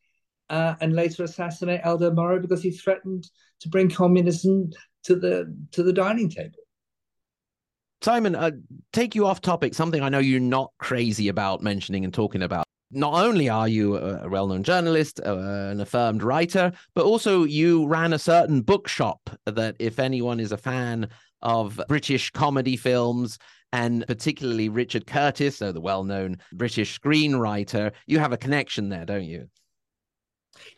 uh, 0.51 0.75
and 0.81 0.95
later 0.95 1.25
assassinate 1.25 1.81
Aldo 1.85 2.13
Moro 2.13 2.41
because 2.41 2.63
he 2.63 2.71
threatened 2.71 3.27
to 3.61 3.69
bring 3.69 3.89
communism 3.89 4.71
to 5.05 5.17
the 5.17 5.57
to 5.73 5.83
the 5.83 5.93
dining 5.93 6.29
table. 6.29 6.59
Simon, 8.03 8.37
uh, 8.37 8.51
take 8.93 9.15
you 9.15 9.27
off 9.27 9.41
topic. 9.41 9.75
Something 9.75 10.03
I 10.03 10.09
know 10.09 10.19
you're 10.19 10.39
not 10.39 10.71
crazy 10.79 11.29
about 11.29 11.63
mentioning 11.63 12.05
and 12.05 12.13
talking 12.13 12.43
about. 12.43 12.66
Not 12.91 13.15
only 13.15 13.49
are 13.49 13.67
you 13.67 13.97
a 13.97 14.29
well-known 14.29 14.63
journalist, 14.63 15.21
uh, 15.25 15.37
an 15.37 15.81
affirmed 15.81 16.23
writer, 16.23 16.73
but 16.95 17.05
also 17.05 17.45
you 17.45 17.87
ran 17.87 18.13
a 18.13 18.19
certain 18.19 18.63
bookshop 18.63 19.29
that, 19.45 19.75
if 19.79 19.99
anyone 19.99 20.39
is 20.39 20.53
a 20.53 20.57
fan 20.57 21.09
of 21.43 21.81
British 21.89 22.31
comedy 22.31 22.77
films 22.77 23.39
and 23.73 24.07
particularly 24.07 24.69
Richard 24.69 25.07
Curtis, 25.07 25.59
so 25.59 25.73
the 25.73 25.81
well-known 25.81 26.39
British 26.53 26.99
screenwriter, 26.99 27.93
you 28.07 28.21
have 28.21 28.33
a 28.33 28.39
connection 28.39 28.89
there, 28.89 29.05
don't 29.05 29.25
you? 29.25 29.49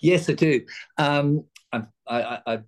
Yes, 0.01 0.29
I 0.31 0.33
do. 0.33 0.63
Um, 0.97 1.45
I, 1.73 1.83
I, 2.09 2.39
I, 2.47 2.59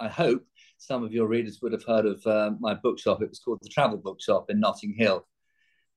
I 0.00 0.08
hope 0.08 0.44
some 0.78 1.04
of 1.04 1.12
your 1.12 1.26
readers 1.26 1.60
would 1.60 1.72
have 1.72 1.84
heard 1.84 2.06
of 2.06 2.26
uh, 2.26 2.52
my 2.58 2.74
bookshop. 2.74 3.20
It 3.20 3.28
was 3.28 3.40
called 3.40 3.58
the 3.60 3.68
Travel 3.68 3.98
Bookshop 3.98 4.48
in 4.48 4.58
Notting 4.58 4.94
Hill, 4.96 5.26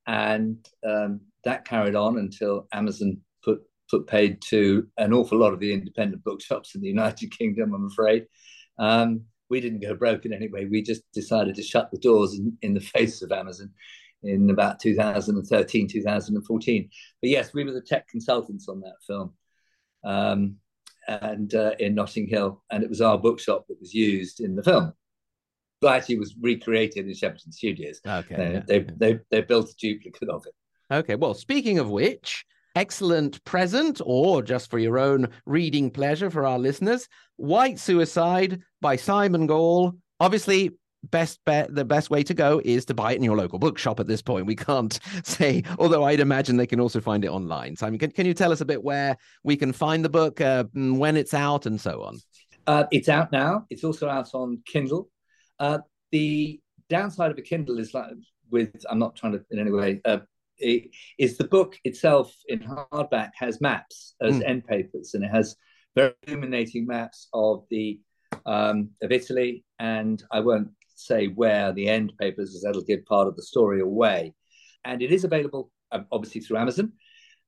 and 0.06 0.58
um, 0.86 1.22
that 1.44 1.66
carried 1.66 1.96
on 1.96 2.18
until 2.18 2.68
Amazon 2.74 3.18
put 3.44 3.62
put 3.90 4.08
paid 4.08 4.42
to 4.50 4.88
an 4.98 5.14
awful 5.14 5.38
lot 5.38 5.54
of 5.54 5.60
the 5.60 5.74
independent 5.74 6.24
bookshops 6.24 6.76
in 6.76 6.82
the 6.82 6.88
United 6.98 7.38
Kingdom. 7.38 7.74
I'm 7.74 7.88
afraid. 7.88 8.26
Um, 8.78 9.22
we 9.50 9.60
didn't 9.60 9.82
go 9.82 9.94
broke 9.94 10.26
in 10.26 10.34
any 10.34 10.48
way. 10.48 10.66
We 10.66 10.82
just 10.82 11.04
decided 11.14 11.56
to 11.56 11.64
shut 11.64 11.92
the 11.92 11.98
doors 11.98 12.34
in, 12.36 12.58
in 12.62 12.74
the 12.74 12.80
face 12.96 13.22
of 13.22 13.32
Amazon 13.32 13.72
in 14.24 14.50
about 14.50 14.80
2013, 14.80 15.88
2014. 15.90 16.90
But 17.22 17.30
yes, 17.30 17.54
we 17.54 17.64
were 17.64 17.72
the 17.72 17.82
tech 17.82 18.08
consultants 18.08 18.70
on 18.70 18.82
that 18.82 18.96
film. 19.06 19.34
Um, 20.04 20.58
and 21.08 21.54
uh, 21.56 21.72
in 21.80 21.96
Notting 21.96 22.28
Hill, 22.28 22.64
and 22.72 22.84
it 22.84 22.90
was 22.90 23.02
our 23.02 23.18
bookshop 23.18 23.66
that 23.68 23.80
was 23.80 23.94
used 23.94 24.40
in 24.40 24.56
the 24.56 24.64
film. 24.64 24.94
But 25.80 25.96
actually, 25.96 26.20
was 26.20 26.36
recreated 26.40 27.08
in 27.08 27.12
Shepperton 27.12 27.52
Studios. 27.52 28.02
Okay. 28.06 28.36
They, 28.36 28.54
yeah, 28.54 28.64
they, 28.68 28.80
they, 28.98 29.20
they 29.32 29.42
built 29.42 29.72
a 29.72 29.76
duplicate 29.80 30.30
of 30.30 30.46
it. 30.46 30.54
Okay, 30.92 31.16
well, 31.16 31.34
speaking 31.34 31.80
of 31.80 31.90
which, 31.90 32.46
excellent 32.76 33.42
present, 33.46 34.02
or 34.04 34.42
just 34.42 34.70
for 34.70 34.78
your 34.78 35.00
own 35.00 35.30
reading 35.46 35.90
pleasure 35.90 36.30
for 36.30 36.46
our 36.46 36.60
listeners, 36.60 37.08
White 37.38 37.80
Suicide 37.80 38.62
by 38.82 38.98
Simon 38.98 39.48
Gaul. 39.48 39.94
Obviously, 40.20 40.72
best 41.06 41.40
bet, 41.46 41.74
the 41.74 41.86
best 41.86 42.10
way 42.10 42.24
to 42.24 42.34
go 42.34 42.62
is 42.66 42.84
to 42.86 42.94
buy 42.94 43.14
it 43.14 43.16
in 43.16 43.24
your 43.24 43.38
local 43.38 43.58
bookshop 43.58 44.02
at 44.02 44.08
this 44.08 44.22
point. 44.22 44.46
We 44.46 44.56
can't 44.58 45.00
say, 45.24 45.64
although 45.80 46.04
I'd 46.04 46.20
imagine 46.20 46.58
they 46.58 46.68
can 46.68 46.82
also 46.82 47.00
find 47.00 47.24
it 47.24 47.30
online. 47.30 47.78
Simon, 47.78 47.98
can, 47.98 48.12
can 48.12 48.26
you 48.26 48.34
tell 48.34 48.52
us 48.52 48.60
a 48.60 48.66
bit 48.66 48.84
where 48.84 49.16
we 49.46 49.56
can 49.56 49.72
find 49.72 50.04
the 50.04 50.10
book, 50.10 50.42
uh, 50.42 50.66
mm, 50.76 50.98
when 50.98 51.16
it's 51.16 51.34
out, 51.34 51.68
and 51.68 51.80
so 51.80 52.04
on? 52.04 52.20
Uh, 52.68 52.84
it's 52.92 53.08
out 53.08 53.32
now. 53.32 53.66
It's 53.70 53.86
also 53.86 54.10
out 54.10 54.34
on 54.34 54.62
Kindle. 54.66 55.10
Uh, 55.58 55.80
the 56.12 56.60
downside 56.90 57.32
of 57.32 57.38
a 57.38 57.42
Kindle 57.42 57.80
is 57.80 57.94
like 57.94 58.12
with 58.52 58.86
I'm 58.90 59.00
not 59.00 59.16
trying 59.16 59.32
to 59.32 59.46
in 59.52 59.58
any 59.58 59.72
way. 59.72 60.02
It, 60.62 60.90
is 61.18 61.38
the 61.38 61.48
book 61.48 61.78
itself 61.84 62.34
in 62.48 62.60
hardback 62.60 63.32
has 63.36 63.62
maps 63.62 64.16
as 64.22 64.36
Mm. 64.36 64.50
end 64.50 64.68
papers, 64.68 65.14
and 65.14 65.24
it 65.24 65.32
has 65.32 65.56
very 65.96 66.14
illuminating 66.28 66.86
maps 66.86 67.28
of 67.34 67.66
the 67.70 68.00
um, 68.46 68.92
of 69.02 69.12
Italy. 69.12 69.66
And 69.80 70.24
I 70.32 70.40
won't 70.40 70.70
say 70.96 71.28
where 71.28 71.74
the 71.74 71.90
end 71.90 72.14
papers, 72.20 72.50
because 72.50 72.62
that'll 72.64 72.84
give 72.84 73.06
part 73.06 73.28
of 73.28 73.36
the 73.36 73.44
story 73.44 73.82
away. 73.82 74.34
And 74.86 75.02
it 75.02 75.12
is 75.12 75.24
available, 75.26 75.72
um, 75.92 76.06
obviously, 76.12 76.42
through 76.42 76.58
Amazon. 76.58 76.94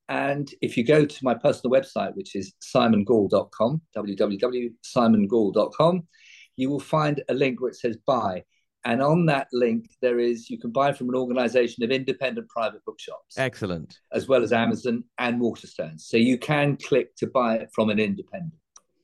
And 0.09 0.49
if 0.61 0.75
you 0.75 0.83
go 0.83 1.05
to 1.05 1.23
my 1.23 1.33
personal 1.33 1.73
website, 1.73 2.13
which 2.15 2.35
is 2.35 2.53
simongaul.com, 2.61 3.81
www.simongaul.com, 3.95 6.07
you 6.55 6.69
will 6.69 6.79
find 6.79 7.23
a 7.29 7.33
link 7.33 7.61
where 7.61 7.69
it 7.69 7.75
says 7.75 7.97
buy. 8.05 8.43
And 8.85 9.01
on 9.01 9.25
that 9.27 9.47
link, 9.53 9.89
there 10.01 10.19
is 10.19 10.49
you 10.49 10.59
can 10.59 10.71
buy 10.71 10.91
from 10.91 11.09
an 11.09 11.15
organization 11.15 11.83
of 11.83 11.91
independent 11.91 12.49
private 12.49 12.83
bookshops. 12.85 13.37
Excellent. 13.37 13.97
As 14.11 14.27
well 14.27 14.43
as 14.43 14.51
Amazon 14.51 15.05
and 15.17 15.39
Waterstones. 15.39 16.01
So 16.01 16.17
you 16.17 16.37
can 16.37 16.77
click 16.77 17.15
to 17.17 17.27
buy 17.27 17.55
it 17.55 17.69
from 17.73 17.89
an 17.89 17.99
independent, 17.99 18.53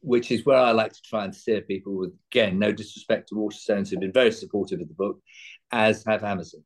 which 0.02 0.32
is 0.32 0.46
where 0.46 0.58
I 0.58 0.72
like 0.72 0.92
to 0.94 1.02
try 1.02 1.24
and 1.24 1.34
steer 1.34 1.62
people 1.62 1.96
with, 1.98 2.12
again, 2.32 2.60
no 2.60 2.72
disrespect 2.74 3.30
to 3.30 3.36
Waterstones, 3.36 3.90
who've 3.90 4.02
been 4.02 4.12
very 4.12 4.32
supportive 4.32 4.82
of 4.82 4.90
the 4.90 4.94
book, 4.94 5.22
as 5.72 6.04
have 6.06 6.24
Amazon. 6.24 6.62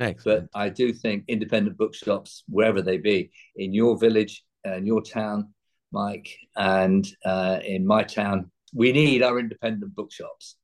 Excellent. 0.00 0.48
But 0.52 0.58
I 0.58 0.70
do 0.70 0.92
think 0.92 1.24
independent 1.28 1.76
bookshops, 1.76 2.42
wherever 2.48 2.82
they 2.82 2.98
be, 2.98 3.30
in 3.54 3.72
your 3.74 3.96
village, 3.98 4.44
uh, 4.66 4.74
in 4.74 4.86
your 4.86 5.02
town, 5.02 5.54
Mike, 5.92 6.36
and 6.56 7.06
uh, 7.24 7.60
in 7.64 7.86
my 7.86 8.02
town, 8.02 8.50
we 8.74 8.92
need 8.92 9.22
our 9.22 9.38
independent 9.38 9.94
bookshops. 9.94 10.56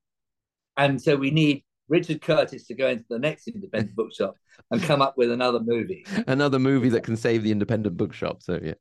And 0.76 1.01
so 1.01 1.16
we 1.16 1.30
need 1.30 1.64
Richard 1.89 2.20
Curtis 2.20 2.66
to 2.66 2.74
go 2.74 2.89
into 2.89 3.05
the 3.09 3.18
next 3.18 3.49
independent 3.49 3.97
bookshop 3.97 4.37
and 4.70 4.82
come 4.82 5.03
up 5.03 5.16
with 5.16 5.30
another 5.30 5.61
movie. 5.61 6.05
Another 6.26 6.59
movie 6.59 6.89
that 6.91 7.05
can 7.05 7.16
save 7.16 7.43
the 7.43 7.53
independent 7.53 7.97
bookshop. 7.97 8.43
So 8.43 8.59
yeah. 8.62 8.74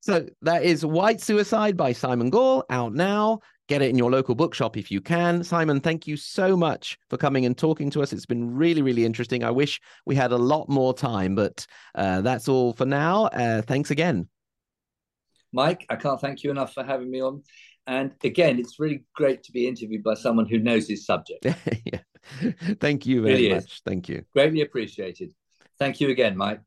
So 0.00 0.26
that 0.42 0.62
is 0.62 0.84
White 0.84 1.20
Suicide 1.20 1.76
by 1.76 1.92
Simon 1.92 2.30
Gaul 2.30 2.64
out 2.70 2.94
now. 2.94 3.40
Get 3.68 3.82
it 3.82 3.90
in 3.90 3.98
your 3.98 4.10
local 4.10 4.34
bookshop 4.34 4.78
if 4.78 4.90
you 4.90 5.02
can. 5.02 5.44
Simon, 5.44 5.80
thank 5.80 6.06
you 6.06 6.16
so 6.16 6.56
much 6.56 6.96
for 7.10 7.18
coming 7.18 7.44
and 7.44 7.56
talking 7.56 7.90
to 7.90 8.02
us. 8.02 8.14
It's 8.14 8.24
been 8.24 8.54
really, 8.54 8.80
really 8.80 9.04
interesting. 9.04 9.44
I 9.44 9.50
wish 9.50 9.78
we 10.06 10.14
had 10.14 10.32
a 10.32 10.38
lot 10.38 10.70
more 10.70 10.94
time, 10.94 11.34
but 11.34 11.66
uh, 11.94 12.22
that's 12.22 12.48
all 12.48 12.72
for 12.72 12.86
now. 12.86 13.26
Uh, 13.26 13.60
thanks 13.60 13.90
again. 13.90 14.28
Mike, 15.52 15.84
I 15.90 15.96
can't 15.96 16.20
thank 16.20 16.42
you 16.42 16.50
enough 16.50 16.72
for 16.72 16.82
having 16.82 17.10
me 17.10 17.20
on. 17.20 17.42
And 17.86 18.12
again, 18.22 18.58
it's 18.58 18.78
really 18.78 19.04
great 19.14 19.42
to 19.44 19.52
be 19.52 19.66
interviewed 19.66 20.02
by 20.02 20.14
someone 20.14 20.46
who 20.46 20.58
knows 20.58 20.88
his 20.88 21.06
subject. 21.06 21.44
yeah. 21.84 22.00
Thank 22.80 23.06
you 23.06 23.22
very 23.22 23.34
really 23.34 23.54
much. 23.54 23.64
Is. 23.64 23.82
Thank 23.84 24.08
you. 24.08 24.24
Greatly 24.32 24.62
appreciated. 24.62 25.34
Thank 25.78 26.00
you 26.00 26.10
again, 26.10 26.36
Mike. 26.36 26.60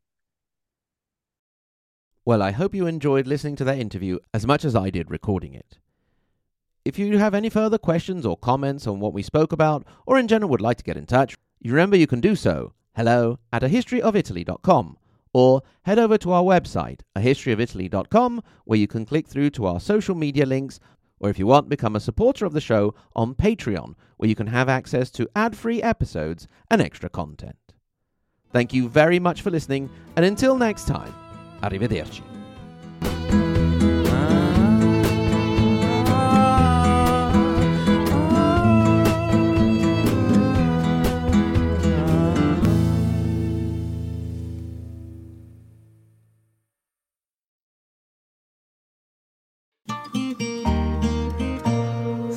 Well, 2.24 2.42
I 2.42 2.52
hope 2.52 2.74
you 2.74 2.86
enjoyed 2.86 3.26
listening 3.26 3.56
to 3.56 3.64
that 3.64 3.78
interview 3.78 4.18
as 4.32 4.46
much 4.46 4.64
as 4.64 4.76
I 4.76 4.90
did 4.90 5.10
recording 5.10 5.54
it. 5.54 5.78
If 6.84 6.98
you 6.98 7.18
have 7.18 7.34
any 7.34 7.48
further 7.48 7.78
questions 7.78 8.24
or 8.26 8.36
comments 8.36 8.86
on 8.86 9.00
what 9.00 9.12
we 9.12 9.22
spoke 9.22 9.52
about, 9.52 9.84
or 10.06 10.18
in 10.18 10.28
general 10.28 10.50
would 10.50 10.60
like 10.60 10.76
to 10.78 10.84
get 10.84 10.96
in 10.96 11.06
touch, 11.06 11.36
you 11.60 11.72
remember 11.72 11.96
you 11.96 12.06
can 12.06 12.20
do 12.20 12.34
so 12.34 12.72
hello 12.94 13.38
at 13.52 13.62
ahistoryofitaly.com 13.62 14.98
or 15.32 15.62
head 15.82 15.98
over 15.98 16.18
to 16.18 16.32
our 16.32 16.42
website, 16.42 17.00
ahistoryofitaly.com, 17.16 18.42
where 18.64 18.78
you 18.78 18.86
can 18.86 19.06
click 19.06 19.26
through 19.26 19.50
to 19.50 19.66
our 19.66 19.80
social 19.80 20.14
media 20.14 20.44
links 20.44 20.78
or 21.22 21.30
if 21.30 21.38
you 21.38 21.46
want, 21.46 21.70
become 21.70 21.96
a 21.96 22.00
supporter 22.00 22.44
of 22.44 22.52
the 22.52 22.60
show 22.60 22.94
on 23.16 23.34
Patreon, 23.34 23.94
where 24.18 24.28
you 24.28 24.34
can 24.34 24.48
have 24.48 24.68
access 24.68 25.10
to 25.12 25.28
ad 25.34 25.56
free 25.56 25.80
episodes 25.80 26.48
and 26.70 26.82
extra 26.82 27.08
content. 27.08 27.56
Thank 28.52 28.74
you 28.74 28.88
very 28.88 29.18
much 29.18 29.40
for 29.40 29.50
listening, 29.50 29.88
and 30.16 30.26
until 30.26 30.58
next 30.58 30.86
time, 30.86 31.14
arrivederci. 31.62 32.31